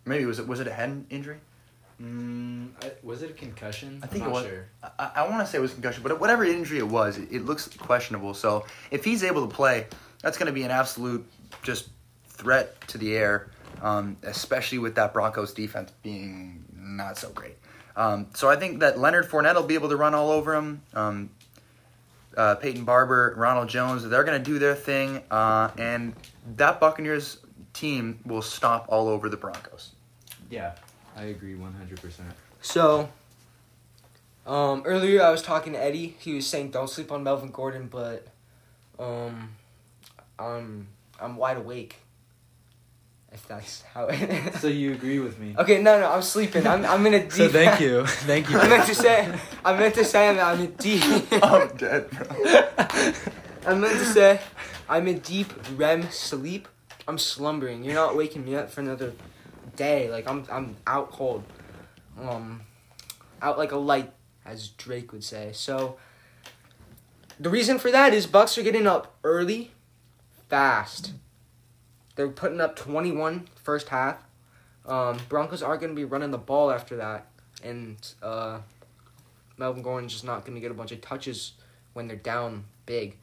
[0.06, 1.38] Maybe was it was it a head injury?
[2.02, 4.00] Mm, I, was it a concussion?
[4.02, 4.46] I think I'm it was.
[4.46, 4.66] Sure.
[4.98, 7.46] I, I want to say it was concussion, but whatever injury it was, it, it
[7.46, 8.34] looks questionable.
[8.34, 9.86] So if he's able to play,
[10.24, 11.26] that's going to be an absolute
[11.62, 11.90] just
[12.28, 17.58] threat to the air, um, especially with that Broncos defense being not so great.
[17.96, 20.82] Um, so I think that Leonard Fournette will be able to run all over him.
[20.94, 21.30] Um,
[22.38, 26.14] uh, Peyton Barber, Ronald Jones, they're going to do their thing, uh, and
[26.56, 27.40] that Buccaneers
[27.74, 29.92] team will stop all over the Broncos.
[30.50, 30.76] Yeah,
[31.18, 32.20] I agree 100%.
[32.62, 33.10] So,
[34.46, 36.16] um, earlier I was talking to Eddie.
[36.20, 38.28] He was saying don't sleep on Melvin Gordon, but
[38.98, 39.56] um,
[40.40, 40.88] I'm
[41.20, 41.98] I'm wide awake.
[43.32, 44.56] If that's how it.
[44.56, 45.56] So you agree with me?
[45.58, 46.68] okay, no, no, I'm sleeping.
[46.68, 47.32] I'm I'm in a deep.
[47.32, 48.58] So thank you, thank you.
[48.60, 51.04] I meant to say I meant to say I'm, I'm in deep.
[51.44, 52.28] I'm dead, bro.
[53.66, 54.42] I meant to say
[54.90, 55.48] I'm in deep
[55.78, 56.68] REM sleep.
[57.08, 57.84] I'm slumbering.
[57.86, 59.14] You're not waking me up for another
[59.78, 60.12] day.
[60.12, 61.44] Like I'm I'm out cold.
[62.20, 62.62] Um
[63.42, 64.12] out like a light,
[64.46, 65.52] as Drake would say.
[65.54, 65.98] So
[67.40, 69.72] the reason for that is Bucks are getting up early,
[70.50, 71.14] fast.
[72.16, 74.18] They're putting up 21 first half.
[74.86, 77.28] Um, Broncos are going to be running the ball after that,
[77.64, 78.60] and uh,
[79.58, 81.54] Melvin Gordon's just not going to get a bunch of touches
[81.94, 83.16] when they're down big.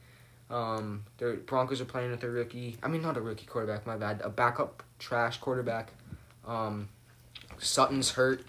[0.49, 2.77] Um, their Broncos are playing with a rookie.
[2.81, 3.85] I mean, not a rookie quarterback.
[3.85, 4.21] My bad.
[4.23, 5.91] A backup trash quarterback.
[6.47, 6.89] Um,
[7.59, 8.43] Sutton's hurt.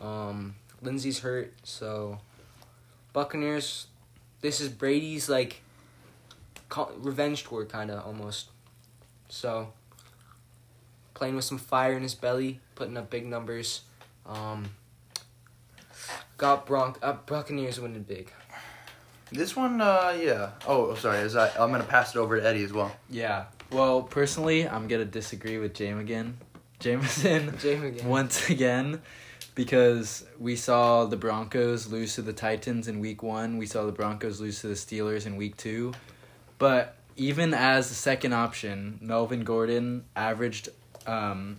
[0.00, 1.52] Um, Lindsay's hurt.
[1.64, 2.20] So,
[3.12, 3.86] Buccaneers.
[4.40, 5.62] This is Brady's like
[6.96, 8.48] revenge tour, kind of almost.
[9.32, 9.72] So,
[11.14, 13.80] playing with some fire in his belly, putting up big numbers.
[14.26, 14.72] Um,
[16.36, 18.30] got Bronc uh, Buccaneers winning big.
[19.30, 20.50] This one, uh, yeah.
[20.68, 21.20] Oh, sorry.
[21.20, 22.94] Is I, I'm gonna pass it over to Eddie as well.
[23.08, 23.46] Yeah.
[23.70, 26.36] Well, personally, I'm gonna disagree with Jame again.
[26.78, 28.06] Jameson Jamie again.
[28.06, 29.00] once again
[29.54, 33.92] because we saw the Broncos lose to the Titans in week 1, we saw the
[33.92, 35.94] Broncos lose to the Steelers in week 2.
[36.58, 40.70] But even as the second option, Melvin Gordon averaged
[41.06, 41.58] um,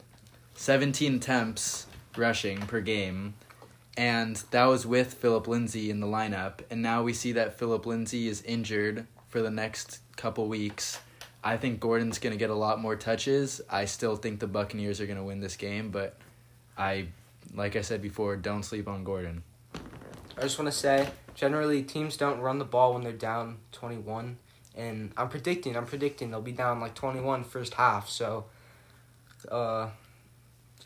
[0.56, 1.88] 17 attempts
[2.18, 3.35] rushing per game.
[3.95, 6.60] And that was with Phillip Lindsay in the lineup.
[6.69, 10.99] And now we see that Phillip Lindsay is injured for the next couple weeks.
[11.41, 13.61] I think Gordon's going to get a lot more touches.
[13.69, 16.18] I still think the Buccaneers are going to win this game, but
[16.77, 17.07] I,
[17.56, 19.44] like I said before, don't sleep on Gordon.
[20.38, 24.38] I just want to say, generally teams don't run the ball when they're down 21,
[24.75, 28.09] and I'm predicting, I'm predicting they'll be down like 21 first half.
[28.09, 28.45] So,
[29.51, 29.89] uh,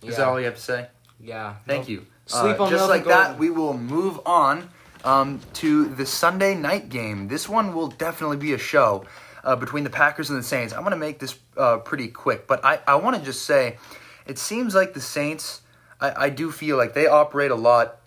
[0.01, 0.87] yeah, Is that all you have to say?
[1.19, 1.55] yeah.
[1.65, 2.05] Thank you.
[2.25, 4.69] Sleep Uh, on just like that, we will move on
[5.05, 7.27] um, to the Sunday night game.
[7.29, 9.05] This one will definitely be a show
[9.43, 10.73] uh, between the Packers and the Saints.
[10.73, 13.77] I'm going to make this uh, pretty quick, but I, I want to just say
[14.25, 15.61] it seems like the Saints,
[16.01, 17.99] I, I do feel like they operate a lot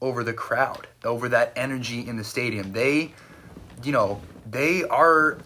[0.00, 2.72] over the crowd, over that energy in the stadium.
[2.72, 3.12] They,
[3.82, 4.20] you know,
[4.50, 5.38] they are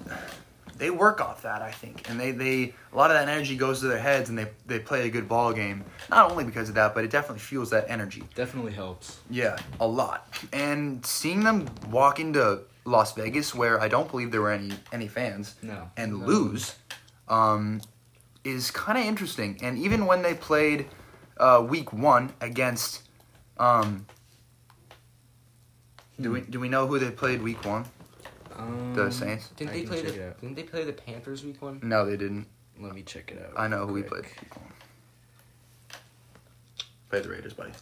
[0.77, 3.81] they work off that, I think, and they, they a lot of that energy goes
[3.81, 5.85] to their heads, and they they play a good ball game.
[6.09, 8.23] Not only because of that, but it definitely fuels that energy.
[8.35, 9.19] Definitely helps.
[9.29, 10.29] Yeah, a lot.
[10.53, 15.09] And seeing them walk into Las Vegas, where I don't believe there were any any
[15.09, 15.91] fans, No.
[15.97, 16.27] and No.
[16.27, 16.77] lose,
[17.29, 17.81] um,
[18.45, 19.59] is kind of interesting.
[19.63, 20.87] And even when they played
[21.39, 23.03] uh, Week One against,
[23.59, 24.07] um,
[26.21, 27.85] do we do we know who they played Week One?
[28.59, 29.49] Um, The Saints.
[29.57, 30.41] Didn't I they can play check the it out.
[30.41, 31.81] Didn't they play the Panthers week one?
[31.83, 32.47] No, they didn't.
[32.81, 33.59] Let me check it out.
[33.61, 34.23] I know who we quick.
[34.25, 34.43] played.
[34.43, 34.73] Week One.
[37.11, 37.73] Played the Raiders, buddy.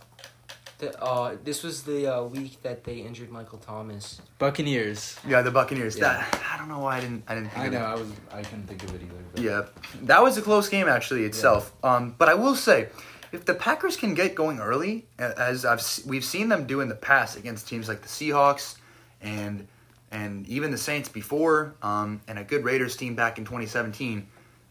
[0.78, 4.20] The, uh, this was the uh, week that they injured Michael Thomas.
[4.38, 5.18] Buccaneers.
[5.26, 5.96] Yeah, the Buccaneers.
[5.96, 6.02] Yeah.
[6.30, 7.78] That I don't know why I didn't I didn't think I of know.
[7.78, 7.88] that.
[7.88, 8.08] I was.
[8.32, 9.14] I couldn't think of it either.
[9.32, 9.62] But Yeah,
[10.02, 11.72] that was a close game actually itself.
[11.82, 12.88] Um, but I will say,
[13.32, 16.80] if the Packers can get going early, a- as I've s- we've seen them do
[16.80, 18.76] in the past against teams like the Seahawks
[19.22, 19.66] and
[20.10, 24.26] and even the Saints before, um, and a good Raiders team back in 2017,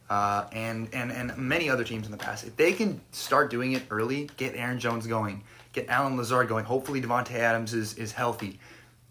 [0.10, 3.74] uh, and and and many other teams in the past, if they can start doing
[3.74, 5.44] it early, get Aaron Jones going,
[5.74, 6.66] get Allen Lazard going.
[6.66, 8.60] Hopefully, Davante Adams is is healthy.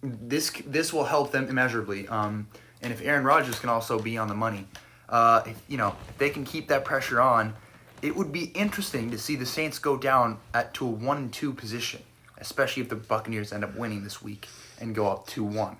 [0.03, 2.07] This this will help them immeasurably.
[2.09, 2.47] Um,
[2.83, 4.67] and if Aaron Rodgers can also be on the money,
[5.09, 7.55] uh, if, you know, if they can keep that pressure on,
[8.03, 11.33] it would be interesting to see the Saints go down at to a one and
[11.33, 12.03] two position,
[12.39, 14.49] especially if the Buccaneers end up winning this week
[14.81, 15.77] and go up two one.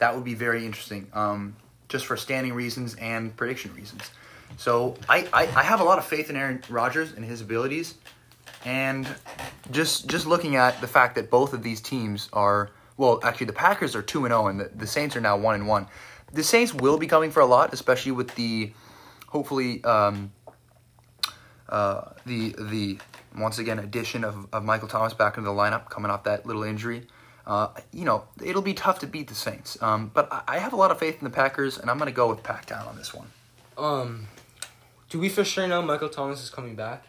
[0.00, 1.56] That would be very interesting, um,
[1.88, 4.10] just for standing reasons and prediction reasons.
[4.56, 7.94] So I, I, I have a lot of faith in Aaron Rodgers and his abilities,
[8.64, 9.06] and
[9.70, 13.52] just just looking at the fact that both of these teams are well, actually the
[13.52, 15.86] Packers are two and zero, and the, the Saints are now one and one.
[16.32, 18.72] The Saints will be coming for a lot, especially with the
[19.28, 20.32] hopefully um,
[21.68, 22.98] uh, the the
[23.36, 26.64] once again addition of, of Michael Thomas back into the lineup, coming off that little
[26.64, 27.06] injury.
[27.48, 29.82] Uh, you know, it'll be tough to beat the Saints.
[29.82, 32.10] Um, but I, I have a lot of faith in the Packers, and I'm going
[32.10, 33.32] to go with Packtown on this one.
[33.78, 34.28] Um,
[35.08, 37.04] do we for sure know Michael Thomas is coming back?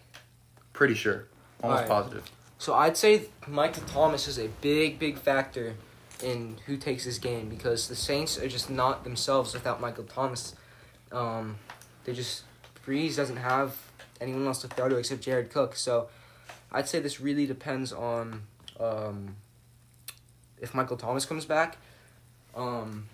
[0.72, 1.26] Pretty sure,
[1.62, 1.90] almost Alright.
[1.90, 2.32] positive.
[2.58, 5.76] So I'd say Michael Thomas is a big, big factor
[6.24, 10.56] in who takes this game because the Saints are just not themselves without Michael Thomas.
[11.12, 11.58] Um,
[12.06, 12.44] they just
[12.86, 13.78] Brees doesn't have
[14.22, 15.76] anyone else to throw to except Jared Cook.
[15.76, 16.10] So
[16.72, 18.44] I'd say this really depends on
[18.80, 19.36] um,
[20.62, 21.78] if Michael Thomas comes back.
[22.56, 23.08] Um,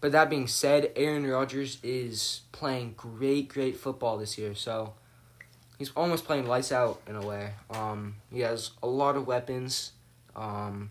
[0.00, 4.54] but that being said, Aaron Rodgers is playing great, great football this year.
[4.54, 4.94] So
[5.78, 7.52] he's almost playing lights out in a way.
[7.70, 9.92] Um, he has a lot of weapons.
[10.36, 10.90] Um,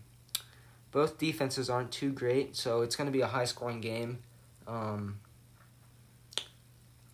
[0.91, 4.19] both defenses aren't too great, so it's going to be a high scoring game.
[4.67, 5.19] Um,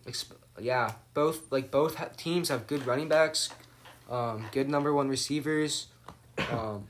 [0.06, 3.50] exp- yeah, both like both ha- teams have good running backs,
[4.10, 5.86] um, good number one receivers.
[6.50, 6.86] Um,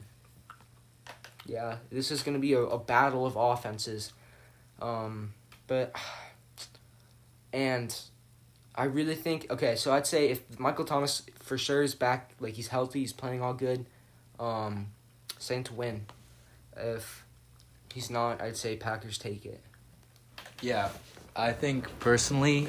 [1.51, 4.12] yeah, this is going to be a, a battle of offenses.
[4.81, 5.35] Um,
[5.66, 5.94] but
[7.52, 7.94] and
[8.77, 12.55] I really think okay, so I'd say if Michael Thomas for sure is back, like
[12.55, 13.86] he's healthy, he's playing all good,
[14.39, 14.93] um,
[15.40, 16.06] to win.
[16.77, 17.24] If
[17.93, 19.60] he's not, I'd say Packers take it.
[20.62, 20.90] Yeah,
[21.35, 22.68] I think personally,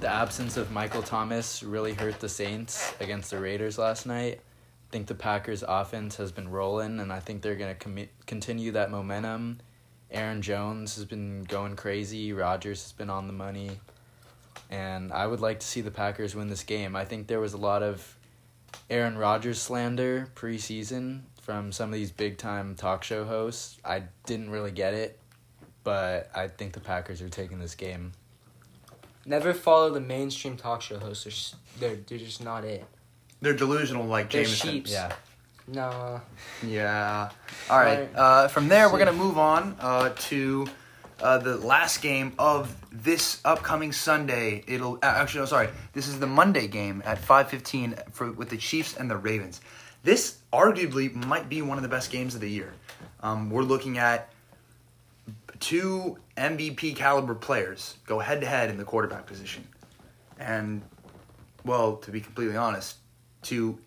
[0.00, 4.40] the absence of Michael Thomas really hurt the Saints against the Raiders last night.
[4.90, 8.72] Think the Packers' offense has been rolling, and I think they're going to commi- continue
[8.72, 9.60] that momentum.
[10.10, 12.32] Aaron Jones has been going crazy.
[12.32, 13.72] Rodgers has been on the money.
[14.70, 16.96] And I would like to see the Packers win this game.
[16.96, 18.16] I think there was a lot of
[18.90, 23.78] Aaron Rodgers slander preseason from some of these big time talk show hosts.
[23.84, 25.18] I didn't really get it,
[25.84, 28.12] but I think the Packers are taking this game.
[29.24, 31.54] Never follow the mainstream talk show hosts.
[31.78, 32.84] They're, they're just not it.
[33.40, 34.70] They're delusional like They're Jameson.
[34.70, 34.92] sheeps.
[34.92, 35.12] Yeah.
[35.68, 36.20] Nah.
[36.66, 37.30] Yeah.
[37.70, 38.08] All right.
[38.14, 40.66] Uh, from there, we're gonna move on uh, to
[41.20, 44.64] uh, the last game of this upcoming Sunday.
[44.66, 45.68] It'll uh, actually, no, sorry.
[45.92, 49.60] This is the Monday game at five fifteen for with the Chiefs and the Ravens.
[50.02, 52.72] This arguably might be one of the best games of the year.
[53.20, 54.30] Um, we're looking at
[55.60, 59.66] two MVP caliber players go head to head in the quarterback position,
[60.38, 60.82] and
[61.64, 62.96] well, to be completely honest,
[63.48, 63.78] two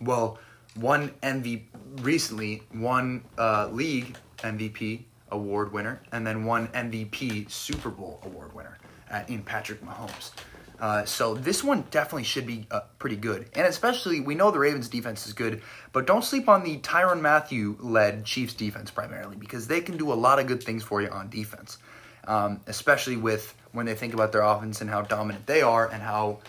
[0.00, 0.38] well,
[0.74, 1.62] one MVP
[2.02, 8.78] recently, one uh, league MVP award winner, and then one MVP Super Bowl award winner
[9.10, 10.32] at, in Patrick Mahomes.
[10.78, 14.58] Uh, so this one definitely should be uh, pretty good, and especially we know the
[14.58, 15.62] Ravens defense is good,
[15.92, 20.12] but don't sleep on the Tyrann Mathieu led Chiefs defense primarily because they can do
[20.12, 21.78] a lot of good things for you on defense,
[22.26, 26.02] um, especially with when they think about their offense and how dominant they are and
[26.02, 26.40] how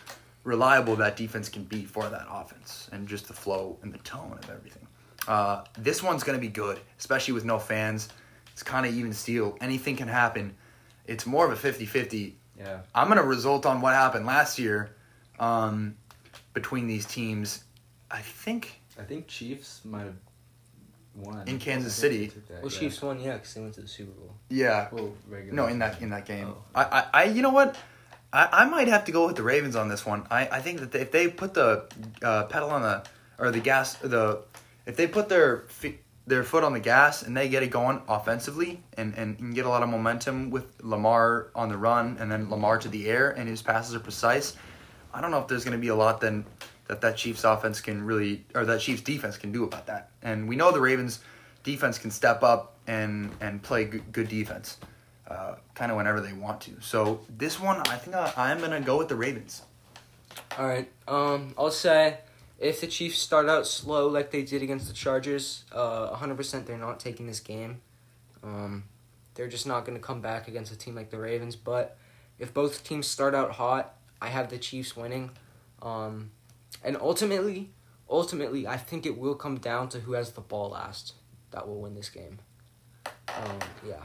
[0.47, 4.39] reliable that defense can be for that offense and just the flow and the tone
[4.41, 4.87] of everything.
[5.27, 8.07] Uh, this one's going to be good, especially with no fans.
[8.53, 9.57] It's kind of even steel.
[9.59, 10.55] Anything can happen.
[11.05, 12.37] It's more of a 50 50.
[12.57, 12.79] Yeah.
[12.95, 14.95] I'm going to result on what happened last year
[15.37, 15.95] um,
[16.53, 17.65] between these teams.
[18.09, 20.15] I think I think Chiefs might have
[21.13, 22.27] won In Kansas I think they City.
[22.33, 22.79] took that, Well, yeah.
[22.79, 24.33] Chiefs won, yeah, because they went to the Super Bowl.
[24.49, 24.87] yeah.
[24.93, 26.63] Well, regular No, in that in that game, Oh.
[26.73, 27.75] I, I, I, you know what,
[28.37, 30.27] I, I might have to go with the Ravens on this one.
[30.29, 31.85] I, I think that they, if they put the
[32.21, 33.03] uh, pedal on the
[33.39, 34.43] or the gas, the
[34.85, 35.63] if they put their
[36.27, 39.65] their foot on the gas and they get it going offensively and, and, and get
[39.65, 43.31] a lot of momentum with Lamar on the run and then Lamar to the air
[43.31, 44.55] and his passes are precise.
[45.13, 46.45] I don't know if there's going to be a lot then
[46.87, 50.11] that that Chiefs offense can really or that Chiefs defense can do about that.
[50.21, 51.21] And we know the Ravens
[51.63, 54.77] defense can step up and and play good defense,
[55.27, 56.71] uh, kind of whenever they want to.
[56.81, 59.61] So this one, I think I, I'm gonna go with the Ravens.
[60.57, 60.89] All right.
[61.07, 62.17] Um, I'll say
[62.59, 66.77] if the Chiefs start out slow like they did against the Chargers, uh, 100% they're
[66.77, 67.81] not taking this game.
[68.43, 68.85] Um,
[69.35, 71.55] they're just not going to come back against a team like the Ravens.
[71.55, 71.97] But
[72.39, 75.31] if both teams start out hot, I have the Chiefs winning.
[75.81, 76.31] Um,
[76.83, 77.69] and ultimately,
[78.09, 81.13] ultimately, I think it will come down to who has the ball last
[81.51, 82.39] that will win this game.
[83.05, 84.03] Um, yeah.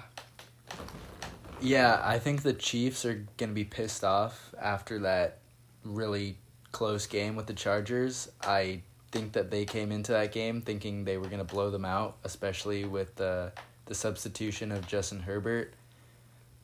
[1.63, 5.39] Yeah, I think the Chiefs are gonna be pissed off after that
[5.85, 6.37] really
[6.73, 8.29] close game with the Chargers.
[8.43, 8.83] I
[9.13, 12.85] think that they came into that game thinking they were gonna blow them out, especially
[12.85, 13.53] with the
[13.87, 15.75] the substitution of Justin Herbert.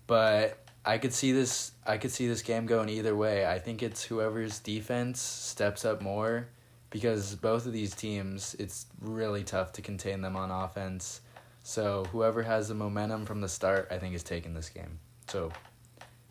[0.09, 3.47] But I could see this I could see this game going either way.
[3.47, 6.49] I think it's whoever's defense steps up more
[6.91, 11.21] because both of these teams it's really tough to contain them on offense.
[11.69, 15.01] So whoever has the momentum from the start, I think, is taking this game.
[15.27, 15.53] So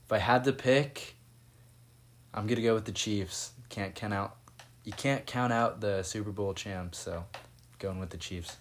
[0.03, 1.15] if I had to pick,
[2.33, 3.51] I'm gonna go with the Chiefs.
[3.69, 4.37] Can't count out,
[4.83, 6.97] you can't count out the Super Bowl champs.
[6.97, 7.23] So,
[7.77, 8.57] going with the Chiefs.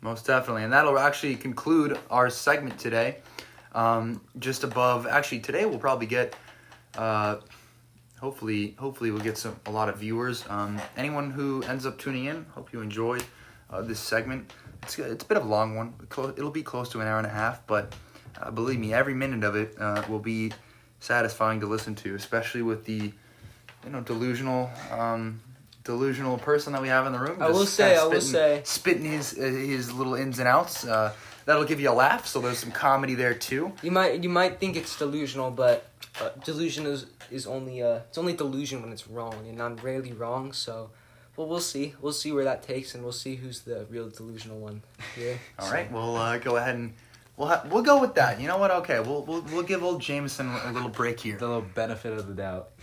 [0.00, 0.62] Most definitely.
[0.62, 3.16] And that'll actually conclude our segment today.
[3.72, 6.36] Um, just above, actually, today we'll probably get,
[6.96, 7.38] uh,
[8.20, 10.44] hopefully, hopefully we'll get some a lot of viewers.
[10.48, 13.24] Um, anyone who ends up tuning in, hope you enjoyed
[13.74, 14.52] uh, this segment.
[14.82, 15.94] It's it's a bit of a long one.
[16.36, 17.94] It'll be close to an hour and a half, but
[18.40, 20.52] uh, believe me, every minute of it uh, will be
[21.00, 23.12] satisfying to listen to, especially with the,
[23.84, 24.70] you know, delusional.
[24.90, 25.40] Um,
[25.84, 28.62] delusional person that we have in the room I will say, I will say.
[28.64, 30.86] spitting his uh, his little ins and outs.
[30.86, 31.12] Uh,
[31.44, 32.26] that'll give you a laugh.
[32.26, 33.72] So there's some comedy there too.
[33.82, 35.90] You might you might think it's delusional, but
[36.20, 40.12] uh, delusion is is only uh it's only delusion when it's wrong, and I'm rarely
[40.12, 40.52] wrong.
[40.52, 40.90] So,
[41.36, 41.94] well, we'll see.
[42.00, 44.82] We'll see where that takes, and we'll see who's the real delusional one
[45.16, 45.38] here.
[45.58, 46.94] All So- right, we'll uh, go ahead and
[47.36, 48.40] we'll ha- we'll go with that.
[48.40, 48.70] You know what?
[48.70, 51.36] Okay, we'll we'll, we'll give old Jameson a little break here.
[51.36, 52.70] The little benefit of the doubt.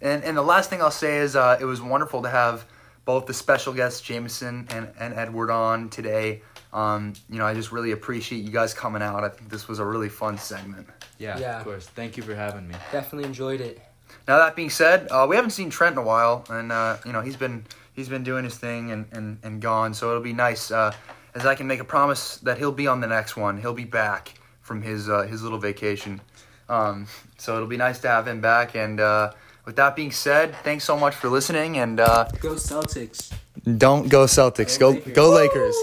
[0.00, 2.66] And and the last thing I'll say is uh, it was wonderful to have
[3.06, 6.42] both the special guests Jameson and, and Edward on today.
[6.74, 9.24] Um, you know, I just really appreciate you guys coming out.
[9.24, 10.88] I think this was a really fun segment.
[11.18, 11.58] Yeah, Yeah.
[11.58, 11.86] of course.
[11.86, 12.74] Thank you for having me.
[12.92, 13.80] Definitely enjoyed it.
[14.26, 17.12] Now that being said, uh, we haven't seen Trent in a while, and uh, you
[17.12, 19.92] know he's been he's been doing his thing and, and, and gone.
[19.94, 20.92] So it'll be nice uh,
[21.34, 23.58] as I can make a promise that he'll be on the next one.
[23.58, 26.20] He'll be back from his uh, his little vacation.
[26.68, 27.06] Um,
[27.36, 28.74] so it'll be nice to have him back.
[28.74, 29.32] And uh,
[29.66, 31.76] with that being said, thanks so much for listening.
[31.78, 33.30] And uh, Go Celtics.
[33.76, 34.78] don't go Celtics.
[34.78, 35.14] Go Go Lakers.
[35.14, 35.76] go Lakers.